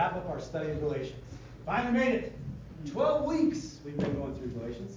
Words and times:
wrap 0.00 0.16
up 0.16 0.30
our 0.30 0.40
study 0.40 0.70
of 0.70 0.80
Galatians. 0.80 1.22
Finally 1.66 1.98
made 1.98 2.14
it. 2.14 2.32
12 2.90 3.22
weeks 3.22 3.80
we've 3.84 3.98
been 3.98 4.18
going 4.18 4.34
through 4.34 4.48
Galatians. 4.52 4.96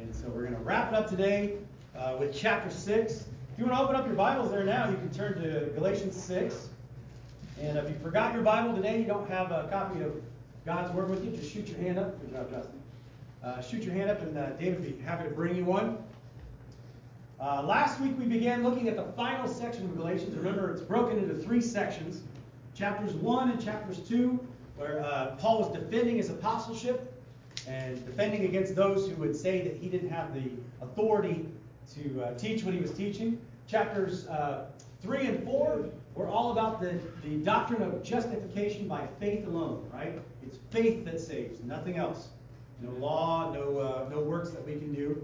And 0.00 0.12
so 0.12 0.26
we're 0.26 0.42
going 0.42 0.56
to 0.56 0.60
wrap 0.62 0.88
it 0.88 0.96
up 0.96 1.08
today 1.08 1.58
uh, 1.96 2.16
with 2.18 2.34
chapter 2.34 2.68
6. 2.68 3.12
If 3.12 3.26
you 3.56 3.64
want 3.64 3.78
to 3.78 3.84
open 3.84 3.94
up 3.94 4.06
your 4.06 4.16
Bibles 4.16 4.50
there 4.50 4.64
now, 4.64 4.90
you 4.90 4.96
can 4.96 5.08
turn 5.10 5.40
to 5.40 5.70
Galatians 5.76 6.20
6. 6.20 6.68
And 7.60 7.78
if 7.78 7.88
you 7.88 7.94
forgot 8.02 8.34
your 8.34 8.42
Bible 8.42 8.74
today, 8.74 8.98
you 8.98 9.04
don't 9.04 9.30
have 9.30 9.52
a 9.52 9.68
copy 9.70 10.02
of 10.02 10.20
God's 10.66 10.92
Word 10.92 11.10
with 11.10 11.24
you, 11.24 11.30
just 11.30 11.52
shoot 11.52 11.68
your 11.68 11.78
hand 11.78 12.00
up. 12.00 12.20
Good 12.20 12.32
job, 12.32 12.50
Justin. 12.50 12.82
Uh, 13.44 13.60
shoot 13.60 13.84
your 13.84 13.94
hand 13.94 14.10
up, 14.10 14.20
and 14.20 14.36
uh, 14.36 14.50
David 14.58 14.80
would 14.80 14.98
be 14.98 15.04
happy 15.04 15.28
to 15.28 15.30
bring 15.30 15.54
you 15.54 15.64
one. 15.64 15.96
Uh, 17.40 17.62
last 17.62 18.00
week 18.00 18.18
we 18.18 18.24
began 18.24 18.64
looking 18.64 18.88
at 18.88 18.96
the 18.96 19.12
final 19.12 19.46
section 19.46 19.84
of 19.84 19.96
Galatians. 19.96 20.34
Remember, 20.34 20.72
it's 20.72 20.82
broken 20.82 21.18
into 21.18 21.36
three 21.36 21.60
sections 21.60 22.22
chapters 22.74 23.12
1 23.14 23.50
and 23.50 23.64
chapters 23.64 23.98
2, 24.08 24.38
where 24.76 25.00
uh, 25.00 25.36
Paul 25.38 25.60
was 25.60 25.72
defending 25.78 26.16
his 26.16 26.30
apostleship 26.30 27.12
and 27.68 28.04
defending 28.04 28.44
against 28.44 28.74
those 28.74 29.08
who 29.08 29.14
would 29.16 29.36
say 29.36 29.62
that 29.62 29.76
he 29.76 29.88
didn't 29.88 30.10
have 30.10 30.34
the 30.34 30.50
authority 30.82 31.46
to 31.94 32.22
uh, 32.22 32.34
teach 32.34 32.64
what 32.64 32.74
he 32.74 32.80
was 32.80 32.90
teaching. 32.92 33.40
Chapters 33.68 34.26
uh, 34.26 34.66
3 35.02 35.26
and 35.26 35.44
4 35.44 35.88
were 36.14 36.28
all 36.28 36.52
about 36.52 36.80
the, 36.80 36.98
the 37.22 37.36
doctrine 37.38 37.82
of 37.82 38.02
justification 38.02 38.88
by 38.88 39.06
faith 39.20 39.46
alone, 39.46 39.88
right? 39.92 40.20
It's 40.42 40.58
faith 40.70 41.04
that 41.04 41.20
saves, 41.20 41.62
nothing 41.62 41.96
else. 41.96 42.28
No 42.80 42.90
law, 42.90 43.52
no, 43.52 43.78
uh, 43.78 44.08
no 44.10 44.20
works 44.20 44.50
that 44.50 44.66
we 44.66 44.72
can 44.72 44.92
do. 44.92 45.22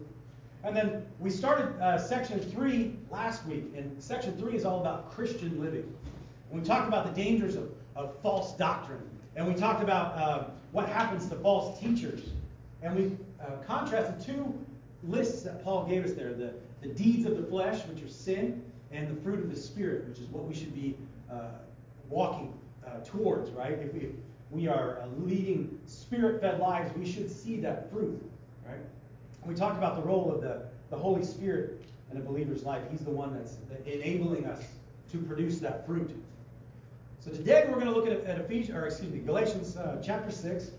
And 0.63 0.77
then 0.77 1.07
we 1.19 1.31
started 1.31 1.81
uh, 1.81 1.99
section 1.99 2.39
3 2.39 2.95
last 3.11 3.47
week, 3.47 3.73
and 3.77 4.03
section 4.03 4.37
3 4.39 4.55
is 4.55 4.65
all 4.65 4.81
about 4.81 5.11
Christian 5.11 5.61
living. 5.61 5.93
We 6.51 6.61
talked 6.61 6.89
about 6.89 7.15
the 7.15 7.23
dangers 7.23 7.57
of, 7.57 7.71
of 7.97 8.21
false 8.23 8.57
doctrine. 8.57 9.03
And 9.37 9.47
we 9.47 9.55
talked 9.55 9.83
about 9.83 10.19
uh, 10.19 10.45
what 10.73 10.89
happens 10.89 11.29
to 11.29 11.37
false 11.37 11.79
teachers. 11.79 12.21
And 12.83 12.97
we 12.97 13.17
uh, 13.41 13.57
contrasted 13.67 14.25
two 14.25 14.59
lists 15.05 15.43
that 15.43 15.63
Paul 15.63 15.87
gave 15.87 16.05
us 16.05 16.13
there 16.13 16.35
the, 16.35 16.53
the 16.83 16.89
deeds 16.89 17.27
of 17.27 17.37
the 17.37 17.45
flesh, 17.45 17.85
which 17.87 18.03
are 18.03 18.09
sin, 18.09 18.63
and 18.91 19.09
the 19.09 19.21
fruit 19.23 19.39
of 19.39 19.51
the 19.55 19.61
Spirit, 19.61 20.09
which 20.09 20.19
is 20.19 20.27
what 20.27 20.45
we 20.45 20.55
should 20.55 20.75
be 20.75 20.97
uh, 21.31 21.51
walking 22.09 22.53
uh, 22.87 22.99
towards, 23.05 23.51
right? 23.51 23.73
If 23.73 23.93
we, 23.95 24.01
if 24.01 24.11
we 24.51 24.67
are 24.67 25.01
uh, 25.01 25.07
leading 25.19 25.79
spirit 25.87 26.41
fed 26.41 26.59
lives, 26.59 26.91
we 26.97 27.11
should 27.11 27.31
see 27.31 27.61
that 27.61 27.91
fruit, 27.91 28.21
right? 28.67 28.81
We 29.45 29.55
talked 29.55 29.79
about 29.79 29.97
the 29.97 30.03
role 30.03 30.33
of 30.33 30.43
the, 30.43 30.63
the 30.91 30.97
Holy 30.97 31.25
Spirit 31.25 31.83
in 32.11 32.17
a 32.17 32.21
believer's 32.21 32.65
life. 32.65 32.83
He's 32.91 33.01
the 33.01 33.11
one 33.11 33.33
that's 33.33 33.57
enabling 33.87 34.47
us 34.47 34.63
to 35.13 35.19
produce 35.19 35.61
that 35.61 35.87
fruit. 35.87 36.11
So 37.21 37.31
today 37.31 37.67
we're 37.69 37.75
going 37.75 37.87
to 37.87 37.93
look 37.93 38.07
at, 38.07 38.25
at 38.25 38.39
Ephesians, 38.39 38.79
or 38.79 38.87
excuse 38.87 39.13
me, 39.13 39.19
Galatians 39.19 39.77
uh, 39.77 40.01
chapter 40.03 40.31
6. 40.31 40.71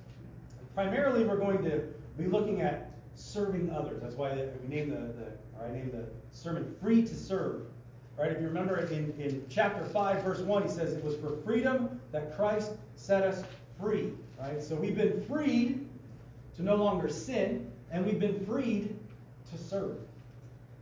Primarily, 0.74 1.24
we're 1.24 1.38
going 1.38 1.64
to 1.64 1.84
be 2.18 2.26
looking 2.26 2.62
at 2.62 2.90
serving 3.14 3.70
others. 3.70 4.02
That's 4.02 4.16
why 4.16 4.34
we 4.34 4.76
named 4.76 4.92
the, 4.92 4.96
the 4.96 5.32
or 5.60 5.68
I 5.68 5.72
named 5.72 5.92
the 5.92 6.06
sermon 6.32 6.76
"Free 6.82 7.04
to 7.04 7.16
Serve." 7.16 7.62
Right? 8.18 8.32
If 8.32 8.42
you 8.42 8.48
remember 8.48 8.80
in, 8.88 9.14
in 9.20 9.46
chapter 9.50 9.86
5, 9.86 10.24
verse 10.24 10.40
1, 10.40 10.64
he 10.64 10.70
says 10.70 10.94
it 10.94 11.04
was 11.04 11.16
for 11.18 11.38
freedom 11.44 12.02
that 12.12 12.36
Christ 12.36 12.72
set 12.96 13.22
us 13.22 13.44
free. 13.80 14.12
Right? 14.40 14.64
So 14.64 14.74
we've 14.74 14.98
been 14.98 15.24
freed 15.26 15.88
to 16.56 16.64
no 16.64 16.76
longer 16.76 17.08
sin, 17.08 17.72
and 17.92 18.04
we've 18.04 18.20
been 18.20 18.44
freed 18.48 18.98
to 19.52 19.64
serve. 19.64 19.96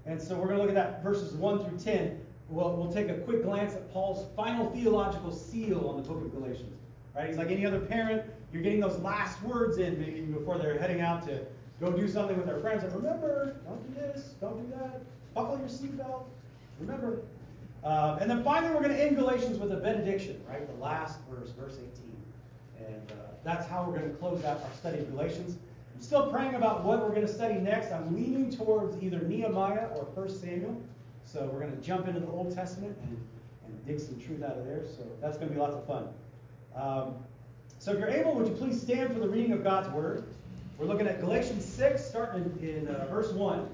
And 0.05 0.21
so 0.21 0.35
we're 0.35 0.47
going 0.47 0.59
to 0.59 0.61
look 0.61 0.69
at 0.69 0.75
that 0.75 1.03
verses 1.03 1.33
1 1.33 1.65
through 1.65 1.79
10 1.79 2.18
we'll, 2.49 2.75
we'll 2.75 2.91
take 2.91 3.09
a 3.09 3.15
quick 3.15 3.43
glance 3.43 3.73
at 3.73 3.91
Paul's 3.93 4.25
final 4.35 4.69
theological 4.71 5.31
seal 5.31 5.87
on 5.87 6.01
the 6.01 6.07
book 6.07 6.21
of 6.23 6.31
Galatians. 6.33 6.75
Right? 7.15 7.27
He's 7.27 7.37
like 7.37 7.51
any 7.51 7.65
other 7.65 7.79
parent, 7.79 8.23
you're 8.53 8.63
getting 8.63 8.79
those 8.79 8.99
last 8.99 9.41
words 9.43 9.77
in 9.77 9.99
maybe 9.99 10.21
before 10.21 10.57
they're 10.57 10.77
heading 10.79 11.01
out 11.01 11.25
to 11.27 11.41
go 11.79 11.91
do 11.91 12.07
something 12.07 12.37
with 12.37 12.45
their 12.45 12.59
friends. 12.59 12.83
And 12.83 12.93
remember, 12.93 13.55
don't 13.65 13.95
do 13.95 14.01
this, 14.01 14.33
don't 14.41 14.61
do 14.61 14.75
that, 14.77 15.01
buckle 15.33 15.57
your 15.57 15.67
seatbelt. 15.67 16.23
Remember. 16.79 17.21
Um, 17.83 18.19
and 18.19 18.29
then 18.29 18.43
finally, 18.43 18.73
we're 18.73 18.81
going 18.81 18.95
to 18.95 19.01
end 19.01 19.15
Galatians 19.15 19.57
with 19.57 19.71
a 19.71 19.77
benediction, 19.77 20.41
right? 20.49 20.65
The 20.67 20.83
last 20.83 21.19
verse, 21.29 21.51
verse 21.51 21.77
18. 21.77 22.87
And 22.87 23.11
uh, 23.11 23.15
that's 23.43 23.67
how 23.67 23.83
we're 23.83 23.97
going 23.97 24.09
to 24.09 24.17
close 24.17 24.43
out 24.43 24.61
our 24.61 24.73
study 24.77 24.99
of 24.99 25.11
Galatians. 25.11 25.57
I'm 25.95 26.01
still 26.01 26.29
praying 26.31 26.55
about 26.55 26.83
what 26.83 27.01
we're 27.01 27.13
going 27.13 27.27
to 27.27 27.33
study 27.33 27.55
next. 27.55 27.91
I'm 27.91 28.15
leaning 28.15 28.49
towards 28.49 29.01
either 29.01 29.19
Nehemiah 29.19 29.87
or 29.95 30.03
1 30.15 30.29
Samuel. 30.29 30.81
So 31.31 31.47
we're 31.53 31.59
going 31.59 31.75
to 31.75 31.81
jump 31.83 32.07
into 32.07 32.19
the 32.19 32.27
Old 32.27 32.55
Testament 32.55 32.97
and, 33.03 33.17
and 33.67 33.85
dig 33.85 33.99
some 33.99 34.19
truth 34.19 34.41
out 34.41 34.57
of 34.57 34.65
there. 34.65 34.81
So 34.87 35.05
that's 35.21 35.37
going 35.37 35.49
to 35.49 35.53
be 35.53 35.59
lots 35.59 35.75
of 35.75 35.85
fun. 35.85 36.07
Um, 36.75 37.15
so 37.77 37.91
if 37.91 37.99
you're 37.99 38.09
able, 38.09 38.33
would 38.33 38.47
you 38.47 38.55
please 38.55 38.81
stand 38.81 39.13
for 39.13 39.19
the 39.19 39.29
reading 39.29 39.51
of 39.51 39.63
God's 39.63 39.89
Word? 39.89 40.23
We're 40.79 40.87
looking 40.87 41.07
at 41.07 41.19
Galatians 41.19 41.63
6, 41.65 42.03
starting 42.03 42.51
in, 42.61 42.87
in 42.87 42.87
uh, 42.87 43.05
verse 43.11 43.31
1. 43.31 43.69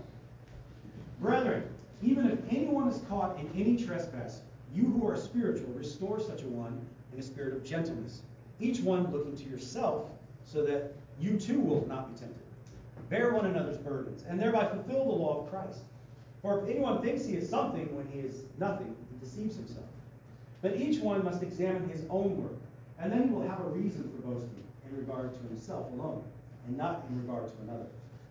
Brethren, 1.22 1.64
even 2.04 2.30
if 2.30 2.40
anyone 2.50 2.90
is 2.90 3.02
caught 3.08 3.40
in 3.40 3.50
any 3.56 3.78
trespass, 3.78 4.42
you 4.74 4.84
who 4.84 5.08
are 5.08 5.16
spiritual, 5.16 5.72
restore 5.74 6.20
such 6.20 6.42
a 6.42 6.48
one 6.48 6.86
in 7.14 7.20
a 7.20 7.24
spirit 7.24 7.54
of 7.54 7.64
gentleness, 7.64 8.24
each 8.60 8.82
one 8.82 9.10
looking 9.14 9.36
to 9.38 9.44
yourself, 9.46 10.10
so 10.44 10.66
that 10.66 10.94
you 11.22 11.40
too 11.40 11.62
will 11.62 11.88
not 11.88 12.14
be 12.14 12.20
tempted. 12.20 12.44
Bear 13.10 13.34
one 13.34 13.46
another's 13.46 13.78
burdens, 13.78 14.26
and 14.28 14.38
thereby 14.38 14.68
fulfill 14.68 15.06
the 15.06 15.12
law 15.12 15.44
of 15.44 15.50
Christ. 15.50 15.80
For 16.46 16.62
if 16.62 16.70
anyone 16.70 17.02
thinks 17.02 17.26
he 17.26 17.34
is 17.34 17.50
something 17.50 17.88
when 17.96 18.06
he 18.06 18.20
is 18.20 18.44
nothing, 18.60 18.96
he 19.12 19.26
deceives 19.26 19.56
himself. 19.56 19.88
But 20.62 20.76
each 20.76 21.02
one 21.02 21.24
must 21.24 21.42
examine 21.42 21.90
his 21.90 22.04
own 22.08 22.40
work, 22.40 22.60
and 23.00 23.12
then 23.12 23.24
he 23.24 23.34
will 23.34 23.48
have 23.48 23.62
a 23.62 23.70
reason 23.70 24.04
for 24.12 24.28
boasting 24.28 24.64
in 24.88 24.96
regard 24.96 25.34
to 25.34 25.40
himself 25.48 25.92
alone, 25.94 26.24
and 26.68 26.78
not 26.78 27.04
in 27.10 27.20
regard 27.20 27.48
to 27.48 27.64
another. 27.64 27.88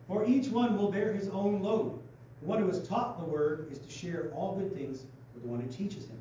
For 0.06 0.24
each 0.26 0.46
one 0.46 0.78
will 0.78 0.92
bear 0.92 1.12
his 1.12 1.28
own 1.30 1.60
load. 1.60 2.00
The 2.40 2.46
one 2.46 2.60
who 2.60 2.70
is 2.70 2.86
taught 2.86 3.18
the 3.18 3.24
word 3.24 3.66
is 3.72 3.78
to 3.80 3.90
share 3.90 4.30
all 4.32 4.54
good 4.54 4.72
things 4.76 5.06
with 5.34 5.42
the 5.42 5.48
one 5.48 5.58
who 5.58 5.66
teaches 5.66 6.06
him. 6.06 6.20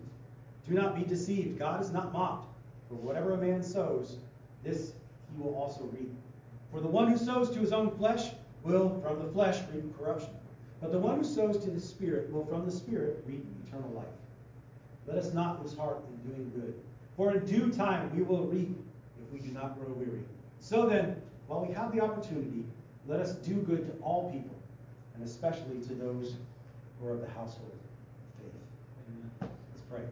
Do 0.68 0.74
not 0.74 0.96
be 0.96 1.04
deceived. 1.04 1.60
God 1.60 1.80
is 1.80 1.92
not 1.92 2.12
mocked. 2.12 2.48
For 2.90 2.96
whatever 2.96 3.34
a 3.34 3.38
man 3.38 3.62
sows, 3.62 4.18
this 4.64 4.94
he 5.32 5.44
will 5.44 5.54
also 5.54 5.84
reap. 5.96 6.10
For 6.72 6.82
the 6.82 6.88
one 6.88 7.12
who 7.12 7.18
sows 7.18 7.52
to 7.52 7.60
his 7.60 7.72
own 7.72 7.92
flesh 7.92 8.32
will 8.64 9.00
from 9.02 9.20
the 9.20 9.32
flesh 9.32 9.60
reap 9.72 9.96
corruption. 9.96 10.32
But 10.84 10.92
the 10.92 11.00
one 11.00 11.18
who 11.18 11.24
sows 11.24 11.58
to 11.64 11.72
the 11.72 11.80
Spirit 11.80 12.30
will 12.34 12.46
from 12.46 12.66
the 12.66 12.72
Spirit 12.72 13.24
reap 13.26 13.46
eternal 13.66 13.90
life. 13.92 14.06
Let 15.08 15.18
us 15.18 15.34
not 15.34 15.64
lose 15.64 15.74
heart 15.74 16.04
in 16.10 16.30
doing 16.30 16.52
good, 16.54 16.74
for 17.16 17.32
in 17.32 17.46
due 17.46 17.72
time 17.72 18.14
we 18.14 18.22
will 18.22 18.48
reap 18.48 18.76
if 19.18 19.32
we 19.32 19.40
do 19.40 19.54
not 19.54 19.80
grow 19.80 19.94
weary. 19.94 20.20
So 20.60 20.86
then, 20.86 21.16
while 21.48 21.66
we 21.66 21.74
have 21.74 21.96
the 21.96 22.02
opportunity, 22.02 22.66
let 23.08 23.22
us 23.22 23.32
do 23.32 23.56
good 23.56 23.86
to 23.86 24.04
all 24.04 24.30
people, 24.30 24.56
and 25.16 25.24
especially 25.24 25.80
to 25.88 25.94
those 25.94 26.36
who 27.00 27.08
are 27.08 27.14
of 27.14 27.22
the 27.22 27.30
household 27.30 27.72
of 27.72 28.44
faith. 28.44 28.52
Amen. 29.08 29.52
Let's 29.72 29.84
pray. 29.90 30.04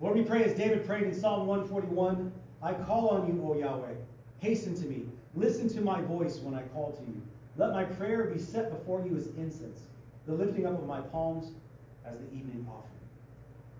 Lord, 0.00 0.16
we 0.16 0.22
pray 0.22 0.44
as 0.44 0.54
David 0.56 0.86
prayed 0.86 1.02
in 1.02 1.14
Psalm 1.14 1.46
141 1.46 2.32
I 2.62 2.72
call 2.72 3.10
on 3.10 3.26
you, 3.28 3.46
O 3.46 3.54
Yahweh. 3.54 3.92
Hasten 4.38 4.74
to 4.76 4.86
me. 4.86 5.04
Listen 5.34 5.68
to 5.68 5.82
my 5.82 6.00
voice 6.00 6.38
when 6.38 6.54
I 6.54 6.62
call 6.62 6.92
to 6.92 7.02
you. 7.02 7.20
Let 7.56 7.72
my 7.72 7.84
prayer 7.84 8.24
be 8.24 8.38
set 8.38 8.70
before 8.70 9.06
you 9.06 9.16
as 9.16 9.28
incense, 9.36 9.80
the 10.26 10.32
lifting 10.32 10.66
up 10.66 10.74
of 10.74 10.86
my 10.86 11.00
palms 11.00 11.52
as 12.04 12.18
the 12.18 12.26
evening 12.36 12.66
offering. 12.68 12.90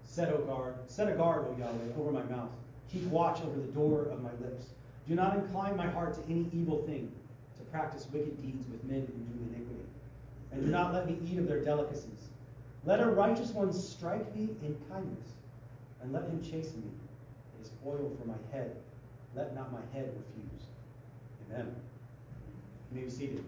Set, 0.05 0.33
O 0.33 0.39
guard, 0.39 0.75
set 0.87 1.09
a 1.09 1.13
guard, 1.13 1.47
O 1.49 1.57
Yahweh, 1.59 1.99
over 1.99 2.13
my 2.13 2.23
mouth. 2.23 2.51
Keep 2.93 3.05
watch 3.05 3.41
over 3.43 3.59
the 3.59 3.73
door 3.73 4.03
of 4.03 4.23
my 4.23 4.31
lips. 4.41 4.67
Do 5.09 5.17
not 5.17 5.37
incline 5.37 5.77
my 5.77 5.89
heart 5.89 6.15
to 6.15 6.33
any 6.33 6.49
evil 6.53 6.83
thing, 6.87 7.11
to 7.59 7.65
practice 7.65 8.07
wicked 8.13 8.41
deeds 8.41 8.67
with 8.69 8.85
men 8.85 9.01
who 9.01 9.13
do 9.13 9.55
iniquity. 9.55 9.83
And 10.53 10.65
do 10.65 10.71
not 10.71 10.95
let 10.95 11.09
me 11.09 11.19
eat 11.29 11.39
of 11.39 11.49
their 11.49 11.65
delicacies. 11.65 12.29
Let 12.85 13.01
a 13.01 13.07
righteous 13.07 13.51
one 13.51 13.73
strike 13.73 14.35
me 14.37 14.51
in 14.63 14.77
kindness, 14.89 15.27
and 16.01 16.13
let 16.13 16.25
him 16.25 16.41
chasten 16.43 16.81
me. 16.83 16.91
It 17.59 17.67
is 17.67 17.73
oil 17.85 18.17
for 18.21 18.29
my 18.29 18.37
head. 18.53 18.77
Let 19.35 19.55
not 19.57 19.73
my 19.73 19.81
head 19.93 20.13
refuse. 20.15 20.69
Amen. 21.51 21.75
You 22.93 23.01
may 23.01 23.05
be 23.07 23.11
seated. 23.11 23.45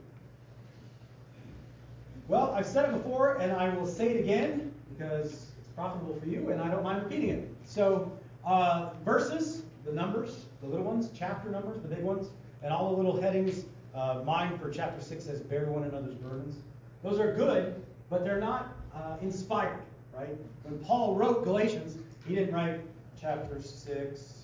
Well, 2.28 2.52
I've 2.56 2.66
said 2.66 2.88
it 2.88 2.92
before, 2.92 3.36
and 3.36 3.52
I 3.52 3.72
will 3.76 3.86
say 3.86 4.08
it 4.08 4.20
again 4.20 4.72
because 4.90 5.52
it's 5.58 5.68
profitable 5.76 6.18
for 6.18 6.26
you, 6.26 6.50
and 6.50 6.60
I 6.60 6.68
don't 6.68 6.82
mind 6.82 7.04
repeating 7.04 7.30
it. 7.30 7.48
So, 7.64 8.10
uh, 8.44 8.90
verses, 9.04 9.62
the 9.84 9.92
numbers, 9.92 10.46
the 10.60 10.66
little 10.66 10.84
ones, 10.84 11.10
chapter 11.14 11.50
numbers, 11.50 11.80
the 11.82 11.88
big 11.88 12.02
ones, 12.02 12.30
and 12.64 12.72
all 12.72 12.90
the 12.90 12.96
little 12.96 13.20
headings. 13.20 13.64
Uh, 13.94 14.22
mine 14.24 14.58
for 14.58 14.70
chapter 14.70 15.00
6 15.00 15.24
says, 15.24 15.40
Bear 15.40 15.66
one 15.66 15.84
another's 15.84 16.16
burdens. 16.16 16.56
Those 17.04 17.20
are 17.20 17.32
good, 17.32 17.80
but 18.10 18.24
they're 18.24 18.40
not 18.40 18.74
uh, 18.92 19.16
inspired, 19.22 19.82
right? 20.12 20.36
When 20.64 20.78
Paul 20.80 21.14
wrote 21.14 21.44
Galatians, 21.44 21.96
he 22.26 22.34
didn't 22.34 22.54
write 22.54 22.80
chapter 23.18 23.62
6, 23.62 24.34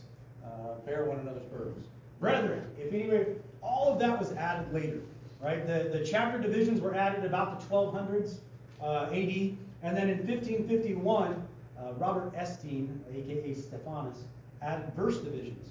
uh, 0.44 0.48
Bear 0.86 1.04
one 1.06 1.18
another's 1.18 1.46
burdens. 1.46 1.86
Brethren, 2.20 2.64
if 2.78 2.94
anyway, 2.94 3.34
all 3.60 3.92
of 3.92 3.98
that 3.98 4.16
was 4.16 4.32
added 4.32 4.72
later 4.72 5.00
right? 5.42 5.66
The, 5.66 5.98
the 5.98 6.04
chapter 6.04 6.38
divisions 6.38 6.80
were 6.80 6.94
added 6.94 7.24
about 7.24 7.60
the 7.60 7.66
1200s 7.66 8.36
uh, 8.80 9.06
AD, 9.10 9.56
and 9.82 9.96
then 9.96 10.08
in 10.08 10.18
1551, 10.26 11.46
uh, 11.78 11.92
Robert 11.94 12.32
Estienne, 12.36 13.00
aka 13.12 13.54
Stephanus, 13.54 14.18
added 14.62 14.92
verse 14.94 15.18
divisions. 15.18 15.68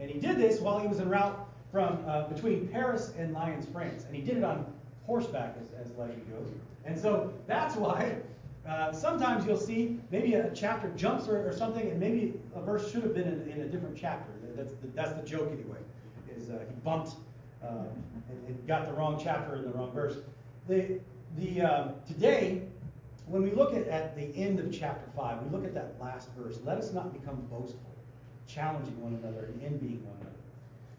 And 0.00 0.10
he 0.10 0.18
did 0.18 0.38
this 0.38 0.60
while 0.60 0.78
he 0.78 0.88
was 0.88 1.00
en 1.00 1.08
route 1.08 1.38
from 1.70 2.02
uh, 2.06 2.28
between 2.28 2.68
Paris 2.68 3.12
and 3.18 3.32
Lyons, 3.32 3.66
France. 3.70 4.04
And 4.04 4.16
he 4.16 4.22
did 4.22 4.38
it 4.38 4.44
on 4.44 4.66
horseback, 5.06 5.56
as, 5.60 5.86
as 5.86 5.96
legend 5.96 6.22
goes. 6.30 6.48
And 6.84 6.98
so 6.98 7.32
that's 7.46 7.76
why 7.76 8.16
uh, 8.66 8.92
sometimes 8.92 9.46
you'll 9.46 9.56
see 9.56 9.98
maybe 10.10 10.34
a 10.34 10.50
chapter 10.54 10.88
jumps 10.96 11.28
or, 11.28 11.46
or, 11.46 11.52
something, 11.52 11.88
and 11.90 12.00
maybe 12.00 12.34
a 12.54 12.60
verse 12.60 12.90
should 12.90 13.02
have 13.02 13.14
been 13.14 13.28
in, 13.28 13.50
in 13.50 13.60
a 13.62 13.66
different 13.66 13.96
chapter. 13.96 14.30
That's 14.56 14.72
the, 14.74 14.88
that's 14.94 15.12
the 15.12 15.22
joke 15.22 15.50
anyway. 15.52 15.78
Is 16.36 16.50
uh, 16.50 16.58
he 16.68 16.74
bumped 16.84 17.12
and, 18.32 18.48
and, 18.48 18.66
got 18.66 18.86
the 18.86 18.92
wrong 18.92 19.20
chapter 19.22 19.56
in 19.56 19.62
the 19.62 19.70
wrong 19.70 19.92
verse. 19.92 20.16
The 20.68 21.00
the 21.36 21.62
uh, 21.62 21.88
today 22.06 22.62
when 23.26 23.42
we 23.42 23.52
look 23.52 23.74
at, 23.74 23.86
at 23.88 24.16
the 24.16 24.34
end 24.36 24.58
of 24.58 24.72
chapter 24.72 25.08
five, 25.16 25.42
we 25.42 25.50
look 25.50 25.64
at 25.64 25.74
that 25.74 25.94
last 26.00 26.28
verse. 26.36 26.58
Let 26.64 26.78
us 26.78 26.92
not 26.92 27.12
become 27.12 27.36
boastful, 27.50 27.94
challenging 28.46 29.00
one 29.00 29.14
another 29.22 29.46
and 29.46 29.62
envying 29.62 30.04
one 30.04 30.16
another. 30.20 30.36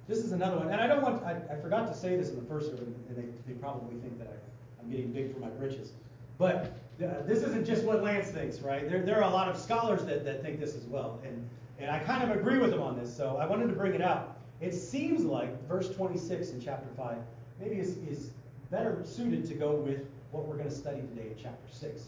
This 0.08 0.20
is 0.20 0.32
another 0.32 0.58
one, 0.58 0.70
and 0.70 0.80
I 0.80 0.88
don't 0.88 1.02
want. 1.02 1.24
I, 1.24 1.42
I 1.52 1.60
forgot 1.62 1.88
to 1.88 1.98
say 1.98 2.16
this 2.16 2.30
in 2.30 2.36
the 2.36 2.46
first 2.46 2.68
sermon, 2.68 2.96
and 3.10 3.18
they, 3.18 3.54
they 3.54 3.60
probably 3.60 4.00
think 4.00 4.18
that 4.20 4.28
I, 4.28 4.82
I'm 4.82 4.90
getting 4.90 5.12
big 5.12 5.34
for 5.34 5.40
my 5.40 5.50
britches. 5.50 5.94
But 6.38 6.74
uh, 7.02 7.22
this 7.26 7.42
isn't 7.44 7.66
just 7.66 7.84
what 7.84 8.04
Lance 8.04 8.30
thinks, 8.30 8.60
right? 8.60 8.90
There, 8.90 9.02
there 9.02 9.18
are 9.18 9.30
a 9.30 9.34
lot 9.34 9.48
of 9.48 9.58
scholars 9.58 10.06
that, 10.06 10.26
that 10.26 10.42
think 10.42 10.60
this 10.60 10.76
as 10.76 10.84
well. 10.84 11.20
And, 11.26 11.48
and 11.80 11.90
I 11.90 12.00
kind 12.00 12.24
of 12.24 12.36
agree 12.38 12.60
with 12.60 12.72
them 12.72 12.82
on 12.82 12.98
this, 12.98 13.16
so 13.16 13.38
I 13.38 13.46
wanted 13.46 13.68
to 13.68 13.74
bring 13.74 13.94
it 13.94 14.02
out. 14.02 14.33
It 14.64 14.74
seems 14.74 15.26
like 15.26 15.68
verse 15.68 15.90
26 15.90 16.52
in 16.52 16.62
chapter 16.62 16.88
5 16.96 17.18
maybe 17.60 17.76
is, 17.76 17.98
is 18.10 18.30
better 18.72 18.98
suited 19.04 19.46
to 19.50 19.56
go 19.56 19.76
with 19.76 20.06
what 20.32 20.46
we're 20.46 20.56
going 20.56 20.70
to 20.70 20.76
study 20.76 21.02
today 21.02 21.28
in 21.32 21.36
chapter 21.36 21.68
6. 21.70 21.84
And 21.84 22.02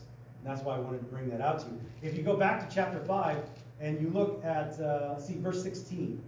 that's 0.45 0.61
why 0.61 0.77
I 0.77 0.79
wanted 0.79 0.99
to 0.99 1.05
bring 1.05 1.29
that 1.31 1.41
out 1.41 1.59
to 1.59 1.65
you. 1.65 1.81
If 2.01 2.15
you 2.15 2.23
go 2.23 2.37
back 2.37 2.67
to 2.67 2.73
chapter 2.73 2.99
5 3.01 3.43
and 3.81 3.99
you 3.99 4.09
look 4.09 4.43
at, 4.45 4.79
uh, 4.79 5.19
see, 5.19 5.33
verse 5.35 5.61
16, 5.63 6.21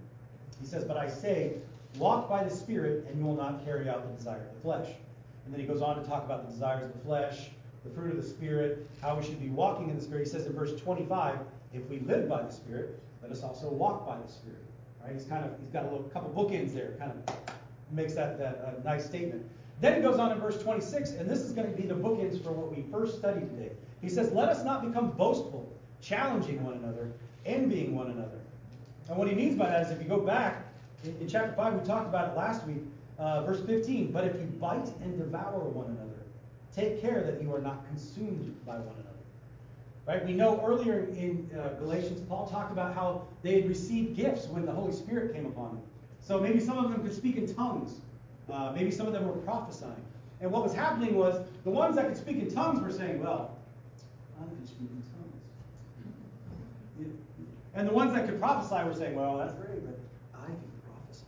he 0.59 0.67
says, 0.67 0.83
But 0.83 0.97
I 0.97 1.09
say, 1.09 1.53
walk 1.97 2.27
by 2.27 2.43
the 2.43 2.53
Spirit, 2.53 3.05
and 3.07 3.17
you 3.17 3.25
will 3.25 3.37
not 3.37 3.63
carry 3.63 3.87
out 3.89 4.05
the 4.05 4.17
desire 4.17 4.41
of 4.41 4.53
the 4.53 4.61
flesh. 4.61 4.89
And 5.45 5.53
then 5.53 5.61
he 5.61 5.65
goes 5.65 5.81
on 5.81 5.95
to 5.95 6.03
talk 6.03 6.25
about 6.25 6.45
the 6.45 6.51
desires 6.51 6.83
of 6.83 6.93
the 6.93 6.99
flesh, 7.05 7.51
the 7.85 7.89
fruit 7.89 8.11
of 8.11 8.21
the 8.21 8.27
Spirit, 8.27 8.85
how 9.01 9.15
we 9.15 9.23
should 9.23 9.39
be 9.39 9.47
walking 9.47 9.89
in 9.89 9.95
the 9.95 10.03
Spirit. 10.03 10.25
He 10.25 10.29
says 10.29 10.45
in 10.45 10.51
verse 10.51 10.77
25, 10.81 11.39
if 11.73 11.87
we 11.89 11.99
live 11.99 12.27
by 12.27 12.41
the 12.41 12.51
Spirit, 12.51 12.99
let 13.21 13.31
us 13.31 13.43
also 13.43 13.69
walk 13.69 14.05
by 14.05 14.17
the 14.17 14.29
Spirit. 14.29 14.66
Right? 15.07 15.15
He's 15.15 15.25
kind 15.25 15.45
of 15.45 15.51
he's 15.59 15.69
got 15.69 15.85
a 15.85 15.89
little 15.89 16.03
couple 16.09 16.29
bookends 16.31 16.73
there, 16.73 16.95
kind 16.99 17.11
of 17.11 17.35
makes 17.91 18.13
that, 18.15 18.37
that 18.37 18.75
a 18.77 18.83
nice 18.83 19.05
statement. 19.05 19.49
Then 19.79 19.95
he 19.95 20.01
goes 20.01 20.19
on 20.19 20.31
in 20.31 20.39
verse 20.39 20.61
26, 20.61 21.11
and 21.11 21.29
this 21.29 21.39
is 21.39 21.53
going 21.53 21.69
to 21.69 21.81
be 21.81 21.87
the 21.87 21.95
bookends 21.95 22.43
for 22.43 22.51
what 22.51 22.75
we 22.75 22.83
first 22.91 23.17
studied 23.17 23.49
today. 23.49 23.71
He 24.01 24.09
says, 24.09 24.31
Let 24.33 24.49
us 24.49 24.63
not 24.65 24.85
become 24.85 25.11
boastful, 25.11 25.71
challenging 26.01 26.63
one 26.63 26.73
another, 26.73 27.11
envying 27.45 27.95
one 27.95 28.07
another. 28.11 28.39
And 29.07 29.17
what 29.17 29.29
he 29.29 29.35
means 29.35 29.55
by 29.55 29.69
that 29.69 29.85
is 29.85 29.91
if 29.91 30.01
you 30.01 30.09
go 30.09 30.19
back 30.19 30.65
in, 31.03 31.15
in 31.21 31.27
chapter 31.27 31.53
5, 31.53 31.73
we 31.73 31.87
talked 31.87 32.07
about 32.07 32.31
it 32.31 32.37
last 32.37 32.65
week, 32.67 32.83
uh, 33.17 33.43
verse 33.43 33.63
15, 33.65 34.11
but 34.11 34.25
if 34.25 34.35
you 34.35 34.47
bite 34.59 34.89
and 35.01 35.17
devour 35.17 35.59
one 35.59 35.85
another, 35.85 36.17
Take 36.77 37.01
care 37.01 37.23
that 37.23 37.41
you 37.41 37.51
are 37.55 37.59
not 37.59 37.87
consumed 37.87 38.55
by 38.63 38.77
one 38.77 38.93
another. 38.93 39.06
Right? 40.07 40.25
We 40.25 40.31
know 40.33 40.63
earlier 40.65 41.09
in 41.17 41.51
uh, 41.53 41.73
Galatians, 41.79 42.21
Paul 42.29 42.47
talked 42.47 42.71
about 42.71 42.95
how 42.95 43.27
they 43.43 43.59
had 43.59 43.67
received 43.67 44.15
gifts 44.15 44.47
when 44.47 44.65
the 44.65 44.71
Holy 44.71 44.93
Spirit 44.93 45.33
came 45.33 45.45
upon 45.45 45.75
them. 45.75 45.81
So 46.21 46.39
maybe 46.39 46.61
some 46.61 46.77
of 46.77 46.89
them 46.89 47.03
could 47.03 47.13
speak 47.13 47.35
in 47.35 47.53
tongues. 47.53 47.99
Uh, 48.49 48.71
maybe 48.73 48.89
some 48.89 49.05
of 49.05 49.11
them 49.11 49.27
were 49.27 49.33
prophesying. 49.33 50.01
And 50.39 50.49
what 50.49 50.63
was 50.63 50.73
happening 50.73 51.15
was 51.15 51.45
the 51.65 51.69
ones 51.71 51.97
that 51.97 52.07
could 52.07 52.15
speak 52.15 52.37
in 52.37 52.49
tongues 52.49 52.81
were 52.81 52.91
saying, 52.91 53.21
well, 53.21 53.57
I 54.39 54.45
can 54.45 54.65
speak 54.65 54.87
in 54.89 55.03
tongues. 55.11 55.13
And 57.73 57.87
the 57.87 57.93
ones 57.93 58.13
that 58.13 58.25
could 58.27 58.39
prophesy 58.39 58.87
were 58.87 58.95
saying, 58.95 59.13
well, 59.13 59.37
that's 59.37 59.53
great, 59.55 59.85
but 59.85 59.99
I 60.33 60.45
can 60.45 60.57
prophesy. 60.85 61.25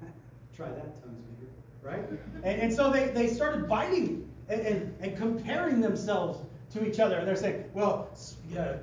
Try 0.56 0.68
that, 0.68 1.02
tongues 1.02 1.24
speaker. 1.26 1.52
Right? 1.82 2.04
And, 2.42 2.62
and 2.62 2.72
so 2.72 2.90
they, 2.90 3.08
they 3.08 3.28
started 3.28 3.68
biting 3.68 4.26
and, 4.48 4.60
and, 4.62 4.94
and 5.00 5.16
comparing 5.18 5.82
themselves 5.82 6.40
to 6.74 6.86
each 6.86 7.00
other. 7.00 7.16
And 7.16 7.26
they're 7.26 7.36
saying, 7.36 7.64
well, 7.72 8.10
yeah, 8.52 8.76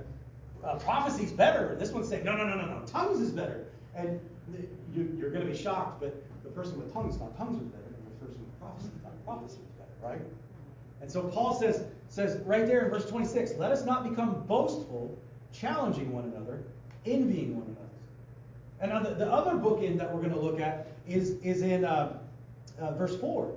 uh, 0.63 0.75
prophecy's 0.75 1.31
better. 1.31 1.69
And 1.69 1.79
this 1.79 1.91
one's 1.91 2.07
saying, 2.07 2.23
no, 2.23 2.35
no, 2.35 2.45
no, 2.45 2.55
no, 2.55 2.65
no, 2.65 2.85
tongues 2.85 3.19
is 3.19 3.31
better. 3.31 3.67
And 3.95 4.19
you, 4.95 5.15
you're 5.17 5.29
going 5.29 5.45
to 5.45 5.51
be 5.51 5.57
shocked, 5.57 6.01
but 6.01 6.23
the 6.43 6.49
person 6.49 6.77
with 6.77 6.91
tongues 6.93 7.17
thought 7.17 7.38
tongues 7.38 7.59
was 7.59 7.67
better, 7.67 7.83
and 7.85 8.05
the 8.05 8.25
person 8.25 8.41
with 8.41 8.59
prophecy 8.59 8.89
thought 9.03 9.25
prophecy 9.25 9.59
was 9.59 9.85
better, 9.85 10.13
right? 10.13 10.21
And 11.01 11.11
so 11.11 11.23
Paul 11.23 11.53
says, 11.53 11.83
says 12.09 12.39
right 12.45 12.65
there 12.65 12.85
in 12.85 12.91
verse 12.91 13.09
26, 13.09 13.53
let 13.57 13.71
us 13.71 13.85
not 13.85 14.09
become 14.09 14.43
boastful, 14.47 15.17
challenging 15.53 16.11
one 16.11 16.25
another, 16.25 16.63
envying 17.05 17.55
one 17.55 17.65
another. 17.67 17.81
And 18.79 18.91
now 18.91 18.99
the, 18.99 19.15
the 19.15 19.31
other 19.31 19.51
bookend 19.51 19.97
that 19.99 20.13
we're 20.13 20.21
going 20.21 20.33
to 20.33 20.39
look 20.39 20.59
at 20.59 20.88
is, 21.07 21.31
is 21.43 21.61
in 21.61 21.85
uh, 21.85 22.17
uh, 22.79 22.91
verse 22.93 23.15
4. 23.17 23.51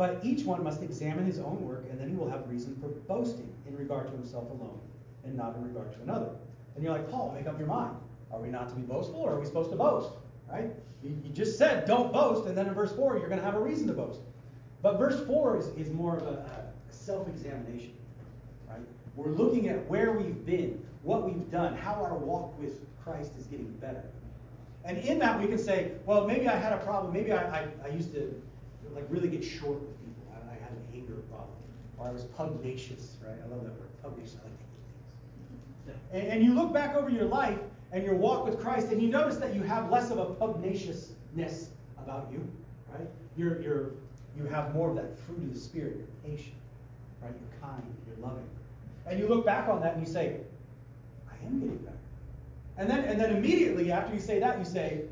But 0.00 0.20
each 0.22 0.44
one 0.46 0.64
must 0.64 0.82
examine 0.82 1.26
his 1.26 1.38
own 1.38 1.62
work, 1.62 1.84
and 1.90 2.00
then 2.00 2.08
he 2.08 2.16
will 2.16 2.30
have 2.30 2.48
reason 2.48 2.74
for 2.80 2.88
boasting 2.88 3.52
in 3.68 3.76
regard 3.76 4.06
to 4.06 4.12
himself 4.14 4.48
alone, 4.48 4.80
and 5.24 5.36
not 5.36 5.54
in 5.56 5.62
regard 5.62 5.92
to 5.92 6.00
another. 6.00 6.30
And 6.74 6.82
you're 6.82 6.94
like, 6.94 7.10
Paul, 7.10 7.34
make 7.36 7.46
up 7.46 7.58
your 7.58 7.68
mind. 7.68 7.96
Are 8.32 8.40
we 8.40 8.48
not 8.48 8.70
to 8.70 8.74
be 8.74 8.80
boastful, 8.80 9.20
or 9.20 9.34
are 9.34 9.38
we 9.38 9.44
supposed 9.44 9.68
to 9.72 9.76
boast? 9.76 10.08
Right? 10.50 10.70
You, 11.02 11.10
you 11.22 11.30
just 11.34 11.58
said 11.58 11.86
don't 11.86 12.14
boast, 12.14 12.48
and 12.48 12.56
then 12.56 12.66
in 12.66 12.72
verse 12.72 12.96
4, 12.96 13.18
you're 13.18 13.28
going 13.28 13.40
to 13.40 13.44
have 13.44 13.56
a 13.56 13.60
reason 13.60 13.86
to 13.88 13.92
boast. 13.92 14.20
But 14.80 14.96
verse 14.96 15.22
4 15.26 15.58
is, 15.58 15.66
is 15.76 15.92
more 15.92 16.16
of 16.16 16.22
a, 16.22 16.48
a 16.48 16.72
self 16.88 17.28
examination. 17.28 17.92
Right? 18.70 18.80
We're 19.16 19.32
looking 19.32 19.68
at 19.68 19.86
where 19.86 20.12
we've 20.12 20.46
been, 20.46 20.82
what 21.02 21.26
we've 21.26 21.50
done, 21.50 21.76
how 21.76 22.02
our 22.02 22.14
walk 22.14 22.58
with 22.58 22.80
Christ 23.04 23.32
is 23.38 23.44
getting 23.48 23.70
better. 23.82 24.04
And 24.82 24.96
in 24.96 25.18
that, 25.18 25.38
we 25.38 25.46
can 25.46 25.58
say, 25.58 25.92
well, 26.06 26.26
maybe 26.26 26.48
I 26.48 26.56
had 26.56 26.72
a 26.72 26.78
problem. 26.78 27.12
Maybe 27.12 27.32
I, 27.32 27.64
I, 27.64 27.66
I 27.84 27.88
used 27.88 28.14
to 28.14 28.34
like 28.94 29.06
really 29.08 29.28
get 29.28 29.44
short 29.44 29.80
with 29.80 29.98
people. 30.04 30.22
I, 30.32 30.52
I 30.52 30.54
had 30.54 30.72
an 30.72 30.84
anger 30.94 31.14
problem, 31.30 31.56
or 31.98 32.08
I 32.08 32.10
was 32.10 32.24
pugnacious, 32.24 33.16
right? 33.26 33.36
I 33.44 33.48
love 33.48 33.64
that 33.64 33.72
word, 33.72 34.02
pugnacious. 34.02 34.36
I 34.40 34.44
like 34.44 34.58
to 34.58 34.64
eat 34.64 35.86
things. 35.86 35.98
And, 36.12 36.28
and 36.28 36.44
you 36.44 36.54
look 36.54 36.72
back 36.72 36.94
over 36.94 37.10
your 37.10 37.24
life 37.24 37.58
and 37.92 38.04
your 38.04 38.14
walk 38.14 38.44
with 38.44 38.60
Christ, 38.60 38.88
and 38.88 39.02
you 39.02 39.08
notice 39.08 39.36
that 39.36 39.54
you 39.54 39.62
have 39.62 39.90
less 39.90 40.10
of 40.10 40.18
a 40.18 40.26
pugnaciousness 40.26 41.66
about 41.98 42.28
you, 42.32 42.46
right? 42.92 43.08
You're, 43.36 43.60
you're, 43.60 43.90
you 44.36 44.44
have 44.46 44.74
more 44.74 44.90
of 44.90 44.96
that 44.96 45.18
fruit 45.20 45.38
of 45.38 45.52
the 45.52 45.58
Spirit. 45.58 45.96
You're 45.96 46.36
patient, 46.36 46.54
right? 47.22 47.32
You're 47.32 47.60
kind, 47.60 47.82
you're 48.06 48.26
loving. 48.26 48.48
And 49.06 49.18
you 49.18 49.26
look 49.26 49.44
back 49.44 49.68
on 49.68 49.80
that 49.80 49.96
and 49.96 50.06
you 50.06 50.12
say, 50.12 50.36
I 51.28 51.46
am 51.46 51.58
getting 51.58 51.78
better. 51.78 51.96
And 52.78 52.88
then, 52.88 53.00
and 53.04 53.20
then 53.20 53.36
immediately 53.36 53.90
after 53.92 54.14
you 54.14 54.20
say 54.20 54.38
that, 54.38 54.58
you 54.58 54.64
say, 54.64 55.02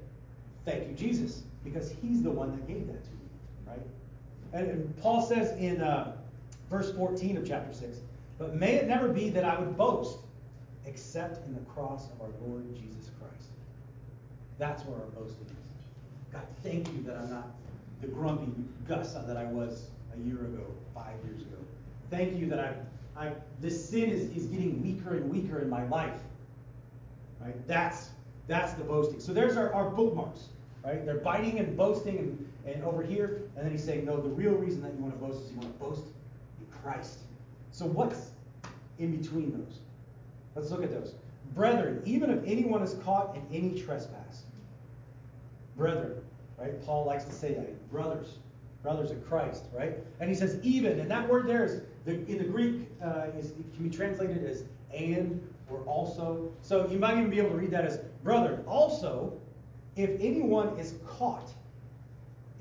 Thank 0.65 0.87
you, 0.87 0.95
Jesus, 0.95 1.45
because 1.65 1.95
He's 2.03 2.23
the 2.23 2.31
one 2.31 2.51
that 2.51 2.69
gave 2.69 2.87
that 2.89 3.03
to 3.03 3.11
you? 3.11 3.18
And, 4.53 4.97
Paul 5.01 5.23
says 5.23 5.57
in 5.59 5.81
uh, 5.81 6.17
verse 6.71 6.93
14 6.93 7.37
of 7.37 7.47
chapter 7.47 7.73
6, 7.73 7.99
but 8.39 8.55
may 8.55 8.75
it 8.75 8.87
never 8.87 9.09
be 9.09 9.31
that 9.31 9.45
I 9.45 9.59
would 9.59 9.77
boast 9.77 10.19
except 10.87 11.47
in 11.47 11.55
the 11.55 11.61
cross 11.61 12.09
of 12.13 12.21
our 12.23 12.29
Lord 12.47 12.65
Jesus 12.75 13.11
Christ. 13.19 13.51
That's 14.59 14.85
where 14.85 14.99
our 14.99 15.07
boasting 15.07 15.47
is. 15.47 16.33
God, 16.33 16.47
thank 16.63 16.89
you 16.89 17.03
that 17.05 17.17
I'm 17.17 17.31
not 17.31 17.49
the 18.01 18.07
grumpy 18.07 18.53
Gus 18.87 19.15
that 19.15 19.37
I 19.37 19.45
was 19.45 19.87
a 20.15 20.27
year 20.27 20.37
ago, 20.37 20.65
five 20.95 21.15
years 21.27 21.43
ago. 21.43 21.57
Thank 22.11 22.39
you 22.39 22.47
that 22.49 22.61
I've, 22.61 22.77
I've 23.17 23.37
this 23.61 23.89
sin 23.89 24.11
is, 24.11 24.31
is 24.37 24.47
getting 24.47 24.83
weaker 24.83 25.17
and 25.17 25.31
weaker 25.31 25.61
in 25.61 25.69
my 25.69 25.87
life. 25.89 26.21
Right? 27.41 27.67
That's 27.67 28.11
that's 28.47 28.73
the 28.75 28.85
boasting. 28.85 29.21
So 29.21 29.33
there's 29.33 29.57
our, 29.57 29.73
our 29.75 29.91
bookmarks. 29.91 30.45
Right? 30.85 31.05
They're 31.05 31.19
biting 31.19 31.59
and 31.59 31.77
boasting 31.77 32.19
and 32.19 32.49
and 32.75 32.85
over 32.85 33.03
here, 33.03 33.43
and 33.57 33.65
then 33.65 33.73
he's 33.73 33.85
saying, 33.85 34.05
no, 34.05 34.21
the 34.21 34.29
real 34.29 34.53
reason 34.53 34.83
that 34.83 34.93
you 34.95 34.99
want 34.99 35.15
to 35.15 35.21
boast 35.21 35.45
is 35.45 35.51
you 35.51 35.59
want 35.59 35.73
to 35.73 35.85
boast 35.85 36.05
in 36.61 36.67
Christ. 36.83 37.21
So 37.73 37.87
what's 37.87 38.31
in 38.99 39.17
between 39.17 39.53
those? 39.53 39.79
Let's 40.55 40.71
look 40.71 40.83
at 40.83 40.91
those. 40.91 41.15
Brethren, 41.55 42.03
even 42.05 42.31
if 42.31 42.43
anyone 42.45 42.83
is 42.83 42.95
caught 43.05 43.37
in 43.37 43.43
any 43.53 43.81
trespass, 43.81 44.43
brethren, 45.77 46.21
right? 46.59 46.85
Paul 46.85 47.05
likes 47.05 47.25
to 47.25 47.33
say 47.33 47.55
that. 47.55 47.91
Brothers, 47.91 48.39
brothers 48.83 49.11
of 49.11 49.27
Christ, 49.27 49.65
right? 49.73 49.95
And 50.21 50.29
he 50.29 50.35
says 50.35 50.59
even, 50.63 51.01
and 51.01 51.11
that 51.11 51.29
word 51.29 51.47
there 51.47 51.65
is 51.65 51.83
the, 52.05 52.13
in 52.27 52.39
the 52.39 52.45
Greek 52.45 52.89
uh, 53.03 53.27
is 53.39 53.53
can 53.75 53.89
be 53.89 53.91
translated 53.91 54.45
as 54.45 54.65
and 54.95 55.41
or 55.71 55.81
also. 55.81 56.53
So 56.63 56.89
you 56.89 56.99
might 56.99 57.19
even 57.19 57.31
be 57.31 57.39
able 57.39 57.51
to 57.51 57.57
read 57.57 57.71
that 57.71 57.85
as 57.85 57.99
brother. 58.23 58.63
Also, 58.67 59.39
if 59.97 60.11
anyone 60.21 60.79
is 60.79 60.95
caught 61.07 61.51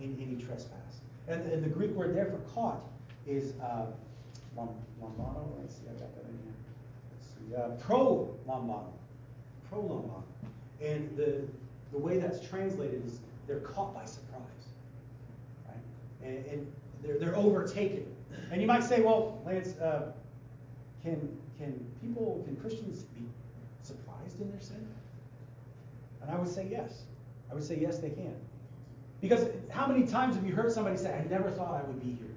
in 0.02 0.18
any 0.22 0.42
trespass. 0.42 1.02
And, 1.28 1.42
and 1.52 1.64
the 1.64 1.70
Greek 1.70 1.92
word 1.92 2.16
there 2.16 2.26
for 2.26 2.38
caught 2.54 2.82
is 3.26 3.54
uh, 3.62 3.88
lambano. 4.58 5.48
Let's 5.60 5.76
see, 5.76 5.84
I 5.90 5.94
got 6.00 6.16
that 6.16 6.26
in 6.30 6.40
here. 6.44 6.54
Let's 7.12 7.28
see. 7.28 7.56
Uh, 7.56 7.76
pro 7.86 8.34
lambano. 8.48 8.92
Prolambano. 9.72 10.24
And 10.82 11.16
the, 11.18 11.42
the 11.92 11.98
way 11.98 12.18
that's 12.18 12.46
translated 12.48 13.04
is 13.06 13.20
they're 13.48 13.60
caught 13.60 13.94
by 13.94 14.06
surprise. 14.06 14.42
Right? 15.68 16.28
And, 16.30 16.46
and 16.46 16.72
they're, 17.04 17.18
they're 17.18 17.36
overtaken. 17.36 18.06
And 18.52 18.62
you 18.62 18.68
might 18.68 18.84
say, 18.84 19.02
well, 19.02 19.42
Lance, 19.46 19.78
uh, 19.80 20.12
can, 21.04 21.38
can 21.58 21.74
people, 22.02 22.44
can 22.46 22.56
Christians 22.58 23.04
be 23.04 23.22
surprised 23.82 24.40
in 24.40 24.52
their 24.52 24.62
sin? 24.62 24.88
And 26.22 26.32
I 26.32 26.36
would 26.36 26.50
say 26.50 26.68
yes. 26.70 27.04
I 27.50 27.54
would 27.54 27.64
say 27.64 27.78
yes, 27.80 28.00
they 28.00 28.10
can. 28.10 28.36
Because 29.22 29.48
how 29.70 29.88
many 29.88 30.06
times 30.06 30.36
have 30.36 30.46
you 30.46 30.54
heard 30.54 30.72
somebody 30.72 30.98
say, 30.98 31.14
I 31.14 31.28
never 31.30 31.50
thought 31.50 31.82
I 31.84 31.88
would 31.88 32.02
be 32.02 32.12
here? 32.12 32.36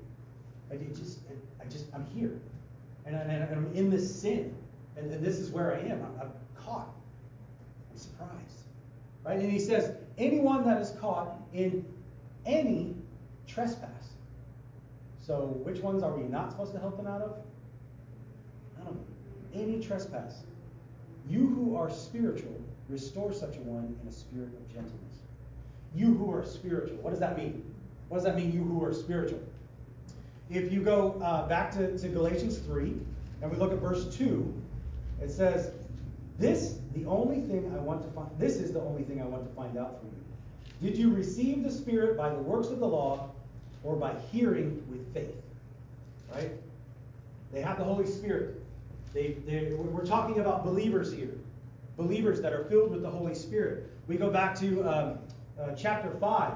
I 0.70 0.76
just, 0.94 1.18
I 1.60 1.64
just, 1.64 1.86
I'm 1.94 2.06
here. 2.06 2.38
And, 3.04 3.16
I, 3.16 3.48
I'm 3.50 3.70
in 3.74 3.90
this 3.90 4.20
sin. 4.20 4.54
And, 4.96 5.12
and, 5.12 5.24
this 5.24 5.38
is 5.38 5.50
where 5.50 5.74
I 5.74 5.80
am. 5.80 6.02
I'm, 6.02 6.20
I'm 6.20 6.32
caught. 6.54 6.88
I'm 7.90 7.98
surprised. 7.98 8.32
Right? 9.24 9.38
And 9.38 9.50
he 9.50 9.58
says, 9.58 9.94
anyone 10.16 10.64
that 10.64 10.80
is 10.80 10.90
caught 11.00 11.36
in 11.52 11.84
any 12.46 12.94
trespass. 13.46 14.14
So 15.20 15.60
which 15.62 15.80
ones 15.80 16.02
are 16.02 16.16
we 16.16 16.24
not 16.24 16.50
supposed 16.50 16.72
to 16.72 16.80
help 16.80 16.96
them 16.96 17.06
out 17.06 17.22
of? 17.22 17.36
None 18.78 18.88
of 18.88 18.94
them. 18.94 19.04
Any 19.54 19.80
trespass. 19.80 20.42
You 21.28 21.46
who 21.46 21.76
are 21.76 21.90
spiritual, 21.90 22.60
restore 22.88 23.32
such 23.32 23.56
a 23.56 23.60
one 23.60 23.96
in 24.02 24.08
a 24.08 24.12
spirit 24.12 24.48
of 24.48 24.68
gentleness. 24.72 25.09
You 25.94 26.14
who 26.14 26.32
are 26.32 26.44
spiritual. 26.44 26.96
What 26.98 27.10
does 27.10 27.20
that 27.20 27.36
mean? 27.36 27.64
What 28.08 28.18
does 28.18 28.24
that 28.24 28.36
mean, 28.36 28.52
you 28.52 28.62
who 28.62 28.84
are 28.84 28.92
spiritual? 28.92 29.40
If 30.50 30.72
you 30.72 30.82
go 30.82 31.20
uh, 31.22 31.46
back 31.46 31.70
to, 31.72 31.96
to 31.96 32.08
Galatians 32.08 32.58
3 32.58 32.96
and 33.42 33.50
we 33.50 33.56
look 33.56 33.72
at 33.72 33.78
verse 33.78 34.14
2, 34.16 34.52
it 35.22 35.30
says, 35.30 35.70
This 36.38 36.78
the 36.94 37.04
only 37.04 37.40
thing 37.40 37.72
I 37.74 37.78
want 37.78 38.02
to 38.02 38.08
find 38.10 38.28
this 38.38 38.56
is 38.56 38.72
the 38.72 38.80
only 38.80 39.04
thing 39.04 39.22
I 39.22 39.26
want 39.26 39.48
to 39.48 39.54
find 39.54 39.78
out 39.78 40.00
from 40.00 40.08
you. 40.08 40.90
Did 40.90 40.98
you 40.98 41.14
receive 41.14 41.62
the 41.62 41.70
Spirit 41.70 42.16
by 42.16 42.30
the 42.30 42.40
works 42.40 42.68
of 42.68 42.80
the 42.80 42.88
law 42.88 43.30
or 43.84 43.96
by 43.96 44.14
hearing 44.32 44.82
with 44.90 45.12
faith? 45.14 45.36
Right? 46.34 46.50
They 47.52 47.60
have 47.60 47.78
the 47.78 47.84
Holy 47.84 48.06
Spirit. 48.06 48.62
They, 49.12 49.36
they, 49.46 49.72
we're 49.74 50.04
talking 50.04 50.38
about 50.38 50.64
believers 50.64 51.12
here, 51.12 51.34
believers 51.96 52.40
that 52.40 52.52
are 52.52 52.64
filled 52.64 52.90
with 52.92 53.02
the 53.02 53.10
Holy 53.10 53.34
Spirit. 53.34 53.90
We 54.06 54.16
go 54.16 54.30
back 54.30 54.58
to 54.60 54.82
um, 54.88 55.18
uh, 55.60 55.74
chapter 55.76 56.10
5, 56.10 56.52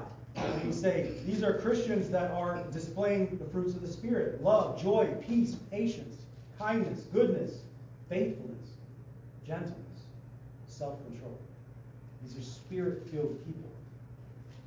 we 0.65 0.71
say 0.71 1.11
these 1.25 1.43
are 1.43 1.59
Christians 1.59 2.09
that 2.09 2.31
are 2.31 2.63
displaying 2.71 3.37
the 3.37 3.45
fruits 3.45 3.73
of 3.73 3.81
the 3.81 3.87
Spirit 3.87 4.41
love, 4.43 4.81
joy, 4.81 5.13
peace, 5.25 5.55
patience, 5.71 6.17
kindness, 6.57 7.01
goodness, 7.13 7.59
faithfulness, 8.09 8.67
gentleness, 9.45 9.75
self 10.67 11.03
control. 11.05 11.37
These 12.23 12.37
are 12.37 12.43
spirit 12.43 13.07
filled 13.09 13.45
people. 13.45 13.69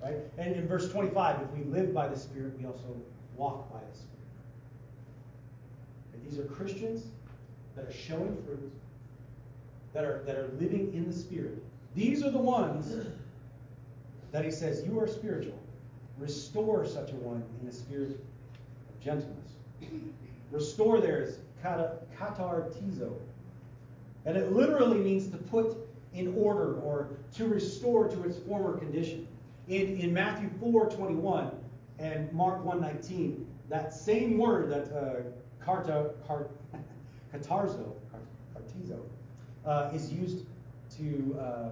Right? 0.03 0.17
And 0.39 0.55
in 0.55 0.69
verse 0.69 0.91
25, 0.91 1.41
if 1.43 1.51
we 1.59 1.65
live 1.65 1.93
by 1.93 2.07
the 2.07 2.17
Spirit, 2.17 2.57
we 2.59 2.67
also 2.67 2.97
walk 3.37 3.73
by 3.73 3.81
the 3.81 3.97
Spirit. 3.97 4.09
These 6.25 6.39
are 6.39 6.45
Christians 6.45 7.07
that 7.75 7.85
are 7.85 7.93
showing 7.93 8.37
fruit, 8.45 8.73
that 9.93 10.05
are, 10.05 10.23
that 10.25 10.37
are 10.37 10.51
living 10.61 10.93
in 10.95 11.11
the 11.11 11.17
Spirit. 11.17 11.63
These 11.95 12.23
are 12.23 12.31
the 12.31 12.39
ones 12.39 12.95
that 14.33 14.45
he 14.45 14.51
says, 14.51 14.85
You 14.87 14.99
are 15.01 15.07
spiritual. 15.07 15.59
Restore 16.19 16.85
such 16.87 17.13
a 17.13 17.17
one 17.17 17.43
in 17.61 17.67
the 17.67 17.73
spirit 17.73 18.11
of 18.11 18.19
gentleness. 19.03 19.53
Restore 20.51 21.01
there 21.01 21.23
is 21.23 21.39
katartizo. 21.63 23.15
And 24.25 24.37
it 24.37 24.53
literally 24.53 24.99
means 24.99 25.29
to 25.29 25.37
put 25.37 25.77
in 26.15 26.35
order 26.37 26.81
or 26.81 27.11
to 27.35 27.47
restore 27.47 28.09
to 28.09 28.25
its 28.25 28.39
former 28.39 28.77
condition. 28.77 29.29
In, 29.69 29.99
in 29.99 30.13
Matthew 30.13 30.51
4 30.61 30.91
21 30.91 31.53
and 31.99 32.33
Mark 32.33 32.65
1 32.65 32.81
19, 32.81 33.47
that 33.69 33.93
same 33.93 34.39
word 34.39 34.71
that 34.71 34.91
uh, 34.97 35.21
uh, 39.67 39.91
is 39.93 40.11
used 40.11 40.47
to 40.97 41.37
uh, 41.39 41.69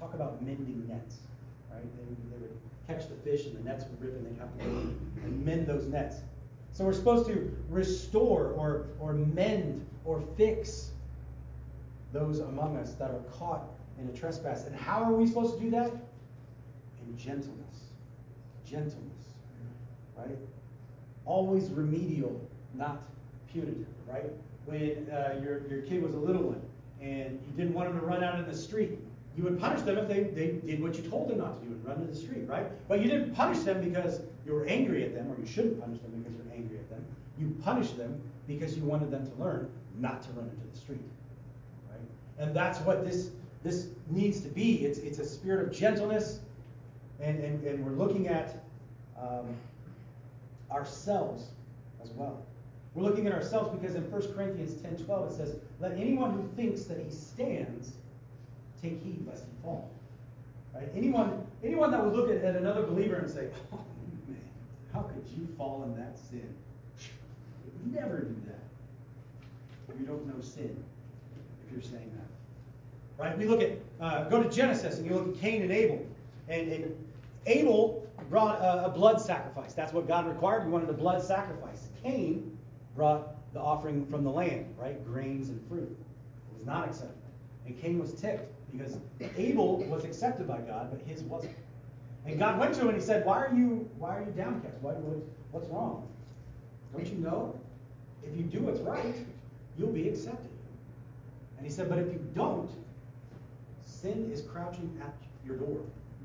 talk 0.00 0.14
about 0.14 0.42
mending 0.42 0.86
nets. 0.88 1.16
Right? 1.74 1.96
They, 1.96 2.36
they, 2.36 2.40
would 2.40 2.58
catch 2.86 3.08
the 3.08 3.16
fish 3.16 3.46
and 3.46 3.56
the 3.56 3.68
nets 3.68 3.84
would 3.84 4.00
rip 4.00 4.14
and 4.14 4.26
they'd 4.26 4.40
have 4.40 4.56
to 4.58 4.64
go 4.64 4.70
and 5.24 5.44
mend 5.44 5.66
those 5.66 5.86
nets. 5.86 6.16
So 6.72 6.84
we're 6.84 6.92
supposed 6.92 7.26
to 7.28 7.56
restore 7.68 8.48
or, 8.48 8.86
or 8.98 9.14
mend 9.14 9.86
or 10.04 10.22
fix 10.36 10.90
those 12.12 12.40
among 12.40 12.76
us 12.76 12.94
that 12.94 13.10
are 13.10 13.22
caught 13.38 13.64
in 14.00 14.08
a 14.08 14.12
trespass. 14.12 14.64
And 14.64 14.74
how 14.74 15.02
are 15.02 15.12
we 15.12 15.26
supposed 15.26 15.58
to 15.58 15.60
do 15.60 15.70
that? 15.70 15.90
In 15.90 17.16
gentleness. 17.16 17.90
Gentleness. 18.64 19.00
Right? 20.16 20.38
Always 21.24 21.70
remedial, 21.70 22.40
not 22.74 23.02
punitive, 23.52 23.86
right? 24.06 24.30
when 24.66 25.08
uh, 25.10 25.38
your, 25.42 25.66
your 25.68 25.82
kid 25.82 26.02
was 26.02 26.14
a 26.14 26.18
little 26.18 26.42
one 26.42 26.62
and 27.00 27.40
you 27.46 27.52
didn't 27.56 27.74
want 27.74 27.90
him 27.90 27.98
to 27.98 28.06
run 28.06 28.24
out 28.24 28.38
in 28.38 28.46
the 28.46 28.56
street. 28.56 28.98
You 29.36 29.44
would 29.44 29.58
punish 29.60 29.82
them 29.82 29.98
if 29.98 30.08
they, 30.08 30.24
they 30.24 30.52
did 30.64 30.82
what 30.82 30.96
you 30.96 31.02
told 31.02 31.28
them 31.28 31.38
not 31.38 31.60
to 31.60 31.66
do 31.66 31.72
and 31.72 31.84
run 31.84 32.00
to 32.00 32.06
the 32.06 32.14
street, 32.14 32.46
right? 32.46 32.66
But 32.88 33.02
you 33.02 33.10
didn't 33.10 33.34
punish 33.34 33.58
them 33.60 33.80
because 33.80 34.20
you 34.46 34.52
were 34.52 34.64
angry 34.66 35.04
at 35.04 35.14
them, 35.14 35.30
or 35.30 35.38
you 35.38 35.46
shouldn't 35.46 35.80
punish 35.80 36.00
them 36.00 36.12
because 36.22 36.34
you're 36.34 36.54
angry 36.54 36.78
at 36.78 36.88
them. 36.88 37.04
You 37.38 37.56
punished 37.62 37.96
them 37.96 38.20
because 38.46 38.76
you 38.76 38.84
wanted 38.84 39.10
them 39.10 39.26
to 39.26 39.34
learn 39.42 39.70
not 39.98 40.22
to 40.22 40.30
run 40.32 40.48
into 40.48 40.66
the 40.72 40.78
street, 40.78 41.00
right? 41.90 42.00
And 42.38 42.54
that's 42.54 42.78
what 42.80 43.04
this 43.04 43.30
this 43.64 43.88
needs 44.10 44.40
to 44.42 44.48
be. 44.48 44.84
It's 44.84 44.98
it's 44.98 45.18
a 45.18 45.26
spirit 45.26 45.66
of 45.66 45.72
gentleness, 45.72 46.40
and 47.20 47.40
and, 47.40 47.64
and 47.64 47.84
we're 47.84 47.92
looking 47.92 48.28
at 48.28 48.62
um, 49.20 49.56
ourselves 50.70 51.44
as 52.02 52.10
well. 52.10 52.44
We're 52.94 53.02
looking 53.02 53.26
at 53.26 53.32
ourselves 53.32 53.76
because 53.76 53.96
in 53.96 54.08
1 54.08 54.34
Corinthians 54.34 54.80
10 54.80 55.04
12 55.04 55.30
it 55.30 55.36
says, 55.36 55.56
Let 55.80 55.92
anyone 55.92 56.32
who 56.32 56.48
thinks 56.54 56.84
that 56.84 56.98
he 56.98 57.10
stands 57.10 57.92
take 58.84 59.02
heed 59.02 59.24
lest 59.26 59.44
he 59.44 59.62
fall. 59.62 59.90
Right? 60.74 60.88
Anyone, 60.94 61.46
anyone 61.62 61.90
that 61.90 62.04
would 62.04 62.14
look 62.14 62.30
at, 62.30 62.44
at 62.44 62.56
another 62.56 62.82
believer 62.82 63.16
and 63.16 63.30
say, 63.30 63.48
Oh 63.72 63.80
man, 64.28 64.38
how 64.92 65.00
could 65.02 65.24
you 65.36 65.48
fall 65.56 65.84
in 65.84 65.96
that 65.96 66.18
sin? 66.18 66.54
We 67.84 67.98
never 67.98 68.20
do 68.20 68.36
that. 68.46 68.58
You 69.98 70.06
don't 70.06 70.26
know 70.26 70.42
sin 70.42 70.82
if 71.64 71.72
you're 71.72 71.82
saying 71.82 72.10
that. 72.16 73.22
Right? 73.22 73.38
We 73.38 73.46
look 73.46 73.62
at, 73.62 73.78
uh, 74.00 74.24
go 74.24 74.42
to 74.42 74.50
Genesis 74.50 74.98
and 74.98 75.06
you 75.06 75.14
look 75.14 75.28
at 75.28 75.40
Cain 75.40 75.62
and 75.62 75.70
Abel. 75.70 76.04
And, 76.48 76.72
and 76.72 77.06
Abel 77.46 78.04
brought 78.28 78.60
a, 78.60 78.86
a 78.86 78.88
blood 78.88 79.20
sacrifice. 79.20 79.72
That's 79.72 79.92
what 79.92 80.08
God 80.08 80.26
required. 80.26 80.64
He 80.64 80.70
wanted 80.70 80.90
a 80.90 80.94
blood 80.94 81.22
sacrifice. 81.22 81.88
Cain 82.02 82.58
brought 82.96 83.36
the 83.52 83.60
offering 83.60 84.04
from 84.06 84.24
the 84.24 84.30
land, 84.30 84.74
right? 84.76 85.02
Grains 85.06 85.48
and 85.48 85.64
fruit. 85.68 85.96
It 85.96 86.58
was 86.58 86.66
not 86.66 86.88
accepted. 86.88 87.14
And 87.66 87.80
Cain 87.80 88.00
was 88.00 88.12
ticked 88.14 88.53
because 88.76 88.98
Abel 89.36 89.78
was 89.84 90.04
accepted 90.04 90.48
by 90.48 90.58
God, 90.58 90.90
but 90.90 91.00
his 91.06 91.22
wasn't. 91.22 91.54
And 92.26 92.38
God 92.38 92.58
went 92.58 92.74
to 92.74 92.80
him 92.80 92.88
and 92.88 92.96
he 92.96 93.02
said, 93.02 93.24
Why 93.24 93.38
are 93.38 93.54
you 93.54 93.88
why 93.98 94.16
are 94.16 94.22
you 94.22 94.32
downcast? 94.32 94.78
Why, 94.80 94.92
what's 95.52 95.68
wrong? 95.68 96.08
Don't 96.92 97.06
you 97.06 97.18
know? 97.18 97.58
If 98.22 98.36
you 98.36 98.42
do 98.42 98.60
what's 98.60 98.80
right, 98.80 99.14
you'll 99.78 99.92
be 99.92 100.08
accepted. 100.08 100.50
And 101.56 101.66
he 101.66 101.72
said, 101.72 101.88
But 101.88 101.98
if 101.98 102.06
you 102.06 102.26
don't, 102.34 102.70
sin 103.84 104.30
is 104.32 104.42
crouching 104.42 104.98
at 105.02 105.14
your 105.46 105.56
door 105.56 105.80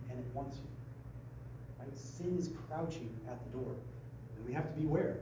and 0.10 0.20
it 0.20 0.26
wants 0.34 0.58
you. 0.58 0.64
Right? 1.80 1.98
Sin 1.98 2.38
is 2.40 2.50
crouching 2.68 3.10
at 3.28 3.38
the 3.46 3.58
door. 3.58 3.76
And 4.38 4.48
we 4.48 4.54
have 4.54 4.74
to 4.74 4.80
be 4.80 4.86
aware. 4.86 5.18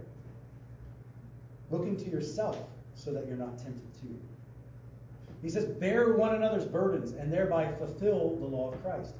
Looking 1.72 1.98
to 1.98 2.10
yourself 2.10 2.58
so 2.94 3.12
that 3.14 3.28
you're 3.28 3.38
not 3.38 3.58
tempted 3.58 3.94
too. 4.02 4.16
He 5.42 5.50
says, 5.50 5.66
bear 5.66 6.14
one 6.14 6.36
another's 6.36 6.66
burdens 6.66 7.12
and 7.12 7.32
thereby 7.32 7.72
fulfill 7.74 8.36
the 8.38 8.46
law 8.46 8.72
of 8.72 8.84
Christ. 8.84 9.14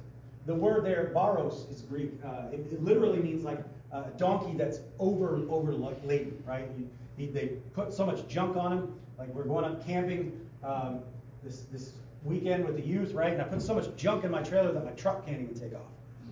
The 0.46 0.54
word 0.54 0.84
there, 0.84 1.12
baros, 1.14 1.70
is 1.70 1.82
Greek. 1.82 2.12
Uh, 2.24 2.48
it, 2.52 2.60
it, 2.72 2.82
literally 2.82 3.18
means 3.18 3.44
like 3.44 3.58
a 3.92 4.04
donkey 4.16 4.56
that's 4.56 4.80
over 4.98 5.42
over 5.50 5.74
laden, 5.74 6.42
right? 6.46 6.66
You, 6.78 6.88
he, 7.16 7.26
they 7.26 7.48
put 7.74 7.92
so 7.92 8.06
much 8.06 8.26
junk 8.28 8.56
on 8.56 8.72
him. 8.72 8.94
Like 9.18 9.28
we're 9.34 9.44
going 9.44 9.64
up 9.64 9.84
camping 9.86 10.32
um, 10.64 11.00
this 11.44 11.66
this 11.70 11.92
weekend 12.24 12.64
with 12.64 12.76
the 12.76 12.82
youth, 12.82 13.12
right? 13.12 13.32
And 13.32 13.42
I 13.42 13.44
put 13.44 13.60
so 13.60 13.74
much 13.74 13.94
junk 13.96 14.24
in 14.24 14.30
my 14.30 14.42
trailer 14.42 14.72
that 14.72 14.84
my 14.84 14.92
truck 14.92 15.26
can't 15.26 15.40
even 15.40 15.54
take 15.54 15.74
off, 15.74 15.82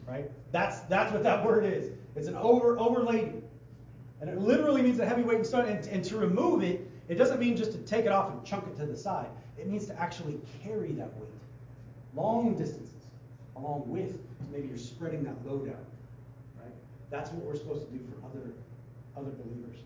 right? 0.09 0.31
That's 0.50 0.81
that's 0.81 1.12
what 1.12 1.23
that 1.23 1.45
word 1.47 1.64
is. 1.64 1.90
It's 2.14 2.28
an 2.28 2.37
over 2.37 2.78
overladen. 2.78 3.43
And 4.21 4.31
it 4.31 4.38
literally 4.38 4.81
means 4.81 4.99
a 4.99 5.05
heavy 5.05 5.23
weight 5.23 5.37
and 5.37 5.47
stone. 5.47 5.66
And, 5.66 5.87
and 5.88 6.02
to 6.05 6.16
remove 6.16 6.62
it, 6.62 6.90
it 7.09 7.16
doesn't 7.16 7.38
mean 7.38 7.55
just 7.55 7.73
to 7.73 7.78
take 7.78 8.07
it 8.07 8.12
off 8.12 8.33
and 8.33 8.43
chunk 8.45 8.66
it 8.66 8.76
to 8.78 8.87
the 8.87 8.97
side. 8.97 9.28
It 9.59 9.69
means 9.69 9.87
to 9.87 10.01
actually 10.01 10.41
carry 10.63 10.93
that 10.93 11.15
weight 11.17 11.31
long 12.17 12.55
distances 12.57 12.91
along 13.57 13.85
with 13.87 14.19
maybe 14.51 14.69
you're 14.69 14.79
spreading 14.79 15.23
that 15.25 15.47
load 15.47 15.69
out. 15.69 15.85
Right? 16.59 16.73
That's 17.11 17.31
what 17.31 17.45
we're 17.45 17.57
supposed 17.57 17.87
to 17.87 17.93
do 17.93 18.01
for 18.05 18.27
other 18.27 18.53
other 19.17 19.31
believers. 19.31 19.79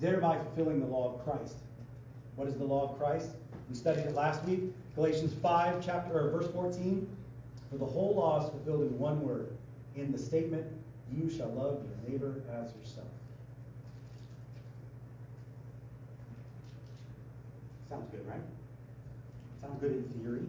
Thereby 0.00 0.38
fulfilling 0.38 0.80
the 0.80 0.86
law 0.86 1.14
of 1.14 1.24
Christ. 1.24 1.56
What 2.34 2.48
is 2.48 2.56
the 2.56 2.64
law 2.64 2.90
of 2.90 2.98
Christ? 2.98 3.30
We 3.70 3.74
studied 3.74 4.04
it 4.04 4.14
last 4.14 4.44
week. 4.44 4.60
Galatians 4.94 5.32
5, 5.42 5.84
chapter 5.84 6.18
or 6.18 6.30
verse 6.30 6.50
14. 6.52 7.08
For 7.70 7.78
the 7.78 7.86
whole 7.86 8.14
law 8.14 8.44
is 8.44 8.50
fulfilled 8.50 8.82
in 8.82 8.98
one 8.98 9.20
word, 9.26 9.48
in 9.96 10.12
the 10.12 10.18
statement, 10.18 10.66
you 11.10 11.30
shall 11.30 11.48
love 11.48 11.82
your 11.84 12.10
neighbor 12.10 12.42
as 12.52 12.74
yourself. 12.74 13.08
Sounds 17.88 18.06
good, 18.10 18.26
right? 18.28 18.40
Sounds 19.66 19.80
good 19.80 19.92
in 19.92 20.20
theory. 20.20 20.42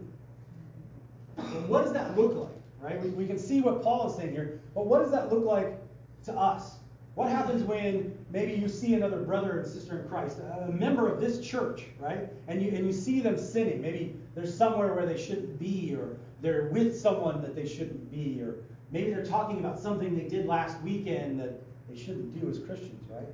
But 1.36 1.70
what 1.70 1.84
does 1.84 1.94
that 1.94 2.18
look 2.18 2.36
like? 2.36 2.52
Right? 2.80 3.02
We, 3.02 3.10
we 3.10 3.28
can 3.28 3.40
see 3.40 3.62
what 3.62 3.82
Paul 3.82 4.10
is 4.10 4.16
saying 4.18 4.32
here, 4.32 4.60
but 4.76 4.86
what 4.86 5.02
does 5.02 5.12
that 5.12 5.32
look 5.32 5.46
like 5.46 5.80
to 6.26 6.34
us? 6.34 6.76
What 7.16 7.30
happens 7.30 7.64
when 7.64 8.16
maybe 8.32 8.54
you 8.54 8.68
see 8.70 8.94
another 8.94 9.18
brother 9.18 9.60
and 9.60 9.68
sister 9.68 10.02
in 10.02 10.08
Christ, 10.08 10.38
a 10.40 10.72
member 10.72 11.12
of 11.12 11.20
this 11.20 11.40
church, 11.40 11.86
right? 12.00 12.30
And 12.48 12.62
you 12.62 12.70
and 12.70 12.86
you 12.86 12.94
see 12.94 13.22
them 13.22 13.40
sinning. 13.40 13.82
Maybe 13.82 14.16
they're 14.36 14.46
somewhere 14.46 14.94
where 14.94 15.08
they 15.08 15.18
shouldn't 15.18 15.60
be, 15.60 15.96
or 15.96 16.18
they're 16.42 16.70
with 16.72 17.00
someone 17.00 17.42
that 17.42 17.56
they 17.56 17.68
shouldn't 17.68 18.12
be, 18.12 18.40
or 18.42 18.58
maybe 18.92 19.10
they're 19.10 19.26
talking 19.26 19.58
about 19.58 19.80
something 19.80 20.16
they 20.16 20.28
did 20.28 20.46
last 20.46 20.80
weekend 20.82 21.40
that 21.40 21.60
they 21.90 21.98
shouldn't 21.98 22.40
do 22.40 22.48
as 22.48 22.60
Christians, 22.60 23.02
right? 23.10 23.28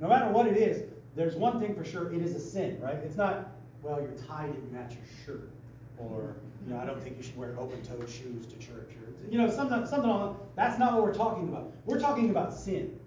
No 0.00 0.08
matter 0.08 0.30
what 0.30 0.46
it 0.46 0.56
is, 0.56 0.84
there's 1.14 1.36
one 1.36 1.60
thing 1.60 1.74
for 1.74 1.84
sure, 1.84 2.10
it 2.12 2.22
is 2.22 2.34
a 2.34 2.40
sin, 2.40 2.80
right? 2.80 2.96
It's 2.96 3.16
not, 3.16 3.52
well, 3.84 4.00
your 4.00 4.12
tie 4.26 4.46
didn't 4.46 4.72
match 4.72 4.94
your 4.94 5.04
shirt, 5.24 5.50
or 5.98 6.36
you 6.66 6.72
know, 6.72 6.80
I 6.80 6.86
don't 6.86 7.00
think 7.02 7.18
you 7.18 7.22
should 7.22 7.36
wear 7.36 7.54
open-toed 7.58 8.08
shoes 8.08 8.46
to 8.46 8.56
church, 8.56 8.90
or 8.96 9.30
you 9.30 9.36
know, 9.36 9.50
something, 9.50 9.86
something 9.86 10.10
on. 10.10 10.38
That's 10.56 10.78
not 10.78 10.94
what 10.94 11.02
we're 11.02 11.14
talking 11.14 11.48
about. 11.48 11.70
We're 11.84 12.00
talking 12.00 12.30
about 12.30 12.54
sin, 12.54 12.98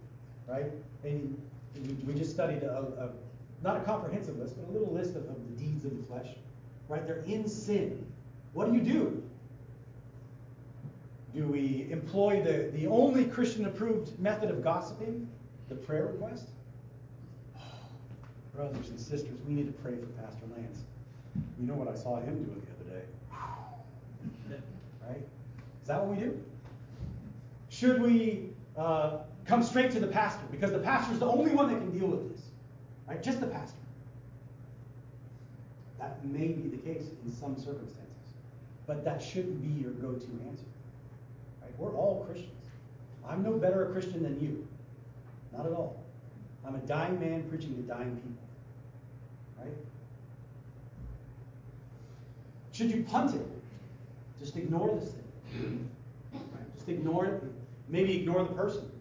right? 0.47 0.71
And 1.03 1.41
we, 2.05 2.13
just 2.13 2.31
studied 2.31 2.63
a, 2.63 2.77
a, 2.77 3.09
not 3.63 3.77
a 3.77 3.79
comprehensive 3.81 4.37
list, 4.37 4.55
but 4.55 4.69
a 4.69 4.71
little 4.71 4.93
list 4.93 5.11
of, 5.11 5.27
of 5.27 5.35
the 5.47 5.63
deeds 5.63 5.83
of 5.83 5.97
the 5.97 6.03
flesh, 6.03 6.27
right? 6.89 7.05
They're 7.05 7.23
in 7.25 7.47
sin. 7.47 8.05
What 8.53 8.71
do 8.71 8.77
you 8.77 8.81
do? 8.81 9.23
Do 11.33 11.47
we 11.47 11.87
employ 11.91 12.41
the, 12.41 12.71
the 12.77 12.87
only 12.87 13.25
Christian 13.25 13.65
approved 13.65 14.17
method 14.19 14.49
of 14.49 14.63
gossiping, 14.63 15.27
the 15.69 15.75
prayer 15.75 16.05
request? 16.05 16.49
Brothers 18.57 18.89
and 18.89 18.99
sisters, 18.99 19.37
we 19.47 19.53
need 19.53 19.67
to 19.67 19.81
pray 19.83 19.93
for 19.95 20.07
Pastor 20.21 20.45
Lance. 20.57 20.79
You 21.59 21.67
know 21.67 21.75
what 21.75 21.87
I 21.87 21.95
saw 21.95 22.19
him 22.19 22.43
doing 22.43 22.61
the 22.65 22.91
other 22.91 22.99
day. 22.99 23.05
Right? 25.07 25.21
Is 25.81 25.87
that 25.87 26.03
what 26.03 26.17
we 26.17 26.23
do? 26.23 26.43
Should 27.69 28.01
we 28.01 28.49
uh, 28.75 29.19
come 29.45 29.61
straight 29.61 29.91
to 29.91 29.99
the 29.99 30.07
pastor? 30.07 30.41
Because 30.51 30.71
the 30.71 30.79
pastor 30.79 31.13
is 31.13 31.19
the 31.19 31.27
only 31.27 31.51
one 31.51 31.71
that 31.71 31.77
can 31.77 31.97
deal 31.97 32.07
with 32.07 32.31
this. 32.31 32.45
Right? 33.07 33.21
Just 33.21 33.39
the 33.39 33.47
pastor. 33.47 33.77
That 35.99 36.25
may 36.25 36.47
be 36.47 36.67
the 36.67 36.77
case 36.77 37.03
in 37.23 37.31
some 37.31 37.55
circumstances. 37.55 38.03
But 38.87 39.05
that 39.05 39.21
shouldn't 39.21 39.61
be 39.61 39.83
your 39.83 39.91
go 39.91 40.13
to 40.13 40.25
answer. 40.49 40.65
Right? 41.61 41.71
We're 41.77 41.95
all 41.95 42.25
Christians. 42.25 42.51
I'm 43.29 43.43
no 43.43 43.53
better 43.53 43.87
a 43.87 43.91
Christian 43.91 44.23
than 44.23 44.39
you. 44.41 44.67
Not 45.55 45.67
at 45.67 45.73
all. 45.73 46.01
I'm 46.65 46.73
a 46.73 46.79
dying 46.79 47.19
man 47.19 47.43
preaching 47.49 47.75
to 47.75 47.81
dying 47.83 48.15
people. 48.15 48.46
Right? 49.59 49.73
Should 52.71 52.91
you 52.91 53.03
punt 53.03 53.35
it? 53.35 53.45
Just 54.39 54.55
ignore 54.55 54.99
this 54.99 55.11
thing. 55.11 55.89
Right? 56.33 56.75
Just 56.75 56.89
ignore 56.89 57.25
it. 57.25 57.43
Maybe 57.89 58.17
ignore 58.17 58.43
the 58.43 58.53
person. 58.53 58.91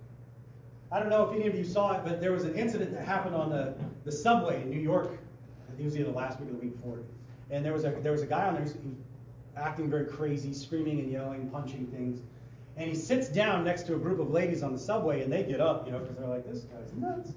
I 0.91 1.01
don't 1.01 1.11
know 1.11 1.29
if 1.29 1.35
any 1.35 1.47
of 1.47 1.55
you 1.55 1.65
saw 1.65 1.95
it, 1.95 2.03
but 2.05 2.21
there 2.21 2.33
was 2.33 2.45
an 2.45 2.55
incident 2.55 2.93
that 2.93 3.05
happened 3.05 3.35
on 3.35 3.51
the, 3.51 3.75
the 4.05 4.13
subway 4.13 4.63
in 4.63 4.71
New 4.71 4.81
York. 4.81 5.09
I 5.09 5.71
think 5.73 5.81
it 5.81 5.85
was 5.85 5.97
either 5.97 6.11
the 6.11 6.17
last 6.17 6.41
week 6.41 6.49
or 6.51 6.53
the 6.53 6.59
week 6.59 6.77
before. 6.77 7.01
And 7.51 7.65
there 7.65 7.73
was 7.73 7.85
a 7.85 7.91
there 7.91 8.13
was 8.13 8.23
a 8.23 8.27
guy 8.27 8.47
on 8.47 8.55
there 8.55 8.63
who's 8.63 8.77
acting 9.57 9.91
very 9.91 10.07
crazy, 10.07 10.53
screaming 10.53 11.01
and 11.01 11.11
yelling, 11.11 11.49
punching 11.51 11.87
things. 11.89 12.21
And 12.77 12.89
he 12.89 12.95
sits 12.95 13.29
down 13.29 13.65
next 13.65 13.85
to 13.85 13.95
a 13.95 13.99
group 13.99 14.21
of 14.21 14.31
ladies 14.31 14.63
on 14.63 14.73
the 14.73 14.79
subway, 14.79 15.23
and 15.23 15.33
they 15.33 15.43
get 15.43 15.61
up, 15.61 15.87
you 15.87 15.93
know, 15.93 15.99
because 15.99 16.17
they're 16.17 16.29
like, 16.29 16.47
this 16.47 16.61
guy's 16.65 16.93
nuts. 16.95 17.33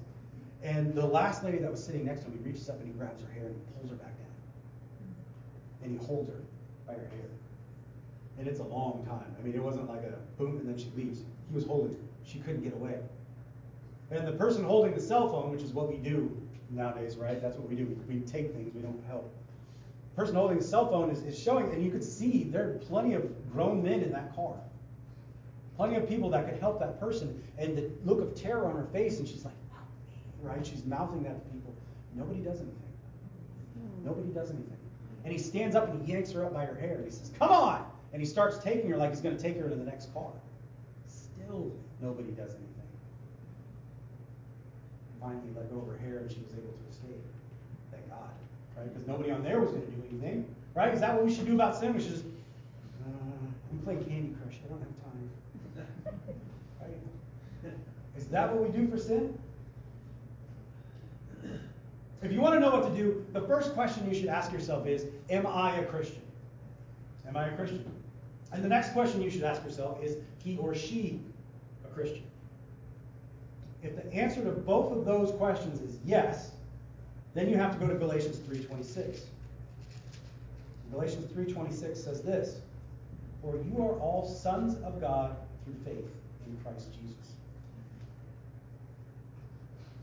And 0.63 0.93
the 0.93 1.05
last 1.05 1.43
lady 1.43 1.57
that 1.59 1.71
was 1.71 1.83
sitting 1.83 2.05
next 2.05 2.21
to 2.21 2.27
him, 2.27 2.39
he 2.43 2.49
reaches 2.49 2.69
up 2.69 2.79
and 2.79 2.87
he 2.87 2.93
grabs 2.93 3.21
her 3.21 3.29
hair 3.29 3.47
and 3.47 3.75
pulls 3.79 3.89
her 3.91 3.95
back 3.95 4.17
down. 4.17 4.27
And 5.83 5.99
he 5.99 6.05
holds 6.05 6.29
her 6.29 6.41
by 6.85 6.93
her 6.93 7.07
hair. 7.07 7.29
And 8.37 8.47
it's 8.47 8.59
a 8.59 8.63
long 8.63 9.05
time. 9.05 9.35
I 9.37 9.43
mean, 9.43 9.55
it 9.55 9.63
wasn't 9.63 9.89
like 9.89 10.03
a 10.03 10.15
boom 10.37 10.57
and 10.57 10.67
then 10.67 10.77
she 10.77 10.91
leaves. 10.95 11.19
He 11.49 11.55
was 11.55 11.65
holding 11.65 11.93
her. 11.93 11.99
She 12.25 12.39
couldn't 12.39 12.63
get 12.63 12.73
away. 12.73 12.97
And 14.11 14.27
the 14.27 14.33
person 14.33 14.63
holding 14.63 14.93
the 14.93 15.01
cell 15.01 15.29
phone, 15.29 15.51
which 15.51 15.61
is 15.61 15.71
what 15.71 15.89
we 15.89 15.97
do 15.97 16.35
nowadays, 16.69 17.15
right? 17.15 17.41
That's 17.41 17.57
what 17.57 17.69
we 17.69 17.75
do. 17.75 17.85
We, 18.07 18.15
we 18.15 18.21
take 18.21 18.53
things, 18.53 18.73
we 18.73 18.81
don't 18.81 19.01
help. 19.07 19.31
The 20.15 20.21
person 20.21 20.35
holding 20.35 20.57
the 20.57 20.63
cell 20.63 20.89
phone 20.89 21.09
is, 21.09 21.21
is 21.23 21.37
showing, 21.37 21.71
and 21.71 21.83
you 21.83 21.91
could 21.91 22.03
see 22.03 22.43
there 22.45 22.69
are 22.69 22.73
plenty 22.73 23.13
of 23.13 23.23
grown 23.51 23.83
men 23.83 24.01
in 24.01 24.11
that 24.11 24.35
car. 24.35 24.55
Plenty 25.77 25.95
of 25.95 26.09
people 26.09 26.29
that 26.31 26.49
could 26.49 26.59
help 26.59 26.79
that 26.79 26.99
person. 26.99 27.41
And 27.57 27.77
the 27.77 27.89
look 28.03 28.19
of 28.19 28.35
terror 28.35 28.65
on 28.65 28.75
her 28.75 28.87
face, 28.91 29.19
and 29.19 29.27
she's 29.27 29.45
like, 29.45 29.53
right? 30.41 30.65
She's 30.65 30.85
mouthing 30.85 31.23
that 31.23 31.43
to 31.43 31.53
people. 31.53 31.73
Nobody 32.15 32.39
does 32.39 32.59
anything. 32.59 32.75
Nobody 34.03 34.29
does 34.29 34.49
anything. 34.49 34.77
And 35.23 35.33
he 35.33 35.39
stands 35.39 35.75
up 35.75 35.89
and 35.89 36.05
he 36.05 36.11
yanks 36.11 36.31
her 36.31 36.45
up 36.45 36.53
by 36.53 36.65
her 36.65 36.75
hair 36.75 36.95
and 36.95 37.05
he 37.05 37.11
says, 37.11 37.31
Come 37.37 37.49
on! 37.49 37.85
And 38.13 38.21
he 38.21 38.25
starts 38.25 38.57
taking 38.57 38.89
her 38.89 38.97
like 38.97 39.11
he's 39.11 39.21
going 39.21 39.35
to 39.35 39.41
take 39.41 39.57
her 39.57 39.69
to 39.69 39.75
the 39.75 39.83
next 39.83 40.13
car. 40.13 40.31
Still, 41.07 41.71
nobody 42.01 42.31
does 42.31 42.51
anything. 42.51 42.65
Finally, 45.21 45.49
let 45.55 45.69
go 45.71 45.81
of 45.81 45.87
her 45.87 45.97
hair 45.97 46.19
and 46.19 46.31
she 46.31 46.39
was 46.39 46.53
able 46.53 46.73
to 46.73 46.89
escape. 46.89 47.21
Thank 47.91 48.09
God. 48.09 48.29
Right? 48.77 48.91
Because 48.91 49.07
nobody 49.07 49.31
on 49.31 49.43
there 49.43 49.59
was 49.59 49.71
going 49.71 49.85
to 49.85 49.91
do 49.91 50.03
anything. 50.09 50.55
Right? 50.73 50.93
Is 50.93 51.01
that 51.01 51.13
what 51.13 51.25
we 51.25 51.33
should 51.33 51.45
do 51.45 51.55
about 51.55 51.77
sin? 51.77 51.93
We 51.93 52.01
should 52.01 52.11
just, 52.11 52.25
uh, 52.25 53.09
I'm 53.71 53.79
playing 53.83 54.05
Candy 54.05 54.35
Crush. 54.41 54.55
I 54.65 54.69
don't 54.69 54.79
have 54.79 54.95
time. 55.03 55.29
right? 56.81 57.73
Is 58.17 58.27
that 58.27 58.53
what 58.53 58.63
we 58.63 58.77
do 58.77 58.87
for 58.89 58.97
sin? 58.97 59.37
If 62.21 62.33
you 62.33 62.41
want 62.41 62.55
to 62.55 62.59
know 62.59 62.71
what 62.71 62.89
to 62.89 62.95
do, 62.95 63.25
the 63.31 63.41
first 63.41 63.73
question 63.73 64.09
you 64.09 64.19
should 64.19 64.29
ask 64.29 64.51
yourself 64.51 64.85
is 64.87 65.05
Am 65.29 65.47
I 65.47 65.77
a 65.77 65.85
Christian? 65.85 66.21
Am 67.27 67.37
I 67.37 67.47
a 67.47 67.55
Christian? 67.55 67.89
And 68.51 68.63
the 68.63 68.67
next 68.67 68.91
question 68.91 69.21
you 69.21 69.29
should 69.29 69.43
ask 69.43 69.63
yourself 69.63 70.03
is 70.03 70.17
He 70.43 70.57
or 70.57 70.75
she 70.75 71.21
a 71.85 71.87
Christian? 71.89 72.23
If 73.81 73.95
the 73.95 74.13
answer 74.13 74.43
to 74.43 74.51
both 74.51 74.91
of 74.91 75.05
those 75.05 75.31
questions 75.31 75.79
is 75.81 75.97
yes, 76.03 76.51
then 77.33 77.49
you 77.49 77.55
have 77.55 77.71
to 77.73 77.79
go 77.79 77.87
to 77.87 77.97
Galatians 77.97 78.37
3:26. 78.39 79.21
Galatians 80.91 81.31
3:26 81.31 81.97
says 81.97 82.21
this: 82.21 82.59
For 83.41 83.55
you 83.55 83.81
are 83.81 83.97
all 83.99 84.27
sons 84.27 84.75
of 84.83 84.99
God 84.99 85.37
through 85.63 85.75
faith 85.85 86.09
in 86.47 86.57
Christ 86.63 86.87
Jesus. 86.91 87.33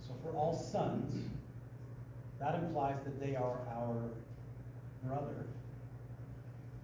So 0.06 0.14
for 0.22 0.34
all 0.36 0.56
sons, 0.56 1.25
that 2.40 2.54
implies 2.54 2.96
that 3.04 3.20
they 3.20 3.34
are 3.34 3.58
our 3.74 3.96
brother. 5.04 5.46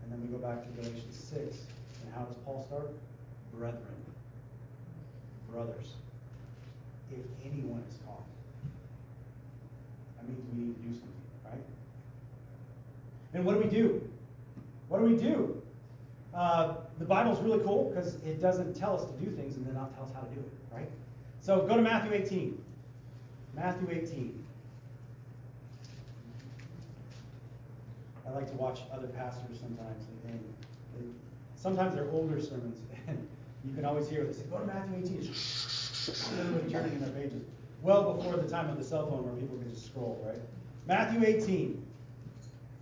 And 0.02 0.10
then 0.12 0.20
we 0.22 0.28
go 0.28 0.38
back 0.38 0.62
to 0.62 0.68
Galatians 0.80 1.16
6. 1.30 1.40
And 1.40 2.14
how 2.14 2.22
does 2.22 2.36
Paul 2.44 2.64
start? 2.66 2.90
Brethren. 3.54 3.82
Brothers. 5.50 5.94
If 7.10 7.24
anyone 7.44 7.84
is 7.90 7.98
talking, 7.98 8.24
that 10.16 10.28
means 10.28 10.42
we 10.52 10.64
need 10.64 10.76
to 10.76 10.82
do 10.82 10.94
something, 10.94 11.10
right? 11.44 11.64
And 13.34 13.44
what 13.44 13.54
do 13.54 13.60
we 13.60 13.68
do? 13.68 14.08
What 14.88 15.00
do 15.00 15.04
we 15.04 15.16
do? 15.16 15.62
Uh, 16.34 16.74
the 16.98 17.04
Bible's 17.04 17.38
really 17.40 17.62
cool 17.62 17.90
because 17.90 18.14
it 18.24 18.40
doesn't 18.40 18.74
tell 18.74 18.96
us 18.96 19.04
to 19.04 19.12
do 19.24 19.30
things 19.30 19.56
and 19.56 19.66
then 19.66 19.74
not 19.74 19.94
tell 19.94 20.04
us 20.04 20.10
how 20.14 20.20
to 20.20 20.34
do 20.34 20.40
it, 20.40 20.74
right? 20.74 20.88
So 21.40 21.66
go 21.66 21.76
to 21.76 21.82
Matthew 21.82 22.14
18. 22.14 22.62
Matthew 23.54 23.88
18. 23.90 24.41
I 28.26 28.30
like 28.30 28.48
to 28.50 28.56
watch 28.56 28.80
other 28.92 29.08
pastors 29.08 29.58
sometimes, 29.60 30.06
and, 30.28 30.40
and 30.98 31.14
sometimes 31.56 31.94
they're 31.94 32.10
older 32.10 32.40
sermons, 32.40 32.80
and 33.08 33.26
you 33.64 33.74
can 33.74 33.84
always 33.84 34.08
hear 34.08 34.24
they 34.24 34.32
say, 34.32 34.44
"Go 34.50 34.58
to 34.58 34.66
Matthew 34.66 34.98
18." 34.98 35.18
Everybody 36.40 36.72
turning 36.72 36.92
in 36.92 37.00
their 37.00 37.10
pages. 37.10 37.42
Well 37.82 38.14
before 38.14 38.36
the 38.36 38.48
time 38.48 38.68
of 38.68 38.78
the 38.78 38.84
cell 38.84 39.08
phone 39.08 39.24
where 39.24 39.34
people 39.34 39.56
can 39.56 39.70
just 39.70 39.86
scroll, 39.86 40.22
right? 40.26 40.40
Matthew 40.86 41.24
18, 41.24 41.84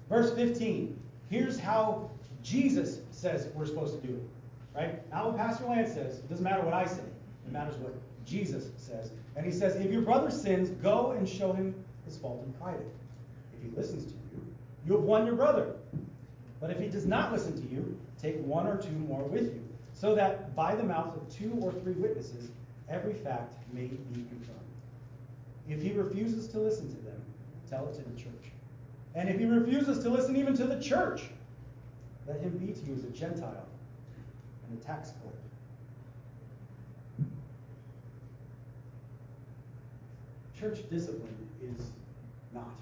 verse 0.09 0.35
15. 0.35 0.98
Here's 1.29 1.59
how 1.59 2.11
Jesus 2.42 3.00
says 3.11 3.48
we're 3.55 3.66
supposed 3.66 4.00
to 4.00 4.07
do 4.07 4.14
it, 4.14 4.22
right? 4.74 5.11
Not 5.11 5.26
what 5.26 5.37
Pastor 5.37 5.64
Lance 5.64 5.92
says. 5.92 6.18
It 6.18 6.29
doesn't 6.29 6.44
matter 6.44 6.62
what 6.62 6.74
I 6.74 6.87
say. 6.87 7.03
It 7.46 7.53
matters 7.53 7.76
what 7.76 7.94
Jesus 8.26 8.70
says. 8.76 9.11
And 9.37 9.44
he 9.44 9.53
says, 9.53 9.76
if 9.76 9.90
your 9.90 10.03
brother 10.03 10.31
sins, 10.31 10.70
go 10.83 11.12
and 11.12 11.29
show 11.29 11.53
him 11.53 11.74
his 12.05 12.16
fault 12.16 12.42
in 12.44 12.53
private. 12.55 12.92
If 13.55 13.62
he 13.62 13.76
listens 13.76 14.05
to 14.05 14.11
you, 14.11 14.20
you 14.87 14.93
have 14.93 15.03
won 15.03 15.27
your 15.27 15.35
brother. 15.35 15.75
But 16.61 16.71
if 16.71 16.79
he 16.79 16.88
does 16.88 17.07
not 17.07 17.33
listen 17.33 17.61
to 17.61 17.75
you, 17.75 17.99
take 18.21 18.37
one 18.45 18.66
or 18.66 18.77
two 18.77 18.90
more 18.90 19.23
with 19.23 19.45
you, 19.45 19.66
so 19.93 20.14
that 20.14 20.55
by 20.55 20.75
the 20.75 20.83
mouth 20.83 21.16
of 21.16 21.29
two 21.35 21.57
or 21.61 21.73
three 21.73 21.95
witnesses, 21.95 22.51
every 22.88 23.14
fact 23.14 23.55
may 23.73 23.87
be 23.87 24.25
confirmed. 24.29 24.59
If 25.69 25.83
he 25.83 25.93
refuses 25.93 26.49
to 26.49 26.59
listen 26.59 26.88
to 26.88 27.03
them, 27.03 27.23
tell 27.69 27.88
it 27.88 27.95
to 27.95 28.03
the 28.03 28.21
church. 28.21 28.53
And 29.14 29.29
if 29.29 29.38
he 29.38 29.47
refuses 29.47 30.03
to 30.03 30.11
listen 30.11 30.37
even 30.37 30.55
to 30.57 30.66
the 30.66 30.81
church, 30.81 31.25
let 32.27 32.40
him 32.40 32.59
be 32.59 32.73
to 32.73 32.81
you 32.87 32.95
as 32.95 33.05
a 33.05 33.09
Gentile 33.09 33.66
and 34.69 34.79
a 34.79 34.85
tax 34.85 35.12
collector. 35.21 35.40
Church 40.59 40.88
discipline 40.90 41.49
is 41.62 41.90
not 42.53 42.77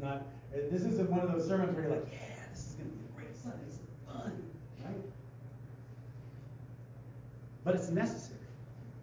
not. 0.00 0.22
This 0.52 0.82
isn't 0.82 1.10
one 1.10 1.20
of 1.20 1.32
those 1.32 1.46
sermons 1.46 1.74
where 1.74 1.84
you're 1.84 1.94
like, 1.94 2.08
yeah, 2.10 2.18
this 2.50 2.66
is 2.66 2.74
going 2.74 2.90
to 2.90 2.96
be 2.96 3.04
a 3.04 3.16
great 3.16 3.36
Sunday. 3.36 3.58
It's 3.68 3.78
fun, 4.06 4.42
right? 4.84 4.96
But 7.64 7.74
it's 7.76 7.90
necessary, 7.90 8.38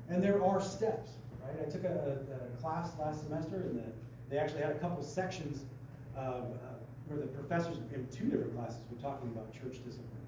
and 0.10 0.24
there 0.24 0.44
are 0.44 0.62
steps, 0.62 1.12
right? 1.44 1.56
I 1.66 1.70
took 1.70 1.84
a, 1.84 2.18
a 2.32 2.62
class 2.62 2.90
last 3.00 3.24
semester, 3.24 3.56
and 3.56 3.80
the, 3.80 3.84
they 4.30 4.38
actually 4.38 4.62
had 4.62 4.72
a 4.72 4.80
couple 4.80 5.02
sections 5.04 5.64
of, 6.16 6.44
uh, 6.44 6.58
where 7.08 7.20
the 7.20 7.28
professors 7.28 7.78
in 7.94 8.08
two 8.08 8.26
different 8.26 8.56
classes 8.56 8.80
were 8.92 9.02
talking 9.02 9.30
about 9.30 9.54
church 9.54 9.78
discipline, 9.86 10.26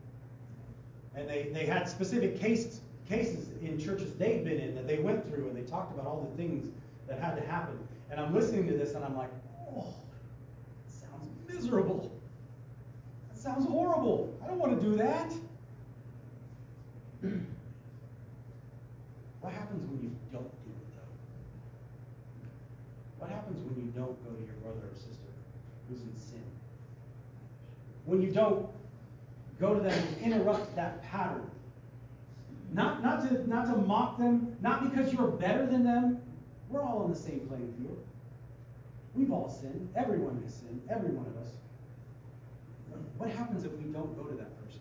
and 1.16 1.28
they 1.28 1.50
they 1.54 1.66
had 1.66 1.90
specific 1.90 2.40
cases 2.40 2.82
cases 3.10 3.50
in 3.62 3.80
churches 3.80 4.14
they'd 4.14 4.46
been 4.46 4.60
in 4.60 4.76
that 4.76 4.88
they 4.88 5.00
went 5.00 5.28
through, 5.28 5.48
and 5.48 5.58
they 5.58 5.70
talked 5.70 5.92
about 5.94 6.06
all 6.06 6.30
the 6.30 6.38
things 6.38 6.72
that 7.08 7.20
had 7.20 7.36
to 7.36 7.42
happen. 7.42 7.78
And 8.12 8.20
I'm 8.20 8.34
listening 8.34 8.68
to 8.68 8.74
this, 8.74 8.94
and 8.94 9.04
I'm 9.04 9.18
like, 9.18 9.32
oh 9.76 9.94
miserable. 11.54 12.12
That 13.30 13.40
sounds 13.40 13.66
horrible. 13.68 14.38
I 14.44 14.48
don't 14.48 14.60
want 14.60 14.80
to 14.80 14.86
do 14.86 14.96
that. 14.98 15.34
what 19.42 19.54
happens 19.54 19.90
when 19.90 20.02
you 20.02 20.12
don't 20.32 20.44
do 20.44 20.72
it, 20.72 20.96
though? 20.96 21.02
What 23.20 23.30
happens 23.30 23.60
when 23.66 23.76
you 23.86 23.92
don't 23.92 24.24
go 24.24 24.32
to 24.32 24.46
your 24.46 24.56
brother 24.56 24.88
or 24.92 24.96
sister 24.96 25.32
who's 25.90 26.02
in 26.02 26.16
sin? 26.18 26.44
When 28.06 28.22
you 28.22 28.32
don't 28.32 28.70
go 29.60 29.74
to 29.76 29.82
them 29.82 29.92
and 29.92 30.34
interrupt 30.34 30.76
that 30.76 31.04
pattern. 31.04 31.50
Not, 32.72 33.04
not, 33.04 33.28
to, 33.28 33.50
not 33.50 33.66
to 33.66 33.76
mock 33.76 34.18
them, 34.18 34.56
not 34.62 34.90
because 34.90 35.12
you're 35.12 35.28
better 35.28 35.66
than 35.66 35.84
them. 35.84 36.22
We're 36.70 36.84
all 36.84 37.00
on 37.00 37.12
the 37.12 37.18
same 37.18 37.42
playing 37.48 37.74
field. 37.78 37.98
We've 39.16 39.32
all 39.32 39.50
sinned. 39.50 39.90
Everyone 39.96 40.42
has 40.44 40.54
sinned. 40.56 40.82
Every 40.90 41.10
one 41.10 41.26
of 41.26 41.38
us. 41.42 41.54
What 43.18 43.30
happens 43.30 43.66
if 43.66 43.72
we 43.74 43.84
don't 43.86 44.16
go 44.16 44.24
to 44.24 44.36
that 44.36 44.50
person? 44.64 44.80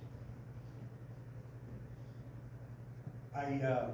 I 3.35 3.67
uh, 3.67 3.91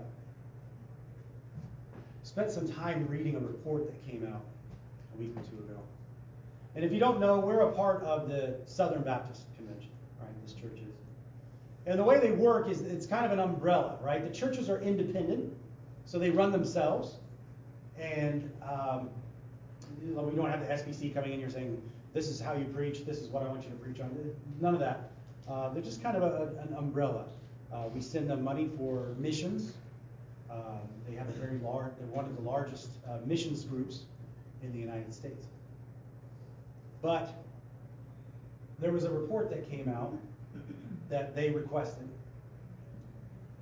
spent 2.23 2.51
some 2.51 2.71
time 2.71 3.07
reading 3.09 3.37
a 3.37 3.39
report 3.39 3.87
that 3.87 4.11
came 4.11 4.27
out 4.27 4.45
a 5.15 5.19
week 5.19 5.33
or 5.37 5.43
two 5.43 5.59
ago. 5.65 5.81
And 6.75 6.85
if 6.85 6.93
you 6.93 6.99
don't 6.99 7.21
know, 7.21 7.39
we're 7.39 7.61
a 7.61 7.73
part 7.73 8.03
of 8.03 8.29
the 8.29 8.57
Southern 8.67 9.03
Baptist 9.03 9.47
Convention, 9.57 9.91
right? 10.21 10.29
This 10.45 10.55
church 10.55 10.79
is. 10.79 10.95
And 11.87 11.99
the 11.99 12.05
way 12.05 12.19
they 12.19 12.33
work 12.33 12.69
is 12.69 12.81
it's 12.81 13.07
kind 13.07 13.25
of 13.25 13.33
an 13.33 13.39
umbrella, 13.39 13.99
right? 14.03 14.23
The 14.25 14.35
churches 14.35 14.69
are 14.69 14.81
independent, 14.81 15.53
so 16.07 16.19
they 16.19 16.31
run 16.31 16.51
themselves. 16.51 17.19
And 17.99 18.51
um, 18.63 19.11
we 20.01 20.35
don't 20.35 20.51
have 20.51 20.61
the 20.61 20.73
SBC 20.73 21.15
coming 21.15 21.33
in 21.33 21.39
here 21.39 21.51
saying, 21.51 21.81
this 22.13 22.29
is 22.29 22.41
how 22.41 22.55
you 22.55 22.65
preach, 22.67 23.05
this 23.05 23.19
is 23.19 23.29
what 23.29 23.43
I 23.43 23.49
want 23.49 23.65
you 23.65 23.71
to 23.71 23.77
preach 23.77 24.01
on. 24.01 24.11
None 24.61 24.75
of 24.75 24.81
that. 24.81 25.11
Uh, 25.49 25.71
they're 25.71 25.83
just 25.83 26.03
kind 26.03 26.17
of 26.17 26.23
a, 26.23 26.63
an 26.63 26.75
umbrella. 26.77 27.27
Uh, 27.73 27.89
we 27.93 28.01
send 28.01 28.31
them 28.31 28.43
money 28.43 28.71
for 28.79 29.15
missions. 29.19 29.73
Um, 30.51 30.81
they 31.09 31.15
have 31.17 31.29
a 31.29 31.33
very 31.33 31.59
large, 31.59 31.93
they're 31.99 32.07
one 32.09 32.25
of 32.25 32.37
the 32.37 32.43
largest 32.43 32.89
uh, 33.09 33.19
missions 33.27 33.65
groups 33.65 34.05
in 34.63 34.73
the 34.73 34.79
United 34.79 35.13
States. 35.13 35.47
But 37.03 37.35
there 38.79 38.93
was 38.93 39.05
a 39.05 39.11
report 39.11 39.51
that 39.51 39.69
came 39.69 39.89
out 39.89 40.17
that 41.11 41.35
they 41.35 41.51
requested 41.51 42.09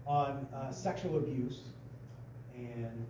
on 0.07 0.47
uh, 0.55 0.71
sexual 0.71 1.16
abuse 1.16 1.61
and 2.55 3.07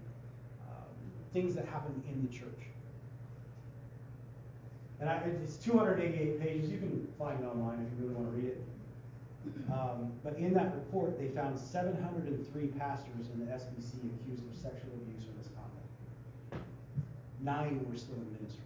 um, 0.68 0.86
things 1.32 1.54
that 1.54 1.66
happen 1.66 2.02
in 2.08 2.26
the 2.26 2.32
church. 2.32 2.71
And 5.02 5.10
I, 5.10 5.14
it's 5.42 5.56
288 5.56 6.40
pages. 6.40 6.70
You 6.70 6.78
can 6.78 7.08
find 7.18 7.42
it 7.42 7.46
online 7.46 7.84
if 7.84 7.98
you 7.98 8.06
really 8.06 8.14
want 8.14 8.30
to 8.30 8.36
read 8.40 8.52
it. 8.52 8.64
Um, 9.72 10.12
but 10.22 10.36
in 10.36 10.54
that 10.54 10.72
report, 10.76 11.18
they 11.18 11.26
found 11.26 11.58
703 11.58 12.66
pastors 12.78 13.26
in 13.34 13.44
the 13.44 13.46
SBC 13.52 13.98
accused 14.14 14.44
of 14.48 14.56
sexual 14.56 14.92
abuse 14.94 15.24
or 15.26 15.34
misconduct. 15.36 16.68
Nine 17.40 17.84
were 17.90 17.98
still 17.98 18.14
in 18.14 18.32
ministry. 18.32 18.62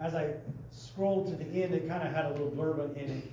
As 0.00 0.14
I 0.14 0.32
scrolled 0.70 1.28
to 1.28 1.36
the 1.36 1.62
end, 1.62 1.74
it 1.74 1.86
kind 1.86 2.08
of 2.08 2.14
had 2.14 2.24
a 2.24 2.30
little 2.30 2.50
blurb 2.50 2.96
in 2.96 3.18
it 3.18 3.30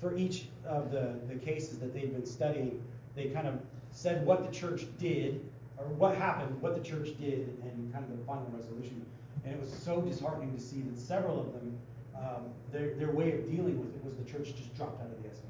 for 0.00 0.16
each 0.16 0.46
of 0.66 0.90
the, 0.90 1.14
the 1.28 1.36
cases 1.36 1.78
that 1.78 1.94
they've 1.94 2.12
been 2.12 2.26
studying. 2.26 2.82
They 3.14 3.26
kind 3.26 3.46
of 3.46 3.60
said 3.92 4.26
what 4.26 4.44
the 4.44 4.52
church 4.52 4.86
did, 4.98 5.48
or 5.78 5.84
what 5.84 6.16
happened, 6.16 6.60
what 6.60 6.74
the 6.74 6.82
church 6.82 7.16
did, 7.20 7.56
and 7.62 7.92
kind 7.92 8.04
of 8.04 8.18
the 8.18 8.24
final 8.24 8.50
resolution. 8.52 9.06
And 9.44 9.54
it 9.54 9.60
was 9.60 9.72
so 9.72 10.00
disheartening 10.00 10.54
to 10.54 10.60
see 10.60 10.80
that 10.82 10.98
several 10.98 11.40
of 11.40 11.52
them, 11.52 11.78
um, 12.16 12.44
their, 12.70 12.94
their 12.94 13.10
way 13.10 13.32
of 13.32 13.50
dealing 13.50 13.78
with 13.80 13.94
it 13.94 14.04
was 14.04 14.14
the 14.14 14.24
church 14.24 14.54
just 14.54 14.74
dropped 14.76 15.00
out 15.00 15.10
of 15.10 15.22
the 15.22 15.28
SBC. 15.28 15.40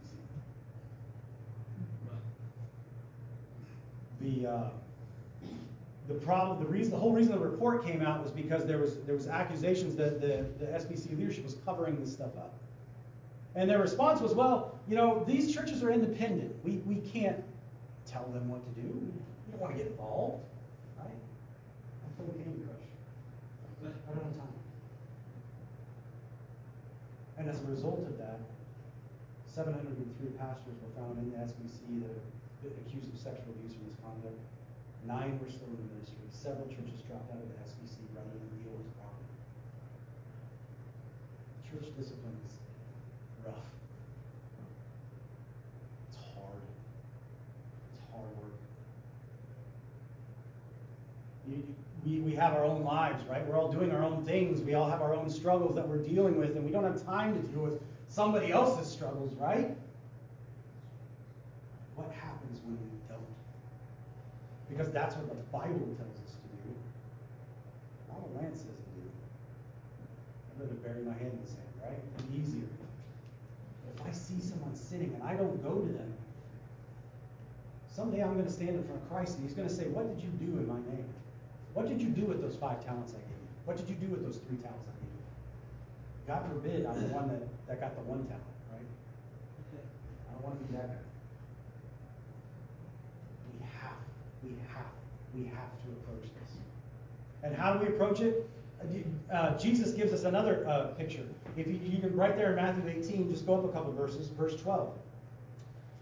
The 4.21 4.49
uh, 4.49 4.71
the 6.09 6.15
problem, 6.15 6.59
the 6.59 6.67
reason, 6.67 6.91
the 6.93 6.99
whole 6.99 7.13
reason 7.13 7.33
the 7.33 7.39
report 7.39 7.85
came 7.85 8.03
out 8.03 8.23
was 8.23 8.31
because 8.31 8.67
there 8.67 8.79
was 8.79 8.99
there 9.07 9.15
was 9.15 9.29
accusations 9.29 9.95
that 9.97 10.21
the, 10.21 10.47
the 10.59 10.67
SBC 10.73 11.17
leadership 11.17 11.45
was 11.45 11.57
covering 11.65 11.99
this 12.01 12.13
stuff 12.13 12.37
up. 12.37 12.55
And 13.55 13.69
their 13.69 13.79
response 13.79 14.21
was, 14.21 14.35
well, 14.35 14.79
you 14.89 14.97
know, 14.97 15.25
these 15.27 15.55
churches 15.55 15.83
are 15.83 15.91
independent. 15.91 16.55
We, 16.65 16.79
we 16.87 16.97
can't 16.97 17.45
tell 18.07 18.25
them 18.33 18.49
what 18.49 18.65
to 18.65 18.81
do. 18.81 18.89
We 18.89 19.53
don't 19.53 19.61
want 19.61 19.77
to 19.77 19.83
get 19.83 19.91
involved, 19.93 20.43
right? 20.99 21.09
Have 24.13 24.37
time. 24.37 24.57
And 27.39 27.49
as 27.49 27.65
a 27.65 27.67
result 27.67 28.05
of 28.05 28.19
that, 28.19 28.41
703 29.49 30.37
pastors 30.37 30.77
were 30.85 30.93
found 30.93 31.17
in 31.17 31.33
the 31.33 31.37
SBC 31.41 32.05
that 32.05 32.73
accused 32.85 33.09
of 33.09 33.19
sexual 33.19 33.57
abuse 33.57 33.73
or 33.73 33.89
misconduct. 33.89 34.37
Nine 35.09 35.41
were 35.41 35.49
still 35.49 35.73
in 35.73 35.81
the 35.81 35.89
ministry. 35.97 36.29
Several 36.29 36.69
churches 36.69 37.01
dropped 37.09 37.33
out 37.33 37.41
of 37.41 37.49
the 37.49 37.59
SBC 37.65 38.05
rather 38.13 38.37
than 38.37 38.53
deal 38.61 38.77
with 38.77 38.85
the 38.85 38.97
problem. 39.01 39.27
Church 41.65 41.89
discipline 41.97 42.37
is 42.45 42.57
rough. 43.45 43.69
It's 46.13 46.21
hard. 46.37 46.65
It's 47.97 48.05
hard 48.13 48.29
work. 48.41 48.61
You, 51.49 51.65
we, 52.05 52.19
we 52.19 52.35
have 52.35 52.55
our 52.55 52.65
own 52.65 52.83
lives, 52.83 53.23
right? 53.29 53.47
We're 53.47 53.57
all 53.57 53.71
doing 53.71 53.93
our 53.93 54.03
own 54.03 54.25
things. 54.25 54.61
We 54.61 54.75
all 54.75 54.89
have 54.89 55.01
our 55.01 55.15
own 55.15 55.31
struggles 55.31 55.75
that 55.77 55.87
we're 55.87 56.03
dealing 56.03 56.37
with, 56.37 56.57
and 56.57 56.65
we 56.65 56.73
don't 56.73 56.85
have 56.85 57.05
time 57.05 57.35
to 57.35 57.49
deal 57.49 57.63
with 57.63 57.81
somebody 58.09 58.51
else's 58.51 58.93
struggles, 58.93 59.35
right? 59.35 59.77
What 61.95 62.11
happens 62.21 62.61
when 62.65 62.75
we 62.75 62.99
don't? 63.09 63.23
Because 64.69 64.93
that's 64.93 65.15
what 65.17 65.29
the 65.29 65.37
Bible 65.53 65.95
tells 65.97 66.19
us 66.27 66.35
to 66.35 66.49
do. 66.67 66.75
Not 68.09 68.21
what 68.21 68.43
Lance 68.43 68.59
says 68.59 68.67
to 68.67 68.91
do. 68.99 69.07
I'd 70.51 70.61
rather 70.61 70.75
bury 70.75 71.03
my 71.05 71.15
head 71.15 71.31
in 71.33 71.41
the 71.41 71.47
sand, 71.47 71.71
right? 71.85 71.99
It'd 72.19 72.33
be 72.33 72.39
easier. 72.39 72.67
If 73.95 74.07
I 74.07 74.11
see 74.11 74.41
someone 74.41 74.75
sinning 74.75 75.15
and 75.15 75.23
I 75.23 75.35
don't 75.37 75.63
go 75.63 75.79
to 75.79 75.93
them, 75.93 76.15
someday 77.95 78.25
I'm 78.25 78.35
going 78.35 78.47
to 78.47 78.53
stand 78.53 78.71
in 78.71 78.83
front 78.83 79.01
of 79.01 79.09
Christ 79.09 79.37
and 79.37 79.47
He's 79.47 79.55
going 79.55 79.69
to 79.69 79.75
say, 79.75 79.87
What 79.87 80.09
did 80.09 80.25
you 80.25 80.31
do 80.31 80.59
in 80.59 80.67
my 80.67 80.81
name? 80.91 81.07
What 81.75 81.89
did 81.89 82.01
you 82.01 82.09
do 82.09 82.25
with 82.27 82.43
those 82.43 82.57
five 82.57 82.85
talents 82.85 83.13
I 83.13 83.19
gave 83.19 83.29
you? 83.29 83.49
What 83.65 83.77
did 83.77 83.89
you 83.89 83.95
do 83.95 84.09
with 84.09 84.23
those 84.25 84.37
three 84.37 84.59
talents 84.59 84.87
I 84.89 84.95
gave 85.01 85.13
you? 85.13 85.23
God 86.27 86.47
forbid 86.49 86.87
I'm 86.87 87.01
the 87.01 87.09
one 87.15 87.29
that, 87.29 87.43
that 87.69 87.81
got 87.81 87.95
the 87.97 88.03
one 88.03 88.25
talent, 88.27 88.45
right? 88.73 88.87
I 90.29 90.33
don't 90.35 90.45
want 90.45 90.61
to 90.61 90.67
be 90.67 90.77
that 90.77 90.89
guy. 90.89 91.03
We 93.53 93.67
have, 93.81 93.99
we 94.45 94.51
have, 94.75 94.87
we 95.35 95.45
have 95.47 95.73
to 95.83 95.89
approach 96.03 96.29
this. 96.29 96.57
And 97.43 97.57
how 97.57 97.75
do 97.75 97.81
we 97.81 97.95
approach 97.95 98.21
it? 98.21 98.49
Uh, 99.33 99.57
Jesus 99.57 99.93
gives 99.93 100.13
us 100.13 100.25
another 100.25 100.67
uh, 100.69 100.89
picture. 100.99 101.25
If 101.57 101.67
you, 101.67 101.81
you 101.85 102.01
can, 102.01 102.15
right 102.17 102.37
there 102.37 102.51
in 102.51 102.57
Matthew 102.57 102.89
18, 102.89 103.31
just 103.31 103.47
go 103.47 103.55
up 103.55 103.65
a 103.65 103.69
couple 103.69 103.93
verses, 103.93 104.29
verse 104.29 104.61
12. 104.61 104.93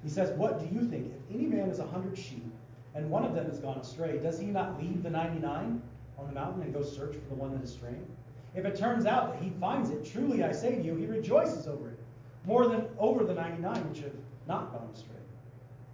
He 0.03 0.09
says, 0.09 0.37
What 0.37 0.59
do 0.59 0.75
you 0.75 0.89
think? 0.89 1.13
If 1.29 1.35
any 1.35 1.47
man 1.47 1.69
has 1.69 1.79
a 1.79 1.87
hundred 1.87 2.17
sheep, 2.17 2.50
and 2.95 3.09
one 3.09 3.25
of 3.25 3.35
them 3.35 3.47
has 3.47 3.59
gone 3.59 3.79
astray, 3.79 4.19
does 4.19 4.39
he 4.39 4.47
not 4.47 4.81
leave 4.81 5.03
the 5.03 5.11
99 5.11 5.83
on 6.19 6.27
the 6.27 6.33
mountain 6.33 6.63
and 6.63 6.75
go 6.75 6.83
search 6.83 7.15
for 7.15 7.29
the 7.29 7.35
one 7.35 7.53
that 7.53 7.63
is 7.63 7.73
straying? 7.73 8.05
If 8.55 8.65
it 8.65 8.77
turns 8.77 9.07
out 9.07 9.33
that 9.33 9.43
he 9.43 9.51
finds 9.61 9.91
it, 9.91 10.05
truly 10.05 10.43
I 10.43 10.51
say 10.53 10.75
to 10.75 10.83
you, 10.83 10.97
he 10.97 11.07
rejoices 11.07 11.69
over 11.69 11.91
it, 11.91 11.99
more 12.45 12.67
than 12.67 12.87
over 12.99 13.23
the 13.25 13.35
99 13.35 13.89
which 13.89 14.01
have 14.01 14.13
not 14.49 14.73
gone 14.73 14.89
astray. 14.93 15.15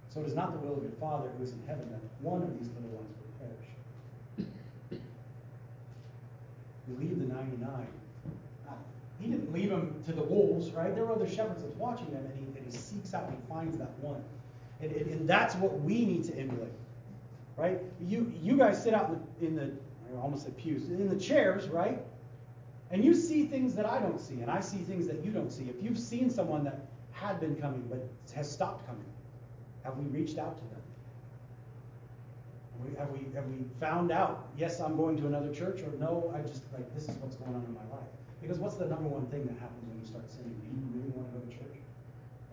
So 0.09 0.21
it 0.21 0.27
is 0.27 0.33
not 0.33 0.53
the 0.53 0.67
will 0.67 0.77
of 0.77 0.83
your 0.83 0.93
Father 0.93 1.29
who 1.37 1.43
is 1.43 1.51
in 1.51 1.61
heaven 1.67 1.87
that 1.91 1.99
one 2.21 2.41
of 2.41 2.57
these 2.57 2.69
little 2.69 2.89
ones 2.89 3.13
would 3.21 3.39
perish. 3.39 5.01
You 6.87 6.97
leave 6.97 7.19
the 7.19 7.31
99. 7.31 7.87
He 9.19 9.27
didn't 9.27 9.51
leave 9.51 9.69
them 9.69 10.01
to 10.05 10.13
the 10.13 10.21
wolves, 10.21 10.71
right? 10.71 10.93
There 10.93 11.03
were 11.03 11.11
other 11.11 11.27
shepherds 11.27 11.63
that's 11.63 11.75
watching 11.75 12.11
them, 12.11 12.23
and 12.23 12.37
he, 12.37 12.59
and 12.59 12.65
he 12.65 12.71
seeks 12.71 13.15
out 13.15 13.27
and 13.27 13.37
finds 13.49 13.75
that 13.77 13.89
one. 13.99 14.23
And, 14.79 14.91
and, 14.91 15.07
and 15.07 15.27
that's 15.27 15.55
what 15.55 15.81
we 15.81 16.05
need 16.05 16.23
to 16.25 16.37
emulate 16.37 16.71
right? 17.57 17.79
You 17.99 18.31
you 18.41 18.57
guys 18.57 18.81
sit 18.81 18.93
out 18.93 19.09
in 19.41 19.55
the, 19.55 19.63
in 19.63 19.73
the 20.11 20.19
almost 20.21 20.43
said 20.43 20.57
pews 20.57 20.89
in 20.89 21.09
the 21.09 21.19
chairs, 21.19 21.67
right? 21.67 21.99
And 22.89 23.03
you 23.03 23.13
see 23.13 23.45
things 23.45 23.75
that 23.75 23.85
I 23.85 23.99
don't 23.99 24.19
see, 24.19 24.39
and 24.41 24.49
I 24.49 24.61
see 24.61 24.77
things 24.77 25.07
that 25.07 25.23
you 25.23 25.31
don't 25.31 25.51
see. 25.51 25.63
If 25.63 25.83
you've 25.83 25.99
seen 25.99 26.29
someone 26.29 26.63
that 26.63 26.87
had 27.11 27.39
been 27.39 27.55
coming 27.55 27.83
but 27.89 28.07
has 28.33 28.49
stopped 28.49 28.85
coming, 28.87 29.05
Have 29.83 29.97
we 29.97 30.05
reached 30.05 30.37
out 30.37 30.57
to 30.57 30.63
them? 30.63 30.81
Have 32.97 33.09
we, 33.09 33.25
have 33.33 33.47
we, 33.47 33.65
found 33.79 34.11
out, 34.11 34.49
yes, 34.57 34.79
I'm 34.79 34.95
going 34.95 35.17
to 35.17 35.27
another 35.27 35.51
church, 35.53 35.81
or 35.81 35.91
no, 35.97 36.31
I 36.35 36.41
just, 36.41 36.61
like, 36.73 36.93
this 36.93 37.09
is 37.09 37.15
what's 37.17 37.35
going 37.35 37.55
on 37.55 37.65
in 37.65 37.73
my 37.73 37.87
life? 37.95 38.07
Because 38.41 38.59
what's 38.59 38.75
the 38.75 38.85
number 38.85 39.09
one 39.09 39.25
thing 39.27 39.47
that 39.47 39.57
happens 39.57 39.81
when 39.89 39.97
you 39.99 40.05
start 40.05 40.29
sinning? 40.29 40.53
Do 40.61 40.69
you 40.69 40.77
really 40.93 41.09
want 41.17 41.33
to 41.33 41.39
go 41.39 41.41
to 41.41 41.51
church? 41.51 41.81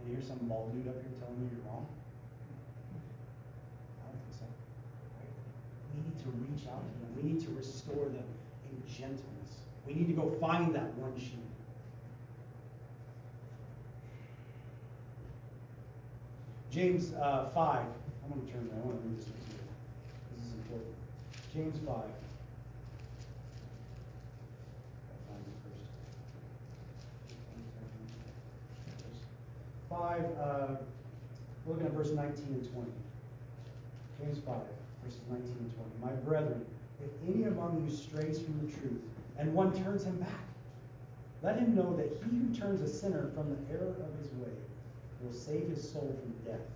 And 0.01 0.09
here's 0.09 0.27
some 0.27 0.41
bald 0.49 0.73
dude 0.73 0.89
up 0.89 0.97
here 0.97 1.13
telling 1.21 1.37
you 1.45 1.51
you're 1.53 1.67
wrong? 1.69 1.85
I 4.01 4.09
don't 4.09 4.23
think 4.25 4.37
so. 4.41 4.49
Right? 5.21 5.33
We 5.93 6.09
need 6.09 6.14
to 6.25 6.31
reach 6.31 6.67
out 6.69 6.83
to 6.83 6.95
them. 7.01 7.15
We 7.17 7.23
need 7.23 7.45
to 7.45 7.51
restore 7.53 8.07
them 8.07 8.25
in 8.71 8.83
gentleness. 8.93 9.61
We 9.87 9.95
need 9.95 10.09
to 10.09 10.15
go 10.15 10.31
find 10.41 10.75
that 10.75 10.95
one 10.95 11.19
sheep. 11.19 11.39
James 16.71 17.13
uh, 17.15 17.51
5. 17.55 17.87
I'm 18.25 18.31
going 18.31 18.47
to 18.47 18.53
turn 18.53 18.69
there. 18.69 18.79
I 18.83 18.87
want 18.87 19.01
to 19.01 19.09
read 19.09 19.19
this 19.19 19.27
with 19.27 19.37
you. 19.47 19.59
This 20.35 20.47
is 20.47 20.53
important. 20.55 20.95
James 21.55 21.79
5. 21.87 21.95
5, 29.95 30.25
uh, 30.41 30.67
we're 31.65 31.75
looking 31.75 31.87
at 31.87 31.93
verse 31.93 32.11
19 32.11 32.45
and 32.47 32.73
20. 32.73 32.91
James 34.21 34.39
5, 34.45 34.57
verses 35.05 35.21
19 35.31 35.47
and 35.61 35.73
20. 35.77 35.91
My 36.03 36.13
brethren, 36.23 36.65
if 37.03 37.11
any 37.29 37.45
among 37.45 37.85
you 37.85 37.95
strays 37.95 38.41
from 38.41 38.67
the 38.67 38.73
truth, 38.73 39.03
and 39.39 39.53
one 39.53 39.73
turns 39.85 40.05
him 40.05 40.17
back, 40.17 40.45
let 41.43 41.59
him 41.59 41.75
know 41.75 41.95
that 41.97 42.09
he 42.25 42.39
who 42.39 42.55
turns 42.55 42.81
a 42.81 42.89
sinner 42.89 43.31
from 43.35 43.51
the 43.51 43.59
error 43.73 43.95
of 44.01 44.19
his 44.19 44.33
way 44.41 44.55
will 45.21 45.33
save 45.33 45.69
his 45.69 45.91
soul 45.91 46.17
from 46.21 46.33
death 46.51 46.67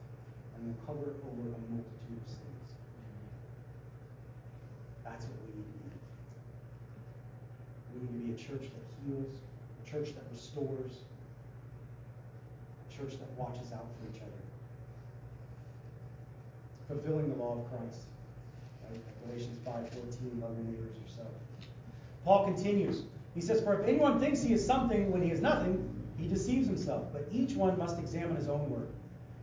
and 0.55 0.67
will 0.67 0.77
cover 0.85 1.15
over 1.25 1.49
a 1.49 1.61
multitude 1.73 2.21
of 2.21 2.29
sins. 2.29 2.69
That's 5.05 5.25
what 5.25 5.39
we 5.47 5.57
need 5.57 5.73
to 5.73 5.79
be. 5.89 5.97
We 7.95 8.01
need 8.01 8.13
to 8.13 8.27
be 8.29 8.33
a 8.35 8.37
church 8.37 8.69
that 8.69 8.85
heals, 9.07 9.41
a 9.87 9.91
church 9.91 10.15
that 10.15 10.25
restores, 10.31 10.93
a 12.85 12.93
church 12.93 13.19
that 13.19 13.31
watches 13.39 13.73
out 13.73 13.87
for 13.97 14.15
each 14.15 14.21
other. 14.21 14.43
Fulfilling 16.89 17.31
the 17.31 17.37
law 17.43 17.59
of 17.59 17.71
Christ. 17.71 18.09
Right? 18.91 19.01
Galatians 19.27 19.59
5.14, 19.67 20.41
love 20.41 20.57
your 20.57 20.67
neighbors 20.67 20.97
yourself. 21.03 21.29
Paul 22.25 22.45
continues. 22.45 23.05
He 23.35 23.41
says, 23.41 23.63
For 23.63 23.81
if 23.81 23.89
anyone 23.89 24.21
thinks 24.21 24.43
he 24.43 24.53
is 24.53 24.65
something 24.65 25.11
when 25.11 25.23
he 25.23 25.31
is 25.31 25.41
nothing, 25.41 25.89
he 26.19 26.27
deceives 26.27 26.67
himself. 26.67 27.13
But 27.13 27.29
each 27.33 27.53
one 27.53 27.79
must 27.79 27.99
examine 27.99 28.37
his 28.37 28.49
own 28.49 28.69
work. 28.69 28.89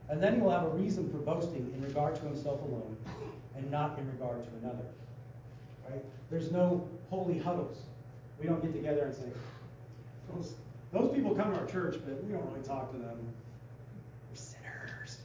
And 0.10 0.22
then 0.22 0.36
he 0.36 0.42
will 0.42 0.52
have 0.52 0.64
a 0.64 0.70
reason 0.70 1.10
for 1.10 1.18
boasting 1.18 1.72
in 1.74 1.82
regard 1.82 2.16
to 2.16 2.22
himself 2.22 2.62
alone, 2.62 2.96
and 3.56 3.72
not 3.72 3.98
in 3.98 4.08
regard 4.12 4.44
to 4.44 4.50
another. 4.62 4.86
Right? 5.90 6.04
There's 6.30 6.52
no 6.52 6.88
holy 7.10 7.40
huddles. 7.40 7.78
We 8.40 8.48
don't 8.48 8.62
get 8.62 8.74
together 8.74 9.06
and 9.06 9.16
say, 9.16 9.32
those, 10.34 10.56
those 10.92 11.14
people 11.16 11.34
come 11.34 11.54
to 11.54 11.60
our 11.60 11.66
church, 11.66 11.96
but 12.06 12.24
we 12.24 12.32
don't 12.32 12.46
really 12.52 12.64
talk 12.64 12.92
to 12.92 12.98
them. 12.98 13.18
Sinners. 14.34 15.20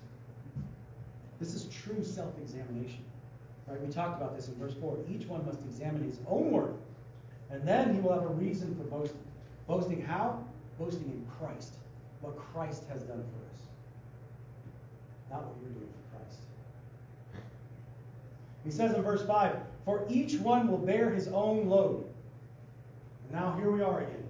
This 1.41 1.55
is 1.55 1.65
true 1.65 2.05
self 2.05 2.39
examination. 2.39 3.05
Right? 3.71 3.81
We 3.81 3.93
talked 3.93 4.21
about 4.21 4.37
this 4.37 4.49
in 4.49 4.57
verse 4.57 4.75
4. 4.81 4.99
Each 5.09 5.27
one 5.27 5.47
must 5.47 5.61
examine 5.61 6.03
his 6.03 6.19
own 6.29 6.51
work, 6.51 6.75
and 7.51 7.67
then 7.67 7.95
he 7.95 8.01
will 8.01 8.13
have 8.13 8.25
a 8.25 8.35
reason 8.35 8.75
for 8.77 8.85
boasting. 8.85 9.21
Boasting 9.69 10.03
how? 10.03 10.43
Boasting 10.79 11.05
in 11.05 11.25
Christ, 11.39 11.75
what 12.21 12.37
Christ 12.37 12.85
has 12.89 13.03
done 13.03 13.23
for 13.23 13.53
us, 13.53 13.61
not 15.31 15.47
what 15.47 15.55
you're 15.63 15.71
doing 15.71 15.87
for 15.87 16.17
Christ. 16.19 16.41
He 18.65 18.71
says 18.71 18.95
in 18.95 19.03
verse 19.03 19.25
5 19.25 19.57
For 19.85 20.05
each 20.09 20.41
one 20.41 20.69
will 20.69 20.79
bear 20.79 21.11
his 21.11 21.29
own 21.29 21.69
load. 21.69 22.05
And 23.25 23.41
now 23.41 23.55
here 23.57 23.71
we 23.71 23.83
are 23.83 24.01
again. 24.01 24.25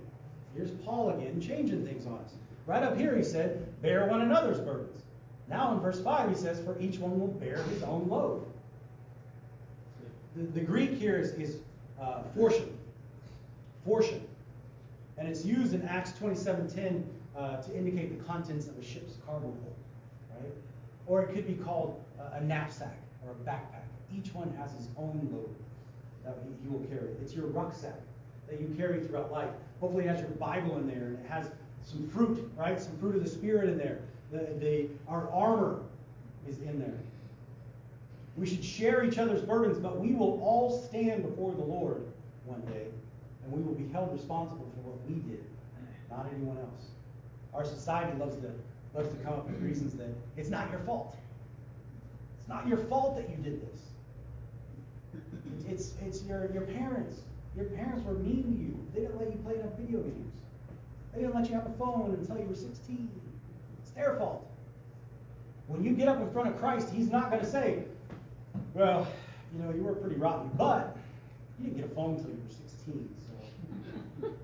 Here's 0.54 0.70
Paul 0.70 1.10
again, 1.10 1.40
changing 1.40 1.86
things 1.86 2.06
on 2.06 2.18
us. 2.18 2.32
Right 2.66 2.82
up 2.82 2.98
here, 2.98 3.16
he 3.16 3.22
said, 3.22 3.80
Bear 3.80 4.06
one 4.06 4.20
another's 4.20 4.60
burdens. 4.60 5.02
Now 5.48 5.72
in 5.72 5.80
verse 5.80 6.00
5, 6.02 6.28
he 6.28 6.34
says, 6.34 6.60
For 6.60 6.78
each 6.78 6.98
one 6.98 7.18
will 7.18 7.28
bear 7.28 7.62
his 7.62 7.82
own 7.82 8.08
load. 8.08 8.44
The, 10.36 10.60
Greek 10.60 10.94
here 10.94 11.18
is, 11.18 11.32
is 11.32 11.56
uh, 12.00 12.22
phortion. 12.36 12.68
Phortion. 13.86 14.20
And 15.18 15.28
it's 15.28 15.44
used 15.44 15.74
in 15.74 15.82
Acts 15.82 16.12
27.10 16.12 17.04
uh, 17.36 17.56
to 17.62 17.76
indicate 17.76 18.16
the 18.16 18.24
contents 18.24 18.66
of 18.66 18.78
a 18.78 18.84
ship's 18.84 19.14
cargo 19.26 19.46
hold. 19.46 19.74
Right? 20.30 20.52
Or 21.06 21.22
it 21.22 21.34
could 21.34 21.46
be 21.46 21.54
called 21.54 22.02
uh, 22.18 22.38
a 22.38 22.40
knapsack 22.40 22.96
or 23.24 23.32
a 23.32 23.50
backpack. 23.50 23.84
Each 24.16 24.32
one 24.32 24.54
has 24.56 24.72
his 24.72 24.88
own 24.96 25.28
load 25.32 25.54
that 26.24 26.38
he 26.62 26.68
will 26.68 26.84
carry. 26.86 27.10
It's 27.22 27.34
your 27.34 27.46
rucksack 27.46 28.00
that 28.48 28.60
you 28.60 28.72
carry 28.76 29.00
throughout 29.00 29.32
life. 29.32 29.50
Hopefully 29.80 30.04
it 30.04 30.08
has 30.08 30.20
your 30.20 30.30
Bible 30.30 30.76
in 30.78 30.86
there 30.86 31.06
and 31.06 31.18
it 31.18 31.26
has 31.28 31.50
some 31.82 32.08
fruit, 32.08 32.50
right? 32.56 32.80
Some 32.80 32.96
fruit 32.98 33.16
of 33.16 33.24
the 33.24 33.30
Spirit 33.30 33.68
in 33.68 33.78
there. 33.78 34.00
The, 34.30 34.38
the, 34.58 34.88
our 35.08 35.30
armor 35.30 35.82
is 36.48 36.58
in 36.58 36.78
there. 36.78 36.98
We 38.36 38.46
should 38.46 38.64
share 38.64 39.04
each 39.04 39.18
other's 39.18 39.42
burdens, 39.42 39.78
but 39.78 39.98
we 39.98 40.14
will 40.14 40.40
all 40.42 40.70
stand 40.88 41.22
before 41.22 41.52
the 41.52 41.62
Lord 41.62 42.06
one 42.44 42.60
day, 42.62 42.86
and 43.44 43.52
we 43.52 43.60
will 43.62 43.74
be 43.74 43.88
held 43.92 44.12
responsible 44.12 44.70
for 44.74 44.90
what 44.90 45.08
we 45.08 45.16
did, 45.30 45.44
not 46.10 46.26
anyone 46.34 46.58
else. 46.58 46.90
Our 47.52 47.64
society 47.64 48.16
loves 48.18 48.36
to 48.36 48.50
loves 48.94 49.08
to 49.10 49.16
come 49.16 49.34
up 49.34 49.46
with 49.48 49.60
reasons 49.60 49.94
that 49.94 50.08
it's 50.36 50.48
not 50.48 50.70
your 50.70 50.80
fault. 50.80 51.16
It's 52.38 52.48
not 52.48 52.66
your 52.66 52.78
fault 52.78 53.16
that 53.16 53.28
you 53.28 53.36
did 53.36 53.60
this. 53.62 53.80
It's 55.68 55.94
it's 56.02 56.22
your 56.24 56.50
your 56.52 56.62
parents. 56.62 57.20
Your 57.56 57.66
parents 57.66 58.04
were 58.04 58.14
mean 58.14 58.44
to 58.44 58.50
you. 58.50 58.86
They 58.94 59.00
didn't 59.00 59.18
let 59.18 59.32
you 59.32 59.38
play 59.38 59.54
enough 59.56 59.72
video 59.76 60.00
games. 60.02 60.32
They 61.12 61.20
didn't 61.22 61.34
let 61.34 61.48
you 61.48 61.54
have 61.54 61.66
a 61.66 61.72
phone 61.78 62.16
until 62.18 62.38
you 62.38 62.46
were 62.46 62.54
16. 62.54 63.10
It's 63.82 63.90
their 63.90 64.14
fault. 64.16 64.46
When 65.66 65.82
you 65.82 65.92
get 65.92 66.08
up 66.08 66.20
in 66.20 66.30
front 66.30 66.48
of 66.48 66.58
Christ, 66.58 66.88
He's 66.92 67.10
not 67.10 67.30
going 67.30 67.42
to 67.42 67.50
say, 67.50 67.84
Well, 68.74 69.06
you 69.52 69.62
know, 69.62 69.74
you 69.74 69.82
were 69.82 69.94
pretty 69.94 70.16
rotten, 70.16 70.50
but 70.56 70.96
you 71.58 71.66
didn't 71.66 71.80
get 71.80 71.90
a 71.90 71.94
phone 71.94 72.14
until 72.14 72.30
you 72.30 72.40
were 72.46 72.54
16, 72.54 73.14
so 73.26 74.26
it's 74.26 74.26
okay. 74.26 74.34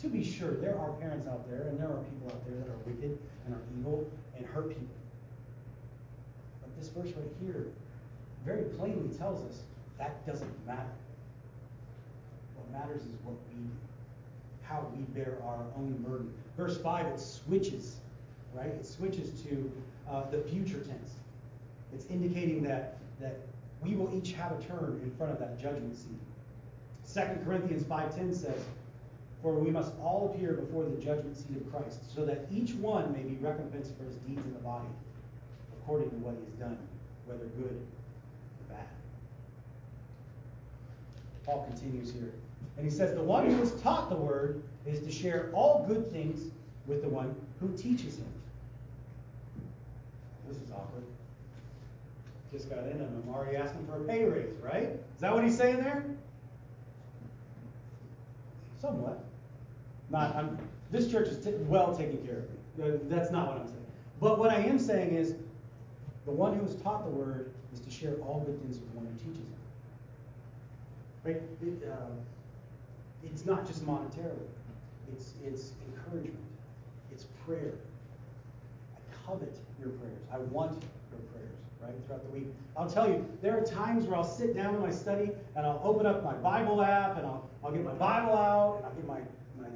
To 0.00 0.08
be 0.08 0.24
sure, 0.24 0.52
there 0.52 0.78
are 0.78 0.92
parents 0.92 1.26
out 1.26 1.48
there, 1.50 1.68
and 1.68 1.80
there 1.80 1.88
are 1.88 2.02
people 2.04 2.28
out 2.30 2.46
there 2.46 2.56
that 2.58 2.68
are 2.68 2.78
wicked 2.86 3.18
and 3.44 3.54
are 3.54 3.62
evil 3.78 4.08
and 4.36 4.46
hurt 4.46 4.68
people. 4.68 4.94
But 6.62 6.78
this 6.78 6.88
verse 6.88 7.12
right 7.16 7.32
here 7.42 7.66
very 8.44 8.62
plainly 8.62 9.08
tells 9.16 9.44
us 9.50 9.62
that 9.98 10.24
doesn't 10.26 10.66
matter. 10.66 10.94
What 12.54 12.70
matters 12.70 13.02
is 13.02 13.14
what 13.24 13.34
we 13.48 13.62
do, 13.62 13.70
how 14.62 14.86
we 14.94 15.02
bear 15.18 15.38
our 15.44 15.64
own 15.76 16.04
burden. 16.06 16.32
Verse 16.56 16.78
5, 16.78 17.06
it 17.06 17.20
switches, 17.20 17.96
right? 18.54 18.68
It 18.68 18.86
switches 18.86 19.42
to 19.42 19.72
uh, 20.08 20.30
the 20.30 20.38
future 20.38 20.78
tense. 20.78 21.14
It's 21.96 22.04
indicating 22.10 22.62
that, 22.64 22.98
that 23.20 23.38
we 23.82 23.94
will 23.94 24.14
each 24.14 24.32
have 24.32 24.52
a 24.52 24.62
turn 24.62 25.00
in 25.02 25.10
front 25.16 25.32
of 25.32 25.38
that 25.38 25.58
judgment 25.58 25.96
seat. 25.96 26.20
2 27.14 27.42
Corinthians 27.42 27.84
5.10 27.84 28.34
says, 28.34 28.62
For 29.40 29.54
we 29.54 29.70
must 29.70 29.94
all 29.98 30.30
appear 30.34 30.52
before 30.52 30.84
the 30.84 30.96
judgment 31.02 31.38
seat 31.38 31.56
of 31.56 31.72
Christ, 31.72 32.14
so 32.14 32.26
that 32.26 32.46
each 32.52 32.74
one 32.74 33.12
may 33.12 33.22
be 33.22 33.36
recompensed 33.36 33.96
for 33.96 34.04
his 34.04 34.16
deeds 34.16 34.44
in 34.44 34.52
the 34.52 34.58
body, 34.58 34.88
according 35.80 36.10
to 36.10 36.16
what 36.16 36.34
he 36.34 36.44
has 36.44 36.54
done, 36.54 36.76
whether 37.24 37.46
good 37.46 37.80
or 38.60 38.74
bad. 38.74 38.86
Paul 41.46 41.66
continues 41.70 42.12
here. 42.12 42.34
And 42.76 42.84
he 42.84 42.90
says, 42.90 43.14
The 43.14 43.22
one 43.22 43.50
who 43.50 43.62
is 43.62 43.72
taught 43.80 44.10
the 44.10 44.16
word 44.16 44.62
is 44.84 45.00
to 45.00 45.10
share 45.10 45.50
all 45.54 45.86
good 45.88 46.12
things 46.12 46.52
with 46.86 47.00
the 47.00 47.08
one 47.08 47.34
who 47.58 47.74
teaches 47.74 48.16
him. 48.18 48.26
This 50.46 50.58
is 50.58 50.70
awkward. 50.70 51.04
Just 52.52 52.70
got 52.70 52.84
in 52.84 52.92
and 52.92 53.24
I'm 53.24 53.34
already 53.34 53.56
asking 53.56 53.86
for 53.86 53.96
a 53.96 54.04
pay 54.04 54.24
raise, 54.24 54.54
right? 54.62 54.90
Is 54.90 55.20
that 55.20 55.34
what 55.34 55.44
he's 55.44 55.56
saying 55.56 55.78
there? 55.78 56.04
Somewhat. 58.80 59.24
Not, 60.10 60.36
I'm, 60.36 60.58
this 60.90 61.10
church 61.10 61.28
is 61.28 61.44
t- 61.44 61.52
well 61.66 61.96
taken 61.96 62.24
care 62.26 62.44
of. 62.84 63.08
That's 63.08 63.30
not 63.30 63.48
what 63.48 63.58
I'm 63.58 63.66
saying. 63.66 63.86
But 64.20 64.38
what 64.38 64.50
I 64.50 64.56
am 64.56 64.78
saying 64.78 65.14
is, 65.14 65.34
the 66.24 66.32
one 66.32 66.58
who 66.58 66.64
is 66.64 66.74
taught 66.82 67.04
the 67.04 67.10
word 67.10 67.50
is 67.72 67.80
to 67.80 67.90
share 67.90 68.14
all 68.16 68.42
good 68.46 68.60
things 68.62 68.78
with 68.78 68.90
the 68.92 68.96
one 68.96 69.06
who 69.06 69.18
teaches 69.18 69.44
him. 69.44 69.54
Right? 71.24 71.42
It, 71.62 71.88
uh, 71.88 72.10
it's 73.24 73.44
not 73.44 73.66
just 73.66 73.84
monetarily. 73.86 74.48
It's 75.12 75.34
it's 75.44 75.72
encouragement. 75.88 76.36
It's 77.12 77.24
prayer. 77.44 77.74
I 78.94 79.26
covet 79.26 79.56
your 79.78 79.90
prayers. 79.90 80.22
I 80.32 80.38
want 80.38 80.82
right, 81.86 82.06
throughout 82.06 82.24
the 82.24 82.38
week. 82.38 82.48
I'll 82.76 82.88
tell 82.88 83.08
you, 83.08 83.26
there 83.42 83.58
are 83.58 83.64
times 83.64 84.04
where 84.04 84.16
I'll 84.16 84.24
sit 84.24 84.54
down 84.54 84.74
in 84.74 84.80
my 84.80 84.90
study 84.90 85.30
and 85.54 85.66
I'll 85.66 85.80
open 85.82 86.06
up 86.06 86.24
my 86.24 86.34
Bible 86.34 86.82
app 86.82 87.16
and 87.16 87.26
I'll, 87.26 87.48
I'll 87.64 87.72
get 87.72 87.84
my 87.84 87.94
Bible 87.94 88.34
out 88.34 88.76
and 88.78 88.86
I'll 88.86 88.94
get 88.94 89.06
my, 89.06 89.20
my 89.58 89.68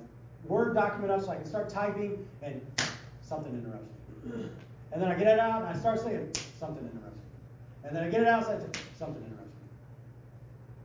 Word 0.47 0.75
document 0.75 1.13
up 1.13 1.23
so 1.23 1.31
I 1.31 1.37
can 1.37 1.47
start 1.47 1.69
typing 1.69 2.27
and 2.43 2.61
something 3.23 3.53
interrupts 3.53 3.89
me. 4.25 4.49
And 4.93 5.01
then 5.01 5.11
I 5.11 5.15
get 5.15 5.29
it 5.29 5.39
out 5.39 5.63
and 5.63 5.71
I 5.71 5.79
start 5.79 6.01
saying, 6.01 6.33
something 6.59 6.85
interrupts 6.85 7.17
me. 7.17 7.23
And 7.85 7.97
then 7.97 8.05
I 8.05 8.09
get 8.11 8.23
it 8.23 8.29
out 8.29 8.49
and 8.49 8.57
I 8.57 8.59
say, 8.59 8.81
something 8.99 9.23
interrupts 9.23 9.55
me. 9.55 9.69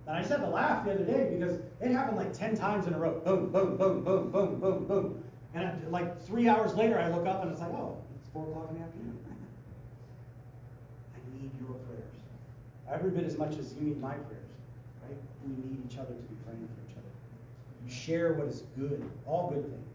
And 0.08 0.16
I 0.16 0.20
just 0.20 0.32
had 0.32 0.42
to 0.42 0.50
laugh 0.50 0.86
the 0.86 0.94
other 0.94 1.04
day 1.04 1.36
because 1.38 1.60
it 1.82 1.92
happened 1.92 2.18
like 2.18 2.34
10 2.34 2.56
times 2.56 2.86
in 2.88 2.94
a 2.94 3.00
row. 3.00 3.20
Boom, 3.26 3.52
boom, 3.52 3.78
boom, 3.78 4.04
boom, 4.04 4.32
boom, 4.32 4.60
boom, 4.60 4.86
boom. 4.86 5.24
And 5.56 5.66
I, 5.66 5.74
like 5.90 6.22
three 6.22 6.48
hours 6.48 6.76
later, 6.76 7.00
I 7.00 7.10
look 7.10 7.26
up 7.26 7.42
and 7.42 7.52
it's 7.52 7.62
like, 7.62 7.72
oh, 7.72 7.98
it's 8.20 8.30
4 8.30 8.48
o'clock 8.48 8.68
in 8.70 8.78
the 8.78 8.84
afternoon. 8.84 9.18
I 11.16 11.42
need 11.42 11.50
your 11.60 11.76
prayers. 11.78 12.04
Every 12.91 13.10
bit 13.10 13.24
as 13.24 13.38
much 13.38 13.58
as 13.58 13.74
you 13.74 13.82
need 13.82 14.02
my 14.02 14.13
prayers, 14.13 14.43
right? 15.08 15.17
We 15.43 15.52
need 15.69 15.80
each 15.89 15.98
other 15.98 16.13
to 16.13 16.21
be 16.21 16.36
praying 16.45 16.67
for 16.67 16.91
each 16.91 16.98
other. 16.98 17.08
You 17.86 17.91
share 17.91 18.34
what 18.34 18.48
is 18.48 18.63
good, 18.78 19.04
all 19.26 19.50
good 19.50 19.63
things, 19.63 19.88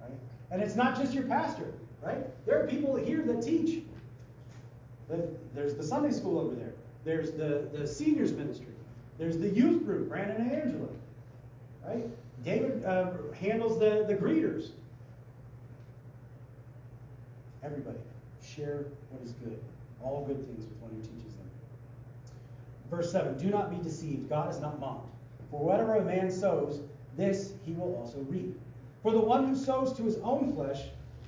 right? 0.00 0.18
And 0.50 0.62
it's 0.62 0.76
not 0.76 0.96
just 0.96 1.12
your 1.12 1.24
pastor, 1.24 1.72
right? 2.02 2.24
There 2.46 2.62
are 2.62 2.66
people 2.66 2.96
here 2.96 3.22
that 3.22 3.42
teach. 3.42 3.82
There's 5.54 5.74
the 5.74 5.82
Sunday 5.82 6.12
school 6.12 6.38
over 6.38 6.54
there. 6.54 6.72
There's 7.04 7.32
the, 7.32 7.68
the 7.72 7.86
seniors 7.86 8.32
ministry. 8.32 8.66
There's 9.18 9.38
the 9.38 9.48
youth 9.48 9.84
group, 9.84 10.08
Brandon 10.08 10.36
and 10.36 10.52
Angela, 10.52 10.88
right? 11.86 12.04
David 12.44 12.84
uh, 12.84 13.12
handles 13.40 13.78
the, 13.78 14.04
the 14.06 14.14
greeters. 14.14 14.70
Everybody, 17.62 17.98
share 18.44 18.84
what 19.10 19.22
is 19.24 19.32
good, 19.32 19.58
all 20.02 20.24
good 20.26 20.44
things 20.46 20.64
with 20.64 20.78
one 20.80 20.90
who 20.90 21.00
teaches 21.00 21.22
them. 21.22 21.25
Verse 22.90 23.10
7 23.10 23.36
Do 23.38 23.48
not 23.48 23.70
be 23.70 23.76
deceived, 23.82 24.28
God 24.28 24.50
is 24.50 24.60
not 24.60 24.78
mocked. 24.80 25.08
For 25.50 25.64
whatever 25.64 25.96
a 25.96 26.04
man 26.04 26.30
sows, 26.30 26.80
this 27.16 27.52
he 27.64 27.72
will 27.72 27.94
also 27.96 28.18
reap. 28.28 28.58
For 29.02 29.12
the 29.12 29.20
one 29.20 29.46
who 29.48 29.56
sows 29.56 29.92
to 29.94 30.02
his 30.02 30.16
own 30.18 30.52
flesh 30.54 30.82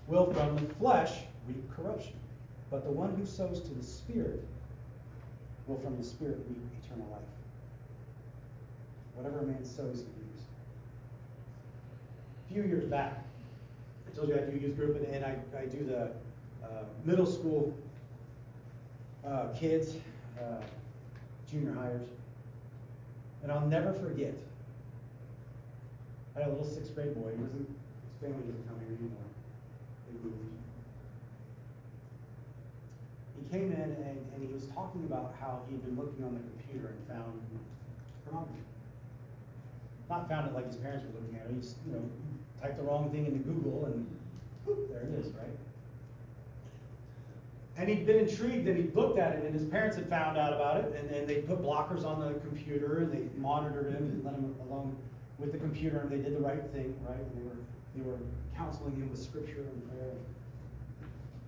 will 0.06 0.32
from 0.32 0.56
the 0.56 0.74
flesh 0.74 1.20
reap 1.46 1.70
corruption. 1.74 2.14
But 2.70 2.84
the 2.84 2.90
one 2.90 3.14
who 3.14 3.24
sows 3.24 3.60
to 3.60 3.74
the 3.74 3.82
Spirit 3.82 4.44
will 5.66 5.78
from 5.78 5.96
the 5.96 6.04
Spirit 6.04 6.38
reap 6.48 6.62
eternal 6.84 7.08
life. 7.10 7.22
Whatever 9.14 9.40
a 9.40 9.44
man 9.44 9.64
sows, 9.64 10.04
he 10.04 10.22
reaps. 10.22 10.42
A 12.44 12.52
few 12.52 12.62
years 12.62 12.84
back, 12.84 13.24
I 14.06 14.16
told 14.16 14.28
you 14.28 14.36
I 14.36 14.40
do 14.40 14.56
youth 14.56 14.76
group, 14.76 14.96
and, 14.96 15.06
and 15.06 15.24
I, 15.24 15.36
I 15.58 15.66
do 15.66 15.84
the 15.84 16.10
uh, 16.64 16.84
middle 17.04 17.26
school 17.26 17.74
uh, 19.26 19.48
kids, 19.58 19.96
uh, 20.40 20.62
junior 21.50 21.74
hires. 21.74 22.06
And 23.42 23.52
I'll 23.52 23.66
never 23.66 23.92
forget. 23.92 24.34
I 26.36 26.40
had 26.40 26.48
a 26.48 26.52
little 26.52 26.66
sixth 26.66 26.94
grade 26.94 27.14
boy. 27.14 27.30
He 27.34 27.42
wasn't, 27.42 27.68
his 27.68 28.16
family 28.20 28.44
doesn't 28.46 28.68
come 28.68 28.78
here 28.80 28.94
anymore. 28.94 29.28
They 30.06 30.14
moved. 30.22 30.54
He 33.38 33.48
came 33.50 33.72
in 33.72 33.80
and, 33.80 34.18
and 34.34 34.38
he 34.46 34.52
was 34.52 34.66
talking 34.74 35.04
about 35.04 35.34
how 35.40 35.62
he'd 35.68 35.82
been 35.84 35.96
looking 35.96 36.24
on 36.24 36.34
the 36.34 36.40
computer 36.40 36.94
and 36.94 37.08
found 37.08 37.40
pornography. 38.24 38.62
Not 40.10 40.28
found 40.28 40.48
it 40.48 40.54
like 40.54 40.66
his 40.66 40.76
parents 40.76 41.06
were 41.06 41.20
looking 41.20 41.38
at 41.38 41.46
it. 41.46 41.54
He 41.54 41.60
just, 41.60 41.76
you 41.86 41.92
know, 41.92 42.04
typed 42.60 42.76
the 42.76 42.82
wrong 42.82 43.10
thing 43.10 43.26
into 43.26 43.38
Google 43.38 43.86
and 43.86 44.06
whoop, 44.64 44.90
there 44.90 45.02
it 45.02 45.14
is, 45.18 45.26
right? 45.32 45.54
And 47.78 47.88
he'd 47.88 48.04
been 48.06 48.18
intrigued 48.18 48.66
and 48.66 48.76
he'd 48.76 48.94
looked 48.94 49.18
at 49.18 49.36
it, 49.36 49.44
and 49.44 49.54
his 49.54 49.64
parents 49.64 49.96
had 49.96 50.08
found 50.08 50.36
out 50.36 50.52
about 50.52 50.78
it, 50.78 50.96
and, 50.98 51.10
and 51.10 51.28
they 51.28 51.36
put 51.36 51.62
blockers 51.62 52.04
on 52.04 52.20
the 52.20 52.38
computer 52.40 52.98
and 52.98 53.12
they 53.12 53.28
monitored 53.38 53.94
him 53.94 54.02
and 54.02 54.24
let 54.24 54.34
him 54.34 54.54
alone 54.68 54.96
with 55.38 55.52
the 55.52 55.58
computer, 55.58 56.00
and 56.00 56.10
they 56.10 56.18
did 56.18 56.34
the 56.34 56.40
right 56.40 56.64
thing, 56.72 56.94
right? 57.08 57.18
And 57.18 57.38
they 57.38 57.44
were 57.48 57.56
they 57.94 58.02
were 58.02 58.18
counseling 58.56 58.94
him 58.96 59.10
with 59.10 59.22
scripture 59.22 59.62
and 59.72 59.90
prayer. 59.90 60.14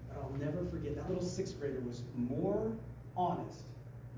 But 0.08 0.18
I'll 0.22 0.38
never 0.38 0.64
forget 0.70 0.96
that 0.96 1.08
little 1.08 1.24
sixth 1.24 1.58
grader 1.60 1.80
was 1.80 2.02
more 2.14 2.72
honest 3.16 3.62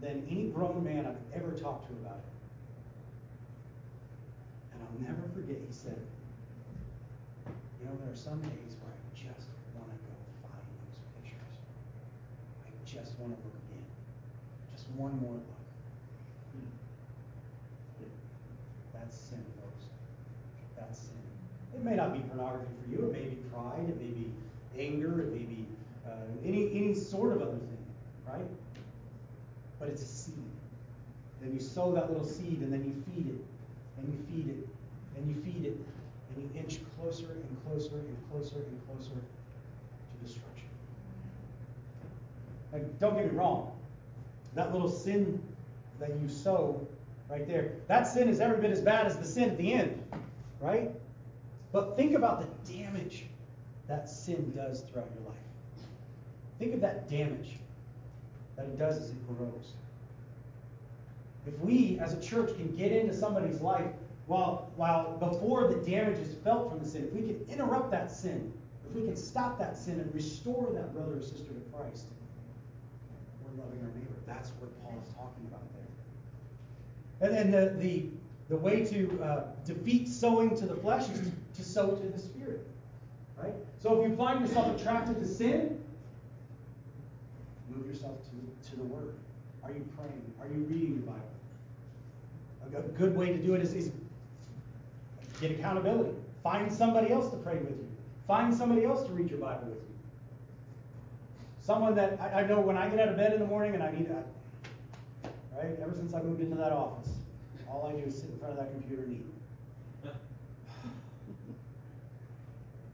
than 0.01 0.27
any 0.31 0.48
grown 0.48 0.85
man 0.85 1.07
I've 1.07 1.42
ever 1.42 1.53
talked 1.53 1.88
to 1.88 1.92
about 2.05 2.18
it. 2.18 2.33
And 4.72 4.83
I'll 4.83 5.01
never 5.09 5.29
forget, 5.35 5.57
he 5.57 5.72
said, 5.72 5.98
You 7.46 7.87
know, 7.87 7.96
there 8.03 8.12
are 8.12 8.16
some 8.16 8.40
days 8.40 8.77
where 8.81 8.92
I 8.92 8.98
just 9.14 9.48
want 9.77 9.88
to 9.88 9.98
go 10.05 10.14
find 10.42 10.66
those 10.83 10.98
pictures. 11.20 11.57
I 12.66 12.70
just 12.92 13.18
want 13.18 13.33
to 13.33 13.40
look 13.44 13.57
again. 13.68 13.85
Just 14.70 14.88
one 14.90 15.18
more 15.20 15.33
look. 15.33 15.42
That's 18.92 19.16
sin, 19.16 19.44
folks. 19.57 19.85
That's 20.76 20.98
sin. 20.98 21.22
It 21.74 21.83
may 21.83 21.96
not 21.96 22.12
be 22.12 22.20
pornography 22.20 22.68
for 22.83 22.90
you. 22.90 23.07
It 23.09 23.12
may 23.12 23.28
be 23.31 23.37
pride. 23.52 23.88
It 23.88 23.98
may 24.00 24.11
be 24.11 24.33
anger. 24.78 25.22
It 25.22 25.33
may 25.33 25.44
be 25.44 25.66
uh, 26.07 26.11
any 26.44 26.70
any 26.74 26.94
sort 26.94 27.33
of 27.33 27.42
other 27.42 27.52
thing, 27.52 27.87
right? 28.28 28.46
But 29.78 29.88
it's 29.88 30.02
a 30.02 30.07
seed. 30.07 30.35
Then 31.40 31.55
you 31.55 31.61
sow 31.61 31.92
that 31.92 32.11
little 32.11 32.26
seed, 32.26 32.61
and 32.61 32.72
then 32.72 32.85
you 32.85 32.92
feed 33.11 33.28
it, 33.28 33.44
and 33.98 34.12
you 34.12 34.18
feed 34.28 34.50
it, 34.50 34.68
and 35.16 35.28
you 35.28 35.42
feed 35.42 35.64
it, 35.66 35.76
and 36.35 36.42
you 36.42 36.61
inch 36.61 36.78
closer 37.00 37.26
and 37.33 37.57
closer 37.66 37.96
and 37.96 38.16
closer 38.31 38.57
and 38.57 38.87
closer 38.87 39.11
to 39.11 40.24
destruction. 40.24 40.68
Like, 42.72 42.98
don't 42.98 43.14
get 43.14 43.30
me 43.30 43.38
wrong. 43.38 43.76
That 44.54 44.72
little 44.72 44.88
sin 44.88 45.42
that 46.00 46.11
you 46.20 46.28
sow 46.28 46.87
right 47.28 47.46
there, 47.46 47.72
that 47.88 48.02
sin 48.04 48.28
is 48.28 48.40
every 48.40 48.61
bit 48.61 48.70
as 48.70 48.80
bad 48.80 49.06
as 49.06 49.18
the 49.18 49.24
sin 49.24 49.50
at 49.50 49.58
the 49.58 49.72
end, 49.72 50.02
right? 50.61 50.90
But 51.72 51.96
think 51.96 52.14
about 52.14 52.40
the 52.40 52.72
damage 52.72 53.24
that 53.88 54.08
sin 54.08 54.52
does 54.54 54.80
throughout 54.82 55.08
your 55.14 55.28
life. 55.28 55.38
Think 56.58 56.74
of 56.74 56.80
that 56.82 57.08
damage 57.08 57.58
that 58.56 58.66
it 58.66 58.78
does 58.78 58.98
as 58.98 59.11
it 59.11 59.26
grows. 59.26 59.72
If 61.46 61.58
we 61.58 61.98
as 61.98 62.12
a 62.12 62.20
church 62.20 62.54
can 62.56 62.74
get 62.76 62.92
into 62.92 63.14
somebody's 63.14 63.61
life 63.61 63.90
while, 64.26 64.70
while 64.76 65.16
before 65.18 65.68
the 65.68 65.90
damage 65.90 66.18
is 66.18 66.35
felt 66.44 66.70
from 66.70 66.78
the 66.78 66.88
sin, 66.88 67.04
if 67.04 67.12
we 67.12 67.22
can 67.22 67.44
interrupt 67.48 67.90
that 67.90 68.11
sin, 68.11 68.52
if 68.88 68.94
we 68.94 69.02
can 69.02 69.16
stop 69.16 69.58
that 69.58 69.76
sin 69.76 69.98
and 69.98 70.14
restore 70.14 70.70
that 70.74 70.94
brother 70.94 71.16
or 71.16 71.22
sister 71.22 71.48
to 71.48 71.76
Christ, 71.76 72.04
we're 73.57 73.65
loving 73.65 73.81
our 73.81 73.88
neighbor. 73.88 74.15
That's 74.27 74.51
what 74.61 74.71
Paul 74.83 75.01
is 75.01 75.09
talking 75.15 75.47
about 75.49 75.62
there. 77.21 77.29
And 77.29 77.37
then 77.37 77.51
the, 77.51 77.83
the, 77.83 78.07
the 78.49 78.57
way 78.57 78.85
to 78.85 79.23
uh, 79.23 79.43
defeat 79.65 80.09
sowing 80.09 80.57
to 80.57 80.67
the 80.67 80.77
flesh 80.77 81.09
is 81.11 81.21
to, 81.21 81.33
to 81.57 81.65
sow 81.65 81.91
to 81.91 82.09
the 82.09 82.19
Spirit. 82.19 82.67
Right? 83.37 83.55
So 83.83 84.03
if 84.03 84.11
you 84.11 84.17
find 84.17 84.41
yourself 84.41 84.79
attracted 84.79 85.19
to 85.19 85.27
sin, 85.27 85.83
move 87.69 87.87
yourself 87.87 88.17
to, 88.25 88.71
to 88.71 88.77
the 88.77 88.85
Word. 88.85 89.15
Are 89.62 89.71
you 89.71 89.87
praying? 89.97 90.33
Are 90.41 90.47
you 90.47 90.65
reading 90.65 90.95
your 90.95 91.03
Bible? 91.03 91.29
A, 92.77 92.81
good 92.99 93.15
way 93.15 93.27
to 93.27 93.38
do 93.38 93.55
it 93.55 93.62
is, 93.62 93.75
is 93.75 93.91
get 95.41 95.51
accountability. 95.51 96.12
Find 96.43 96.73
somebody 96.73 97.12
else 97.12 97.31
to 97.31 97.37
pray 97.37 97.57
with 97.57 97.71
you. 97.71 97.88
Find 98.27 98.55
somebody 98.55 98.85
else 98.85 99.05
to 99.07 99.12
read 99.12 99.29
your 99.29 99.41
Bible 99.41 99.69
with 99.69 99.77
you. 99.77 99.82
Someone 101.72 101.94
that 101.94 102.20
I, 102.20 102.42
I 102.42 102.46
know 102.46 102.61
when 102.61 102.76
I 102.76 102.87
get 102.90 103.00
out 103.00 103.08
of 103.08 103.16
bed 103.16 103.32
in 103.32 103.40
the 103.40 103.46
morning 103.46 103.72
and 103.72 103.82
I 103.82 103.90
need 103.90 104.06
that, 104.11 104.26
right? 105.56 105.74
Ever 105.80 105.94
since 105.94 106.12
I 106.12 106.20
moved 106.20 106.42
into 106.42 106.54
that 106.56 106.70
office, 106.70 107.08
all 107.66 107.90
I 107.90 107.98
do 107.98 108.06
is 108.06 108.14
sit 108.14 108.28
in 108.28 108.38
front 108.38 108.52
of 108.52 108.58
that 108.58 108.70
computer 108.72 109.04
and 109.04 109.14
eat. 109.14 109.24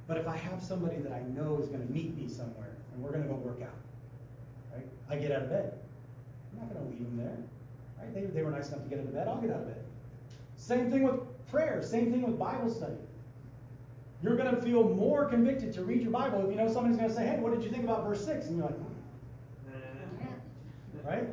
But 0.06 0.18
if 0.18 0.28
I 0.28 0.36
have 0.36 0.62
somebody 0.62 0.98
that 0.98 1.10
I 1.10 1.22
know 1.22 1.58
is 1.60 1.66
going 1.66 1.84
to 1.84 1.92
meet 1.92 2.16
me 2.16 2.28
somewhere 2.28 2.76
and 2.94 3.02
we're 3.02 3.10
going 3.10 3.24
to 3.24 3.28
go 3.28 3.34
work 3.34 3.60
out, 3.62 3.74
right? 4.72 4.86
I 5.10 5.16
get 5.16 5.32
out 5.32 5.42
of 5.42 5.50
bed. 5.50 5.76
I'm 6.52 6.60
not 6.60 6.72
going 6.72 6.86
to 6.86 6.90
leave 6.92 7.02
them 7.02 7.16
there, 7.16 7.36
right? 7.98 8.14
They, 8.14 8.32
they 8.32 8.44
were 8.44 8.52
nice 8.52 8.68
enough 8.68 8.84
to 8.84 8.88
get 8.88 9.00
out 9.00 9.06
of 9.06 9.12
bed. 9.12 9.26
I'll 9.26 9.40
get 9.40 9.50
out 9.50 9.62
of 9.62 9.66
bed. 9.66 9.82
Same 10.56 10.88
thing 10.88 11.02
with 11.02 11.18
prayer. 11.50 11.82
Same 11.82 12.12
thing 12.12 12.22
with 12.22 12.38
Bible 12.38 12.72
study. 12.72 12.94
You're 14.22 14.36
going 14.36 14.54
to 14.54 14.60
feel 14.60 14.82
more 14.82 15.26
convicted 15.26 15.72
to 15.74 15.84
read 15.84 16.02
your 16.02 16.10
Bible 16.10 16.44
if 16.44 16.50
you 16.50 16.56
know 16.56 16.72
somebody's 16.72 16.96
going 16.96 17.08
to 17.08 17.14
say, 17.14 17.26
"Hey, 17.26 17.38
what 17.38 17.52
did 17.52 17.62
you 17.62 17.70
think 17.70 17.84
about 17.84 18.04
verse 18.04 18.24
6? 18.24 18.46
And 18.46 18.58
you're 18.58 18.66
like, 18.66 18.76
hmm. 18.76 19.78
right? 21.08 21.28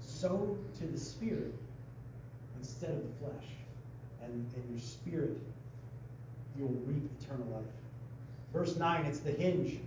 Sow 0.00 0.56
to 0.78 0.86
the 0.86 0.98
Spirit 0.98 1.52
instead 2.58 2.90
of 2.90 3.02
the 3.02 3.14
flesh, 3.18 3.44
and, 4.22 4.50
and 4.54 4.70
your 4.70 4.80
spirit 4.80 5.36
you'll 6.58 6.68
reap 6.86 7.08
eternal 7.20 7.46
life. 7.48 7.64
Verse 8.52 8.76
9, 8.76 9.06
it's 9.06 9.20
the 9.20 9.32
hinge 9.32 9.78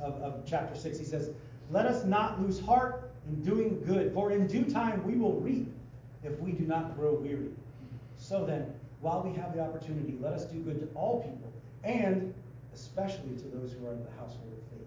of, 0.00 0.14
of 0.22 0.42
chapter 0.46 0.78
6. 0.78 0.98
He 0.98 1.04
says, 1.04 1.30
Let 1.70 1.86
us 1.86 2.04
not 2.04 2.40
lose 2.40 2.60
heart 2.60 3.10
in 3.28 3.42
doing 3.42 3.82
good, 3.86 4.12
for 4.14 4.32
in 4.32 4.46
due 4.46 4.64
time 4.64 5.04
we 5.04 5.16
will 5.16 5.40
reap 5.40 5.72
if 6.22 6.38
we 6.40 6.52
do 6.52 6.64
not 6.64 6.96
grow 6.96 7.14
weary. 7.14 7.50
So 8.16 8.44
then, 8.44 8.72
while 9.00 9.22
we 9.22 9.34
have 9.40 9.54
the 9.54 9.60
opportunity, 9.60 10.16
let 10.20 10.32
us 10.32 10.44
do 10.44 10.58
good 10.60 10.80
to 10.80 10.86
all 10.94 11.22
people, 11.22 11.52
and 11.84 12.34
especially 12.74 13.34
to 13.36 13.44
those 13.44 13.72
who 13.72 13.86
are 13.86 13.92
in 13.92 14.04
the 14.04 14.10
household 14.18 14.52
of 14.52 14.58
faith. 14.70 14.86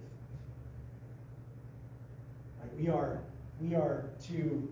We 2.78 2.90
are 2.90 3.20
we 3.62 3.76
are 3.76 4.06
to 4.28 4.72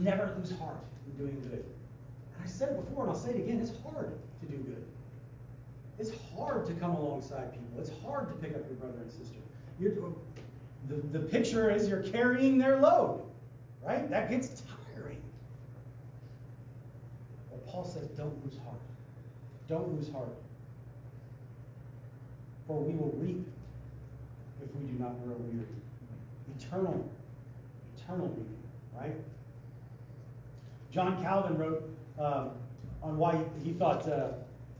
never 0.00 0.34
lose 0.38 0.52
heart 0.58 0.84
in 1.06 1.16
doing 1.16 1.40
good. 1.40 1.64
And 2.34 2.44
I 2.44 2.46
said 2.46 2.70
it 2.70 2.84
before, 2.84 3.04
and 3.04 3.12
I'll 3.12 3.18
say 3.18 3.30
it 3.30 3.36
again, 3.36 3.60
it's 3.60 3.72
hard 3.82 4.12
to 4.40 4.46
do 4.46 4.56
good. 4.58 4.84
It's 5.98 6.10
hard 6.36 6.66
to 6.66 6.74
come 6.74 6.92
alongside 6.92 7.52
people. 7.52 7.80
It's 7.80 7.90
hard 8.04 8.28
to 8.28 8.34
pick 8.34 8.54
up 8.54 8.62
your 8.68 8.76
brother 8.76 8.98
and 9.00 9.10
sister. 9.10 9.38
You're, 9.80 9.94
the, 10.88 10.96
the 11.18 11.18
picture 11.18 11.70
is 11.70 11.88
you're 11.88 12.02
carrying 12.02 12.58
their 12.58 12.80
load, 12.80 13.22
right? 13.84 14.08
That 14.10 14.30
gets 14.30 14.62
tiring. 14.94 15.20
But 17.50 17.66
Paul 17.78 17.86
says, 17.86 18.08
don't 18.16 18.44
lose 18.44 18.58
heart. 18.64 18.80
Don't 19.68 19.94
lose 19.94 20.10
heart. 20.10 20.34
For 22.66 22.80
we 22.80 22.92
will 22.92 23.12
reap 23.18 23.46
if 24.60 24.74
we 24.74 24.84
do 24.84 24.98
not 24.98 25.12
grow 25.24 25.36
weary. 25.36 25.64
Eternal, 26.58 27.08
eternal 27.96 28.26
reaping, 28.26 28.56
right? 28.98 29.14
John 30.90 31.22
Calvin 31.22 31.56
wrote 31.56 31.88
um, 32.18 32.50
on 33.00 33.16
why 33.16 33.40
he 33.62 33.70
thought 33.74 34.08
uh, 34.08 34.30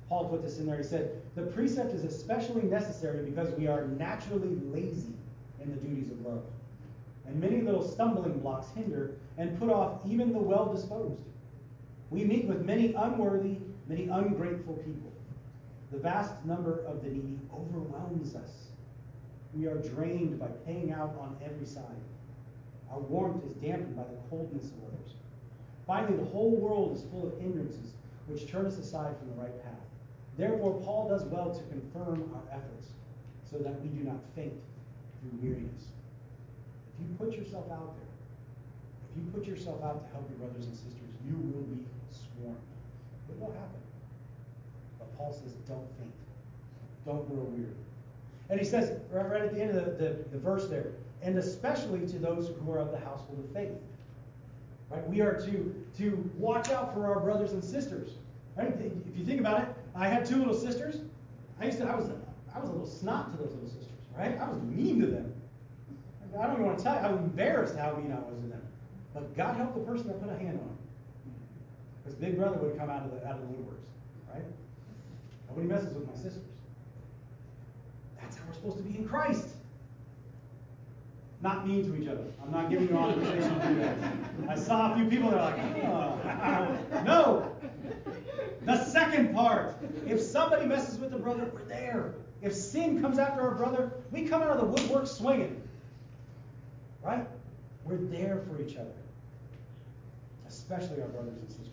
Paul 0.09 0.29
put 0.29 0.43
this 0.43 0.59
in 0.59 0.67
there. 0.67 0.79
He 0.79 0.83
said, 0.83 1.23
The 1.37 1.43
precept 1.43 1.95
is 1.95 2.03
especially 2.03 2.63
necessary 2.63 3.23
because 3.31 3.53
we 3.53 3.69
are 3.69 3.87
naturally 3.87 4.59
lazy 4.73 5.15
in 5.63 5.71
the 5.71 5.77
duties 5.77 6.11
of 6.11 6.27
love. 6.27 6.43
And 7.29 7.41
many 7.41 7.61
little 7.61 7.89
stumbling 7.89 8.41
blocks 8.41 8.67
hinder 8.75 9.13
and 9.37 9.57
put 9.57 9.71
off 9.71 10.01
even 10.05 10.33
the 10.33 10.41
well 10.41 10.75
disposed. 10.75 11.23
We 12.11 12.25
meet 12.25 12.47
with 12.47 12.65
many 12.65 12.95
unworthy, 12.95 13.59
many 13.87 14.09
ungrateful 14.09 14.75
people. 14.75 15.13
The 15.93 15.99
vast 15.99 16.45
number 16.45 16.85
of 16.87 17.03
the 17.03 17.11
needy 17.11 17.39
overwhelms 17.53 18.35
us. 18.35 18.69
We 19.55 19.67
are 19.67 19.77
drained 19.77 20.39
by 20.39 20.49
paying 20.67 20.93
out 20.93 21.17
on 21.19 21.37
every 21.45 21.67
side. 21.67 21.85
Our 22.91 23.01
warmth 23.01 23.45
is 23.45 23.53
dampened 23.55 23.97
by 23.97 24.05
the 24.05 24.19
coldness 24.31 24.67
of 24.67 24.85
others. 24.87 25.15
Finally, 25.87 26.17
the 26.19 26.31
whole 26.31 26.57
world 26.57 26.97
is 26.97 27.05
full 27.11 27.27
of 27.27 27.39
hindrances 27.41 27.93
which 28.27 28.47
turn 28.47 28.67
us 28.67 28.79
aside 28.79 29.17
from 29.19 29.29
the 29.31 29.43
right 29.43 29.63
path. 29.65 29.73
Therefore, 30.37 30.81
Paul 30.85 31.09
does 31.09 31.25
well 31.25 31.55
to 31.55 31.63
confirm 31.65 32.31
our 32.35 32.57
efforts 32.57 32.89
so 33.51 33.59
that 33.59 33.81
we 33.81 33.89
do 33.89 34.05
not 34.05 34.21
faint 34.37 34.53
through 35.21 35.39
weariness. 35.43 35.85
If 36.95 37.09
you 37.09 37.15
put 37.19 37.37
yourself 37.37 37.65
out 37.73 37.97
there, 37.97 38.13
if 39.11 39.17
you 39.17 39.31
put 39.33 39.47
yourself 39.47 39.83
out 39.83 40.05
to 40.05 40.13
help 40.13 40.29
your 40.29 40.39
brothers 40.39 40.67
and 40.67 40.77
sisters, 40.77 41.11
you 41.27 41.35
will 41.35 41.63
be 41.63 41.85
swarmed. 42.39 42.59
It 43.29 43.41
will 43.41 43.53
happen. 43.53 43.81
But 44.99 45.17
Paul 45.17 45.33
says, 45.33 45.53
don't 45.67 45.87
faint. 45.99 46.13
Don't 47.05 47.27
grow 47.29 47.45
weary. 47.45 47.75
And 48.51 48.59
he 48.59 48.65
says, 48.65 48.99
right, 49.11 49.29
right 49.29 49.43
at 49.43 49.55
the 49.55 49.61
end 49.61 49.77
of 49.77 49.85
the, 49.85 49.91
the, 49.91 50.25
the 50.33 50.39
verse 50.39 50.69
there, 50.69 50.93
and 51.23 51.37
especially 51.39 52.07
to 52.07 52.19
those 52.19 52.51
who 52.61 52.73
are 52.73 52.79
of 52.79 52.91
the 52.91 52.99
household 52.99 53.45
of 53.45 53.53
faith. 53.53 53.73
Right? 54.91 55.07
We 55.09 55.21
are 55.21 55.35
to, 55.41 55.85
to 55.99 56.31
watch 56.37 56.71
out 56.71 56.95
for 56.95 57.07
our 57.07 57.21
brothers 57.21 57.53
and 57.53 57.63
sisters. 57.63 58.13
Right? 58.57 58.69
If 58.69 59.19
you 59.19 59.25
think 59.25 59.41
about 59.41 59.63
it, 59.63 59.69
I 59.95 60.09
had 60.09 60.25
two 60.25 60.37
little 60.37 60.55
sisters. 60.55 60.97
I 61.61 61.67
used 61.67 61.79
to, 61.79 61.87
I 61.87 61.95
was, 61.95 62.11
I 62.55 62.61
was 62.61 62.71
a 62.71 62.73
little 62.73 62.87
snot 62.87 63.33
to 63.33 63.37
those 63.37 63.53
little 63.53 63.69
sisters. 63.69 63.93
Right? 64.17 64.41
I 64.41 64.49
was 64.49 64.61
mean 64.63 65.01
to 65.01 65.07
them. 65.07 65.33
I 66.39 66.47
don't 66.47 66.55
even 66.55 66.67
want 66.67 66.79
to 66.79 66.85
tell 66.85 66.95
you. 66.95 67.01
I 67.01 67.11
embarrassed 67.11 67.77
how 67.77 67.97
mean 67.97 68.13
I 68.13 68.21
was 68.21 68.39
to 68.41 68.49
them. 68.49 68.63
But 69.15 69.37
God 69.37 69.57
help 69.57 69.75
the 69.75 69.81
person 69.81 70.09
that 70.09 70.21
put 70.21 70.31
a 70.31 70.39
hand 70.39 70.61
on 70.61 70.67
them. 70.67 70.78
Because 72.09 72.21
Big 72.21 72.39
Brother 72.39 72.57
would 72.57 72.79
come 72.79 72.89
out 72.89 73.05
of 73.05 73.11
the 73.11 73.27
out 73.27 73.35
of 73.35 73.41
the 73.43 73.47
woodworks, 73.49 73.85
right? 74.33 74.43
Nobody 75.47 75.67
messes 75.67 75.95
with 75.95 76.07
my 76.07 76.15
sisters. 76.15 76.43
That's 78.19 78.35
how 78.37 78.45
we're 78.49 78.55
supposed 78.55 78.79
to 78.79 78.83
be 78.83 78.97
in 78.97 79.07
Christ. 79.07 79.49
Not 81.43 81.69
mean 81.69 81.85
to 81.85 82.03
each 82.03 82.09
other. 82.09 82.25
I'm 82.43 82.51
not 82.51 82.71
giving 82.71 82.89
you 82.89 82.97
authorization 82.97 83.61
to 83.61 83.69
do 83.69 83.75
that. 83.81 83.97
I 84.49 84.55
saw 84.55 84.93
a 84.93 84.97
few 84.97 85.05
people 85.05 85.31
that 85.31 85.39
are 85.39 85.51
like, 85.51 85.85
oh. 85.85 87.03
no. 87.05 87.57
The 88.63 88.85
second 88.87 89.35
part. 89.35 89.77
If 90.07 90.21
somebody 90.21 90.65
messes 90.65 90.99
with 90.99 91.13
a 91.13 91.19
brother, 91.19 91.51
we're 91.53 91.65
there. 91.65 92.15
If 92.41 92.55
sin 92.55 93.03
comes 93.03 93.19
after 93.19 93.43
our 93.43 93.55
brother, 93.55 93.93
we 94.11 94.27
come 94.27 94.43
out 94.43 94.51
of 94.51 94.61
the 94.61 94.67
woodwork 94.67 95.07
swinging. 95.07 95.63
Right? 97.03 97.27
We're 97.85 97.99
there 97.99 98.43
for 98.49 98.61
each 98.63 98.77
other, 98.77 98.97
especially 100.49 101.03
our 101.03 101.09
brothers 101.09 101.39
and 101.39 101.49
sisters. 101.49 101.68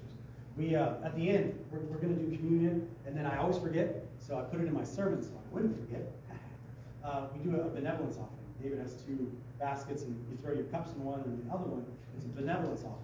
We 0.58 0.76
uh, 0.76 0.94
at 1.04 1.16
the 1.16 1.30
end, 1.30 1.58
we're, 1.72 1.80
we're 1.80 1.98
going 1.98 2.16
to 2.16 2.22
do 2.22 2.38
communion, 2.38 2.88
and 3.06 3.18
then 3.18 3.26
I 3.26 3.38
always 3.38 3.58
forget, 3.58 4.06
so 4.20 4.38
I 4.38 4.42
put 4.44 4.62
it 4.62 4.68
in 4.68 4.74
my 4.74 4.84
sermon 4.84 5.22
so 5.22 5.30
I 5.32 5.54
wouldn't 5.54 5.76
forget. 5.76 6.12
uh, 7.04 7.28
we 7.34 7.50
do 7.50 7.60
a 7.60 7.66
benevolence 7.66 8.16
offering. 8.16 8.46
David 8.62 8.80
has 8.80 8.94
two 9.06 9.32
baskets, 9.60 10.04
and 10.04 10.16
you 10.30 10.38
throw 10.42 10.54
your 10.54 10.64
cups 10.66 10.92
in 10.94 11.04
one, 11.04 11.22
and 11.22 11.46
the 11.46 11.54
other 11.54 11.66
one 11.66 11.86
It's 12.16 12.26
a 12.26 12.30
benevolence 12.30 12.82
offering. 12.82 13.02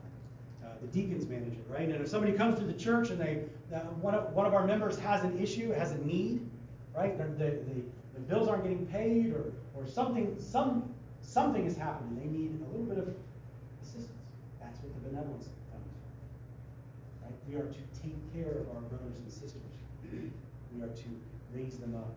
Uh, 0.64 0.68
the 0.82 0.88
deacons 0.88 1.28
manage 1.28 1.54
it, 1.54 1.66
right? 1.70 1.90
And 1.90 2.02
if 2.02 2.08
somebody 2.08 2.34
comes 2.34 2.58
to 2.60 2.66
the 2.66 2.74
church 2.74 3.10
and 3.10 3.20
they 3.20 3.44
uh, 3.74 3.80
one, 4.00 4.16
of, 4.16 4.32
one 4.34 4.46
of 4.46 4.54
our 4.54 4.66
members 4.66 4.98
has 5.00 5.24
an 5.24 5.38
issue, 5.40 5.72
has 5.72 5.92
a 5.92 5.98
need, 6.00 6.48
right? 6.96 7.18
The, 7.18 7.26
the, 7.26 7.52
the, 7.52 7.82
the 8.14 8.20
bills 8.20 8.48
aren't 8.48 8.64
getting 8.64 8.86
paid, 8.86 9.34
or 9.34 9.54
or 9.76 9.88
something 9.88 10.36
some 10.40 10.94
something 11.22 11.64
has 11.64 11.78
happened, 11.78 12.12
and 12.12 12.22
they 12.22 12.38
need 12.38 12.60
a 12.62 12.70
little 12.72 12.86
bit 12.86 12.98
of 12.98 13.16
assistance. 13.82 14.10
That's 14.62 14.80
what 14.82 14.94
the 14.96 15.10
benevolence 15.10 15.46
is? 15.46 15.61
We 17.48 17.56
are 17.56 17.64
to 17.64 18.02
take 18.02 18.34
care 18.34 18.52
of 18.52 18.70
our 18.76 18.82
brothers 18.82 19.18
and 19.18 19.32
sisters. 19.32 19.62
We 20.12 20.84
are 20.84 20.88
to 20.88 21.04
raise 21.54 21.78
them 21.78 21.96
up. 21.96 22.14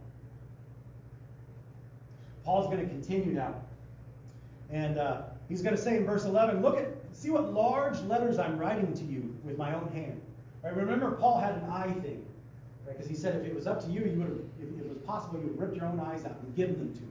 Paul's 2.44 2.66
going 2.66 2.80
to 2.80 2.86
continue 2.86 3.32
now. 3.32 3.54
And 4.70 4.98
uh, 4.98 5.22
he's 5.48 5.62
going 5.62 5.74
to 5.74 5.80
say 5.80 5.96
in 5.96 6.04
verse 6.04 6.24
11, 6.24 6.62
look 6.62 6.78
at, 6.78 6.88
see 7.12 7.30
what 7.30 7.52
large 7.52 8.00
letters 8.02 8.38
I'm 8.38 8.58
writing 8.58 8.92
to 8.94 9.04
you 9.04 9.36
with 9.44 9.56
my 9.56 9.74
own 9.74 9.88
hand. 9.92 10.20
Right? 10.62 10.76
Remember, 10.76 11.12
Paul 11.12 11.40
had 11.40 11.54
an 11.54 11.64
eye 11.70 11.92
thing. 12.02 12.24
Right? 12.86 12.96
Because 12.96 13.06
he 13.08 13.16
said 13.16 13.36
if 13.36 13.46
it 13.46 13.54
was 13.54 13.66
up 13.66 13.82
to 13.84 13.90
you, 13.90 14.00
you 14.00 14.18
would 14.18 14.28
have, 14.28 14.38
if 14.60 14.80
it 14.80 14.88
was 14.88 14.98
possible, 14.98 15.38
you 15.38 15.46
would 15.46 15.52
have 15.52 15.60
ripped 15.60 15.76
your 15.76 15.86
own 15.86 16.00
eyes 16.00 16.24
out 16.24 16.36
and 16.42 16.54
given 16.54 16.78
them 16.78 16.92
to 16.94 17.00
me. 17.00 17.08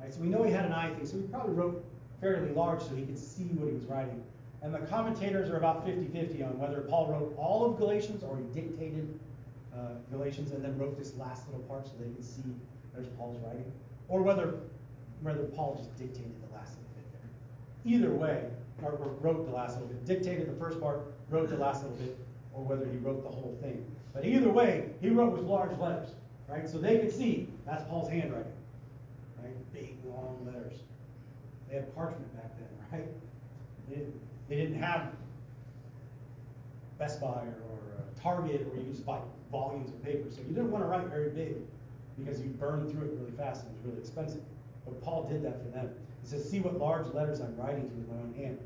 Right? 0.00 0.12
So 0.12 0.20
we 0.20 0.28
know 0.28 0.42
he 0.42 0.52
had 0.52 0.64
an 0.64 0.72
eye 0.72 0.92
thing. 0.94 1.06
So 1.06 1.16
he 1.16 1.22
probably 1.24 1.54
wrote 1.54 1.84
fairly 2.20 2.52
large 2.52 2.82
so 2.82 2.94
he 2.94 3.04
could 3.04 3.18
see 3.18 3.44
what 3.44 3.68
he 3.68 3.74
was 3.74 3.84
writing. 3.84 4.22
And 4.62 4.74
the 4.74 4.78
commentators 4.80 5.50
are 5.50 5.56
about 5.56 5.86
50-50 5.86 6.44
on 6.46 6.58
whether 6.58 6.80
Paul 6.82 7.06
wrote 7.08 7.34
all 7.36 7.64
of 7.64 7.78
Galatians 7.78 8.22
or 8.24 8.36
he 8.38 8.44
dictated 8.60 9.18
uh, 9.74 9.94
Galatians 10.10 10.52
and 10.52 10.64
then 10.64 10.78
wrote 10.78 10.98
this 10.98 11.14
last 11.16 11.46
little 11.46 11.62
part 11.62 11.86
so 11.86 11.92
they 11.98 12.04
can 12.04 12.22
see 12.22 12.42
there's 12.94 13.08
Paul's 13.18 13.38
writing 13.44 13.70
or 14.08 14.22
whether 14.22 14.54
whether 15.22 15.44
Paul 15.44 15.76
just 15.76 15.96
dictated 15.96 16.34
the 16.42 16.54
last 16.54 16.72
little 16.76 16.92
bit 16.94 17.12
there. 17.12 17.92
Either 17.92 18.14
way, 18.14 18.44
or, 18.82 18.92
or, 18.92 19.08
wrote 19.20 19.46
the 19.46 19.52
last 19.52 19.74
little 19.74 19.88
bit, 19.88 20.04
dictated 20.04 20.48
the 20.48 20.60
first 20.60 20.80
part, 20.80 21.12
wrote 21.30 21.48
the 21.48 21.56
last 21.56 21.82
little 21.82 21.96
bit, 21.96 22.18
or 22.52 22.62
whether 22.62 22.86
he 22.86 22.98
wrote 22.98 23.22
the 23.22 23.28
whole 23.28 23.56
thing. 23.62 23.84
But 24.12 24.24
either 24.24 24.50
way, 24.50 24.90
he 25.00 25.08
wrote 25.08 25.32
with 25.32 25.44
large 25.44 25.76
letters, 25.78 26.10
right? 26.48 26.68
So 26.68 26.78
they 26.78 26.98
could 26.98 27.12
see 27.12 27.48
that's 27.64 27.82
Paul's 27.84 28.10
handwriting, 28.10 28.52
right? 29.42 29.72
Big 29.72 29.96
long 30.04 30.38
letters. 30.44 30.74
They 31.68 31.76
had 31.76 31.94
parchment 31.94 32.34
back 32.36 32.52
then, 32.58 33.00
right? 33.00 34.16
They 34.48 34.56
didn't, 34.56 34.80
have 34.80 35.12
Best 36.98 37.20
Buy 37.20 37.26
or, 37.26 37.56
or 37.70 37.78
uh, 37.98 38.20
Target 38.22 38.66
where 38.68 38.80
you 38.80 38.90
just 38.90 39.04
buy 39.04 39.18
volumes 39.50 39.90
of 39.90 40.02
paper, 40.04 40.30
so 40.30 40.38
you 40.38 40.54
didn't 40.54 40.70
want 40.70 40.84
to 40.84 40.88
write 40.88 41.06
very 41.08 41.30
big 41.30 41.56
because 42.18 42.40
you 42.40 42.48
burned 42.48 42.90
through 42.90 43.06
it 43.06 43.12
really 43.18 43.32
fast 43.32 43.64
and 43.64 43.70
it 43.70 43.76
was 43.76 43.86
really 43.86 44.00
expensive. 44.00 44.42
But 44.84 45.02
Paul 45.02 45.28
did 45.28 45.42
that 45.44 45.62
for 45.62 45.68
them. 45.68 45.90
He 46.22 46.28
says, 46.28 46.48
See 46.48 46.60
what 46.60 46.78
large 46.78 47.12
letters 47.12 47.40
I'm 47.40 47.56
writing 47.56 47.88
to 47.88 47.94
with 47.94 48.08
my 48.08 48.14
own 48.14 48.34
hand. 48.34 48.58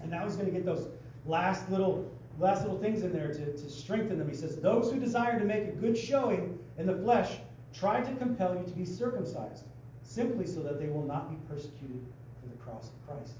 And 0.00 0.10
now 0.10 0.24
he's 0.24 0.34
going 0.34 0.46
to 0.46 0.52
get 0.52 0.64
those 0.64 0.88
last 1.26 1.70
little 1.70 2.10
last 2.38 2.62
little 2.62 2.78
things 2.78 3.02
in 3.02 3.12
there 3.12 3.28
to, 3.28 3.52
to 3.52 3.70
strengthen 3.70 4.18
them. 4.18 4.28
He 4.28 4.34
says, 4.34 4.56
Those 4.56 4.90
who 4.90 4.98
desire 4.98 5.38
to 5.38 5.44
make 5.44 5.68
a 5.68 5.72
good 5.72 5.96
showing 5.96 6.58
in 6.78 6.86
the 6.86 6.96
flesh 6.96 7.36
try 7.72 8.00
to 8.00 8.12
compel 8.16 8.56
you 8.56 8.64
to 8.64 8.72
be 8.72 8.84
circumcised, 8.84 9.64
simply 10.02 10.46
so 10.46 10.60
that 10.60 10.80
they 10.80 10.88
will 10.88 11.04
not 11.04 11.30
be 11.30 11.36
persecuted 11.48 12.04
for 12.40 12.48
the 12.48 12.56
cross 12.56 12.88
of 12.88 13.06
Christ. 13.06 13.34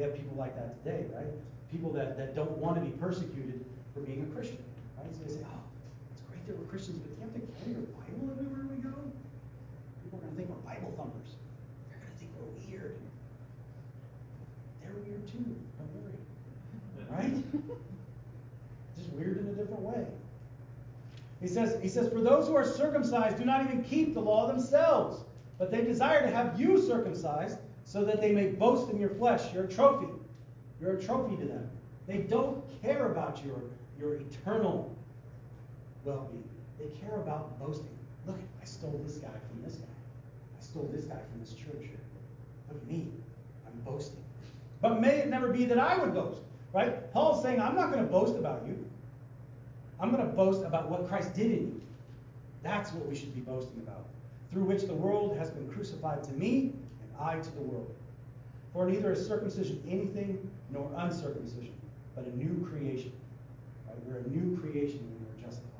We 0.00 0.06
have 0.06 0.16
people 0.16 0.34
like 0.38 0.56
that 0.56 0.82
today, 0.82 1.04
right? 1.14 1.28
People 1.70 1.92
that, 1.92 2.16
that 2.16 2.34
don't 2.34 2.56
want 2.56 2.76
to 2.76 2.80
be 2.80 2.88
persecuted 2.96 3.62
for 3.92 4.00
being 4.00 4.22
a 4.22 4.34
Christian. 4.34 4.56
Right? 4.96 5.12
So 5.12 5.20
they 5.28 5.34
say, 5.34 5.44
Oh, 5.44 5.60
it's 6.10 6.22
great 6.22 6.40
that 6.46 6.56
we're 6.58 6.64
Christians, 6.64 7.04
but 7.04 7.12
do 7.12 7.20
you 7.20 7.28
have 7.28 7.34
to 7.36 7.44
carry 7.60 7.76
your 7.76 7.84
Bible 8.00 8.32
everywhere 8.32 8.64
we 8.64 8.80
go? 8.80 8.96
People 10.00 10.16
are 10.16 10.22
going 10.24 10.32
to 10.32 10.36
think 10.40 10.48
we're 10.48 10.64
Bible 10.64 10.94
thumpers. 10.96 11.36
They're 11.92 12.00
going 12.00 12.12
to 12.12 12.16
think 12.16 12.32
we're 12.40 12.48
weird. 12.64 12.96
They're 14.80 14.96
weird 15.04 15.28
too. 15.28 15.44
Don't 15.76 15.92
worry. 16.00 16.16
Right? 17.12 17.36
Just 18.96 19.10
weird 19.10 19.36
in 19.36 19.48
a 19.48 19.52
different 19.52 19.82
way. 19.82 20.06
He 21.42 21.48
says, 21.48 21.76
he 21.82 21.90
says, 21.90 22.08
For 22.08 22.22
those 22.22 22.48
who 22.48 22.56
are 22.56 22.64
circumcised 22.64 23.36
do 23.36 23.44
not 23.44 23.66
even 23.66 23.84
keep 23.84 24.14
the 24.14 24.20
law 24.20 24.46
themselves, 24.46 25.24
but 25.58 25.70
they 25.70 25.82
desire 25.82 26.22
to 26.22 26.34
have 26.34 26.58
you 26.58 26.80
circumcised 26.80 27.58
so 27.90 28.04
that 28.04 28.20
they 28.20 28.30
may 28.30 28.46
boast 28.46 28.88
in 28.88 29.00
your 29.00 29.10
flesh. 29.10 29.52
You're 29.52 29.64
a 29.64 29.68
trophy. 29.68 30.06
You're 30.80 30.96
a 30.96 31.02
trophy 31.02 31.36
to 31.38 31.44
them. 31.44 31.68
They 32.06 32.18
don't 32.18 32.62
care 32.82 33.10
about 33.10 33.44
your, 33.44 33.62
your 33.98 34.14
eternal 34.14 34.94
well 36.04 36.30
being. 36.30 36.48
They 36.78 36.96
care 37.00 37.16
about 37.16 37.58
boasting. 37.58 37.98
Look, 38.28 38.38
I 38.62 38.64
stole 38.64 39.00
this 39.04 39.16
guy 39.16 39.32
from 39.48 39.64
this 39.64 39.74
guy. 39.74 39.88
I 40.56 40.62
stole 40.62 40.88
this 40.94 41.06
guy 41.06 41.18
from 41.32 41.40
this 41.40 41.52
church. 41.52 41.90
Look 42.68 42.80
at 42.80 42.86
me. 42.88 43.08
I'm 43.66 43.80
boasting. 43.80 44.22
But 44.80 45.00
may 45.00 45.18
it 45.18 45.28
never 45.28 45.48
be 45.48 45.64
that 45.64 45.78
I 45.78 45.98
would 45.98 46.14
boast. 46.14 46.42
Right? 46.72 47.12
Paul's 47.12 47.42
saying, 47.42 47.60
I'm 47.60 47.74
not 47.74 47.90
going 47.92 48.04
to 48.04 48.10
boast 48.10 48.36
about 48.36 48.62
you. 48.68 48.88
I'm 49.98 50.12
going 50.12 50.24
to 50.24 50.32
boast 50.32 50.62
about 50.64 50.88
what 50.88 51.08
Christ 51.08 51.34
did 51.34 51.46
in 51.46 51.66
you. 51.66 51.80
That's 52.62 52.92
what 52.92 53.08
we 53.08 53.16
should 53.16 53.34
be 53.34 53.40
boasting 53.40 53.80
about. 53.80 54.04
Through 54.52 54.64
which 54.64 54.84
the 54.84 54.94
world 54.94 55.36
has 55.38 55.50
been 55.50 55.68
crucified 55.68 56.22
to 56.22 56.32
me, 56.34 56.72
I 57.20 57.38
to 57.38 57.50
the 57.50 57.60
world. 57.60 57.94
For 58.72 58.88
neither 58.88 59.12
is 59.12 59.26
circumcision 59.26 59.82
anything 59.88 60.50
nor 60.70 60.90
uncircumcision, 60.96 61.74
but 62.14 62.24
a 62.24 62.36
new 62.36 62.66
creation. 62.68 63.12
Right? 63.86 63.96
We're 64.06 64.18
a 64.18 64.28
new 64.28 64.56
creation 64.58 65.00
when 65.00 65.26
we're 65.26 65.42
justified. 65.42 65.70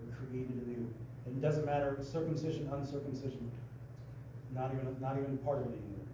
We're 0.00 0.16
created 0.16 0.62
anew. 0.66 0.88
And 1.26 1.36
it 1.36 1.40
doesn't 1.42 1.66
matter 1.66 1.98
circumcision, 2.02 2.68
uncircumcision, 2.72 3.50
not 4.54 4.72
even 4.72 4.96
not 5.00 5.18
even 5.18 5.36
part 5.38 5.58
of 5.58 5.64
it 5.64 5.68
anymore. 5.68 6.06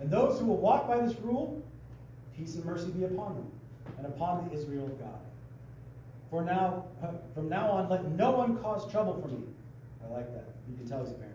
And 0.00 0.10
those 0.10 0.38
who 0.38 0.46
will 0.46 0.58
walk 0.58 0.86
by 0.86 1.00
this 1.00 1.18
rule, 1.20 1.60
peace 2.36 2.54
and 2.54 2.64
mercy 2.64 2.90
be 2.90 3.04
upon 3.04 3.34
them, 3.34 3.50
and 3.98 4.06
upon 4.06 4.48
the 4.48 4.54
Israel 4.54 4.86
of 4.86 4.98
God. 5.00 5.18
For 6.30 6.44
now, 6.44 6.84
from 7.34 7.48
now 7.48 7.70
on, 7.70 7.88
let 7.88 8.04
no 8.12 8.30
one 8.30 8.58
cause 8.58 8.90
trouble 8.90 9.20
for 9.20 9.28
me. 9.28 9.42
I 10.04 10.12
like 10.12 10.32
that. 10.32 10.44
You 10.70 10.76
can 10.76 10.86
tell 10.86 11.00
he's 11.00 11.10
a 11.10 11.14
parent? 11.14 11.27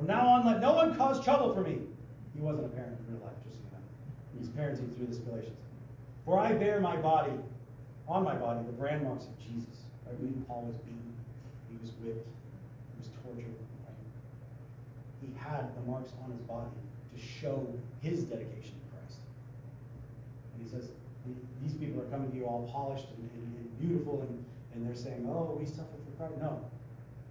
From 0.00 0.08
now 0.08 0.26
on, 0.28 0.46
let 0.46 0.62
no 0.62 0.72
one 0.72 0.96
cause 0.96 1.22
trouble 1.22 1.52
for 1.52 1.60
me. 1.60 1.76
He 2.34 2.40
wasn't 2.40 2.64
a 2.64 2.68
parent 2.70 2.96
in 2.96 3.12
real 3.12 3.22
life, 3.22 3.36
just 3.44 3.60
so 3.60 3.68
you 3.68 3.76
know. 3.76 3.84
He's 4.40 4.48
parenting 4.48 4.96
through 4.96 5.12
this 5.12 5.18
Galatians. 5.18 5.60
For 6.24 6.40
I 6.40 6.54
bear 6.54 6.80
my 6.80 6.96
body, 6.96 7.36
on 8.08 8.24
my 8.24 8.34
body, 8.34 8.64
the 8.64 8.72
brand 8.72 9.04
marks 9.04 9.26
of 9.26 9.36
Jesus. 9.36 9.84
Right? 10.08 10.48
Paul 10.48 10.72
was 10.72 10.76
beaten, 10.88 11.12
he 11.68 11.76
was 11.84 11.92
whipped, 12.00 12.24
he 12.24 12.96
was 12.96 13.10
tortured. 13.20 13.52
Right? 13.84 14.00
He 15.20 15.36
had 15.36 15.68
the 15.76 15.82
marks 15.84 16.12
on 16.24 16.32
his 16.32 16.40
body 16.48 16.72
to 17.12 17.20
show 17.20 17.68
his 18.00 18.24
dedication 18.24 18.80
to 18.80 18.86
Christ. 18.96 19.20
And 20.56 20.64
he 20.64 20.70
says, 20.70 20.88
these 21.60 21.74
people 21.74 22.00
are 22.00 22.08
coming 22.08 22.30
to 22.30 22.36
you 22.38 22.46
all 22.46 22.64
polished 22.72 23.04
and, 23.18 23.28
and, 23.36 23.52
and 23.52 23.78
beautiful, 23.78 24.22
and, 24.22 24.32
and 24.72 24.88
they're 24.88 24.96
saying, 24.96 25.28
oh, 25.28 25.58
we 25.60 25.66
suffer 25.66 25.92
for 26.08 26.16
Christ. 26.16 26.40
No. 26.40 26.64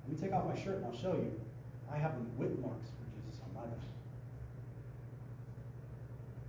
Let 0.05 0.22
me 0.22 0.22
take 0.22 0.38
off 0.38 0.45
my 0.45 0.53
shirt 0.53 0.78
and 0.78 0.86
I'll 0.86 1.01
show 1.01 1.13
you. 1.13 1.34
I 1.94 1.98
have 1.98 2.14
the 2.14 2.26
whip 2.38 2.58
marks 2.60 2.90
for 2.90 3.06
Jesus 3.20 3.40
on 3.44 3.54
my 3.56 3.68
back. 3.68 3.86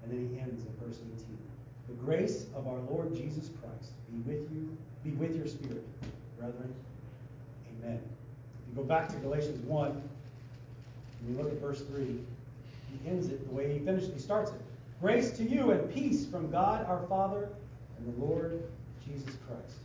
And 0.02 0.12
then 0.12 0.28
he 0.28 0.40
ends 0.40 0.64
in 0.64 0.72
verse 0.86 0.98
18. 0.98 1.38
The 1.88 1.94
grace 1.94 2.46
of 2.54 2.66
our 2.66 2.78
Lord 2.90 3.14
Jesus 3.14 3.50
Christ 3.60 3.92
be 4.10 4.18
with 4.30 4.50
you, 4.52 4.76
be 5.04 5.10
with 5.10 5.36
your 5.36 5.46
spirit, 5.46 5.84
brethren. 6.38 6.74
Amen. 7.82 8.00
If 8.00 8.68
you 8.68 8.82
go 8.82 8.84
back 8.84 9.08
to 9.08 9.16
Galatians 9.16 9.64
1, 9.66 9.90
and 9.90 10.02
you 11.28 11.42
look 11.42 11.52
at 11.52 11.60
verse 11.60 11.82
3, 11.82 12.04
he 12.04 13.08
ends 13.08 13.28
it 13.28 13.48
the 13.48 13.54
way 13.54 13.72
he 13.72 13.78
finished, 13.84 14.10
he 14.12 14.20
starts 14.20 14.50
it. 14.50 14.60
Grace 15.00 15.30
to 15.32 15.44
you 15.44 15.70
and 15.70 15.92
peace 15.92 16.26
from 16.26 16.50
God 16.50 16.84
our 16.86 17.06
Father 17.08 17.48
and 17.98 18.14
the 18.14 18.24
Lord 18.24 18.62
Jesus 19.06 19.36
Christ. 19.46 19.78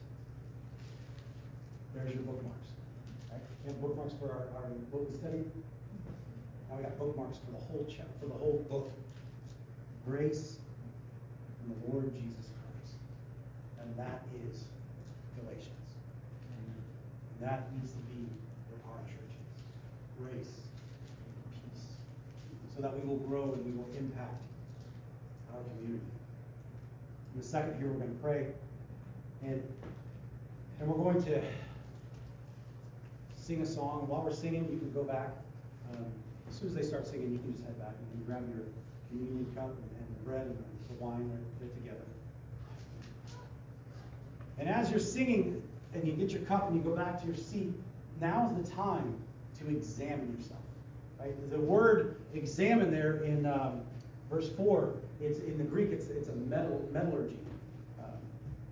There's 1.93 2.13
your 2.13 2.23
bookmarks. 2.23 2.64
We 3.65 3.71
have 3.71 3.81
bookmarks 3.81 4.13
for 4.19 4.29
our, 4.29 4.61
our 4.61 4.69
book 4.91 5.09
study. 5.15 5.43
Now 6.69 6.77
we 6.77 6.83
got 6.83 6.99
bookmarks 6.99 7.39
for 7.39 7.51
the 7.51 7.57
whole 7.65 7.87
chapter, 7.89 8.13
for 8.19 8.27
the 8.27 8.35
whole 8.35 8.63
book. 8.69 8.91
Grace 10.05 10.57
from 11.57 11.73
the 11.73 11.91
Lord 11.91 12.13
Jesus 12.13 12.45
Christ. 12.53 12.93
And 13.81 13.97
that 13.97 14.21
is 14.45 14.65
Galatians. 15.41 15.89
And 16.53 17.49
that 17.49 17.73
needs 17.73 17.89
to 17.89 17.97
be 18.13 18.29
where 18.69 18.93
our 18.93 19.01
church 19.07 19.33
is. 19.33 19.63
Grace 20.21 20.61
and 21.25 21.49
peace. 21.57 21.85
So 22.75 22.83
that 22.83 22.93
we 22.93 23.07
will 23.07 23.17
grow 23.17 23.53
and 23.53 23.65
we 23.65 23.71
will 23.71 23.89
impact 23.97 24.43
our 25.51 25.61
community. 25.73 26.05
In 27.33 27.41
a 27.41 27.43
second 27.43 27.79
here, 27.79 27.87
we're 27.87 27.97
going 27.97 28.15
to 28.15 28.21
pray. 28.21 28.45
And, 29.41 29.63
and 30.79 30.87
we're 30.87 31.03
going 31.03 31.23
to 31.23 31.41
sing 33.45 33.61
a 33.61 33.65
song. 33.65 34.07
While 34.07 34.23
we're 34.23 34.33
singing, 34.33 34.67
you 34.71 34.79
can 34.79 34.91
go 34.91 35.03
back. 35.03 35.29
Um, 35.93 36.05
as 36.49 36.57
soon 36.57 36.69
as 36.69 36.73
they 36.73 36.81
start 36.81 37.05
singing, 37.05 37.31
you 37.31 37.37
can 37.37 37.53
just 37.53 37.63
head 37.63 37.77
back 37.77 37.93
and 38.13 38.25
grab 38.25 38.43
your 38.49 38.65
communion 39.09 39.45
cup 39.55 39.69
and, 39.69 40.17
the 40.17 40.23
bread 40.23 40.47
and 40.47 40.57
the 40.57 41.03
wine. 41.03 41.29
They're, 41.29 41.67
they're 41.67 41.77
together. 41.77 42.05
And 44.57 44.67
as 44.67 44.89
you're 44.89 44.99
singing 44.99 45.61
and 45.93 46.07
you 46.07 46.13
get 46.13 46.31
your 46.31 46.41
cup 46.41 46.67
and 46.67 46.75
you 46.75 46.81
go 46.81 46.95
back 46.95 47.21
to 47.21 47.27
your 47.27 47.35
seat, 47.35 47.71
now's 48.19 48.55
the 48.55 48.71
time 48.71 49.15
to 49.59 49.69
examine 49.69 50.35
yourself. 50.39 50.61
Right? 51.19 51.51
The 51.51 51.59
word 51.59 52.17
examine 52.33 52.89
there 52.89 53.17
in 53.17 53.45
um, 53.45 53.81
verse 54.31 54.49
4 54.57 54.95
it's 55.21 55.39
in 55.39 55.57
the 55.57 55.63
Greek, 55.63 55.91
it's, 55.91 56.07
it's 56.07 56.29
a 56.29 56.35
metal, 56.35 56.83
metallurgy 56.91 57.37
uh, 57.99 58.07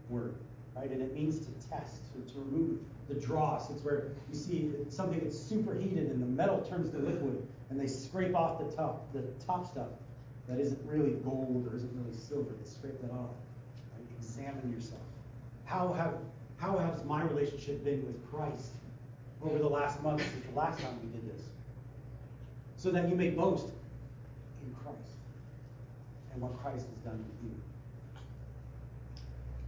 word, 0.09 0.35
right? 0.75 0.89
And 0.89 1.01
it 1.01 1.13
means 1.13 1.39
to 1.39 1.69
test, 1.69 2.01
to, 2.13 2.33
to 2.33 2.39
remove 2.39 2.79
the 3.13 3.25
dross. 3.25 3.69
It's 3.69 3.83
where 3.83 4.09
you 4.31 4.35
see 4.35 4.71
something 4.89 5.19
that's 5.19 5.37
superheated 5.37 6.09
and 6.09 6.21
the 6.21 6.27
metal 6.27 6.61
turns 6.61 6.89
to 6.91 6.97
liquid, 6.97 7.45
and 7.69 7.79
they 7.79 7.87
scrape 7.87 8.35
off 8.35 8.59
the 8.59 8.75
top, 8.75 9.11
the 9.13 9.23
top 9.45 9.69
stuff 9.69 9.87
that 10.47 10.59
isn't 10.59 10.79
really 10.85 11.11
gold 11.23 11.67
or 11.71 11.75
isn't 11.75 11.91
really 11.93 12.17
silver. 12.17 12.51
They 12.61 12.69
scrape 12.69 13.01
that 13.01 13.11
off. 13.11 13.31
Examine 14.19 14.71
yourself. 14.71 15.01
How 15.65 15.91
have 15.93 16.13
how 16.57 16.77
has 16.77 17.03
my 17.03 17.23
relationship 17.23 17.83
been 17.83 18.05
with 18.05 18.31
Christ 18.31 18.71
over 19.43 19.57
the 19.57 19.67
last 19.67 20.01
month 20.01 20.21
since 20.21 20.45
the 20.45 20.57
last 20.57 20.79
time 20.79 20.97
we 21.01 21.09
did 21.09 21.35
this? 21.35 21.41
So 22.77 22.89
that 22.91 23.09
you 23.09 23.15
may 23.15 23.31
boast 23.31 23.67
in 24.65 24.73
Christ 24.75 25.17
and 26.31 26.41
what 26.41 26.57
Christ 26.61 26.85
has 26.87 26.97
done 27.03 27.17
with 27.17 27.51
you. 27.51 27.55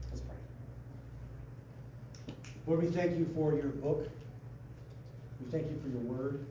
Let's 0.10 0.22
pray. 0.22 0.36
Lord, 2.68 2.82
we 2.82 2.88
thank 2.88 3.18
you 3.18 3.28
for 3.36 3.54
your 3.54 3.68
book. 3.68 4.10
We 5.40 5.52
thank 5.52 5.70
you 5.70 5.80
for 5.82 5.88
your 5.88 6.02
word. 6.02 6.46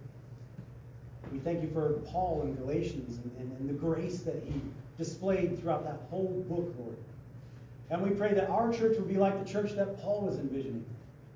We 1.33 1.39
thank 1.41 1.63
you 1.63 1.71
for 1.71 1.95
Paul 2.07 2.43
in 2.43 2.55
Galatians 2.55 3.19
and, 3.19 3.31
and, 3.39 3.59
and 3.59 3.69
the 3.69 3.75
grace 3.75 4.21
that 4.21 4.43
he 4.45 4.61
displayed 4.97 5.59
throughout 5.61 5.85
that 5.85 6.01
whole 6.11 6.45
book, 6.49 6.73
Lord. 6.79 6.97
And 7.91 8.03
we 8.03 8.11
pray 8.11 8.33
that 8.35 8.49
our 8.49 8.73
church 8.73 8.97
would 8.97 9.09
be 9.09 9.17
like 9.17 9.45
the 9.45 9.51
church 9.51 9.73
that 9.73 10.01
Paul 10.01 10.23
was 10.23 10.39
envisioning, 10.39 10.85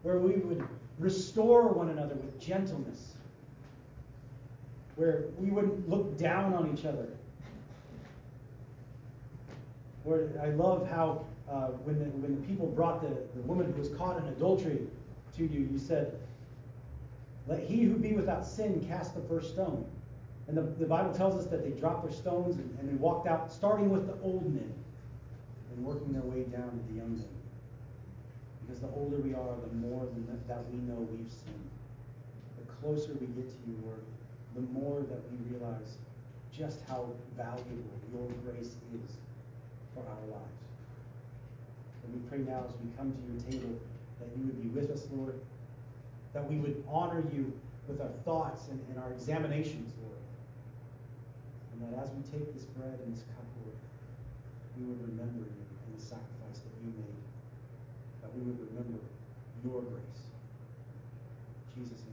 where 0.03 0.19
we 0.19 0.35
would 0.35 0.67
restore 0.99 1.69
one 1.69 1.89
another 1.91 2.15
with 2.15 2.41
gentleness, 2.41 3.15
where 4.97 5.25
we 5.39 5.51
wouldn't 5.51 5.89
look 5.89 6.17
down 6.17 6.55
on 6.55 6.73
each 6.77 6.85
other, 6.85 7.09
Lord, 10.05 10.41
I 10.43 10.49
love 10.51 10.89
how 10.89 11.25
uh, 11.51 11.69
when, 11.85 11.99
the, 11.99 12.05
when 12.07 12.41
the 12.41 12.47
people 12.47 12.67
brought 12.67 13.01
the, 13.01 13.17
the 13.35 13.43
woman 13.47 13.73
who 13.73 13.79
was 13.79 13.89
caught 13.91 14.19
in 14.19 14.25
adultery 14.29 14.81
to 15.37 15.43
you, 15.43 15.69
you 15.73 15.79
said, 15.79 16.19
Let 17.47 17.61
he 17.61 17.83
who 17.85 17.95
be 17.95 18.13
without 18.13 18.47
sin 18.47 18.85
cast 18.89 19.15
the 19.15 19.23
first 19.23 19.51
stone. 19.53 19.87
And 20.47 20.57
the, 20.57 20.63
the 20.63 20.87
Bible 20.87 21.13
tells 21.15 21.35
us 21.35 21.51
that 21.51 21.63
they 21.63 21.71
dropped 21.79 22.05
their 22.05 22.17
stones 22.17 22.57
and, 22.57 22.79
and 22.81 22.89
they 22.89 22.95
walked 22.95 23.27
out, 23.27 23.53
starting 23.53 23.91
with 23.91 24.07
the 24.07 24.15
old 24.23 24.45
men 24.53 24.73
and 25.71 25.85
working 25.85 26.13
their 26.13 26.23
way 26.23 26.45
down 26.45 26.71
to 26.71 26.93
the 26.93 26.99
young 26.99 27.17
men. 27.17 27.29
Because 28.67 28.81
the 28.81 28.89
older 28.89 29.17
we 29.17 29.35
are, 29.35 29.57
the 29.69 29.75
more 29.77 30.07
that, 30.49 30.65
we 30.71 30.79
know 30.79 31.09
we've 31.13 31.31
sinned. 31.31 31.71
The 32.59 32.73
closer 32.81 33.13
we 33.21 33.27
get 33.29 33.49
to 33.49 33.57
you, 33.67 33.77
Lord, 33.85 34.03
the 34.55 34.61
more 34.73 35.01
that 35.01 35.21
we 35.31 35.57
realize 35.57 35.97
just 36.53 36.81
how 36.89 37.09
valuable 37.37 37.65
your 38.13 38.29
grace 38.45 38.73
is 38.93 39.17
for 39.95 40.01
our 40.01 40.27
lives. 40.29 40.68
And 42.09 42.23
we 42.23 42.29
pray 42.29 42.39
now 42.39 42.65
as 42.65 42.73
we 42.81 42.89
come 42.97 43.13
to 43.13 43.21
your 43.29 43.37
table 43.45 43.77
that 44.21 44.29
you 44.33 44.49
would 44.49 44.57
be 44.57 44.69
with 44.73 44.91
us, 44.91 45.05
Lord, 45.13 45.39
that 46.33 46.49
we 46.49 46.57
would 46.57 46.83
honor 46.89 47.23
you 47.33 47.53
with 47.87 48.01
our 48.01 48.13
thoughts 48.25 48.69
and, 48.69 48.81
and 48.89 48.99
our 48.99 49.13
examinations, 49.13 49.93
Lord. 50.01 50.17
And 51.73 51.85
that 51.85 52.03
as 52.03 52.09
we 52.17 52.23
take 52.33 52.53
this 52.55 52.65
bread 52.65 52.99
and 53.05 53.13
this 53.15 53.25
cup, 53.37 53.45
Lord, 53.61 53.77
we 54.81 54.89
would 54.89 55.01
remember 55.05 55.45
you 55.45 55.65
and 55.85 55.93
the 55.97 56.01
sacrifice 56.01 56.65
that 56.65 56.73
you 56.81 56.97
made. 56.97 57.21
That 58.25 58.33
we 58.35 58.41
would 58.41 58.59
remember 58.73 59.05
your 59.65 59.83
grace. 59.83 60.33
Jesus'. 61.77 62.08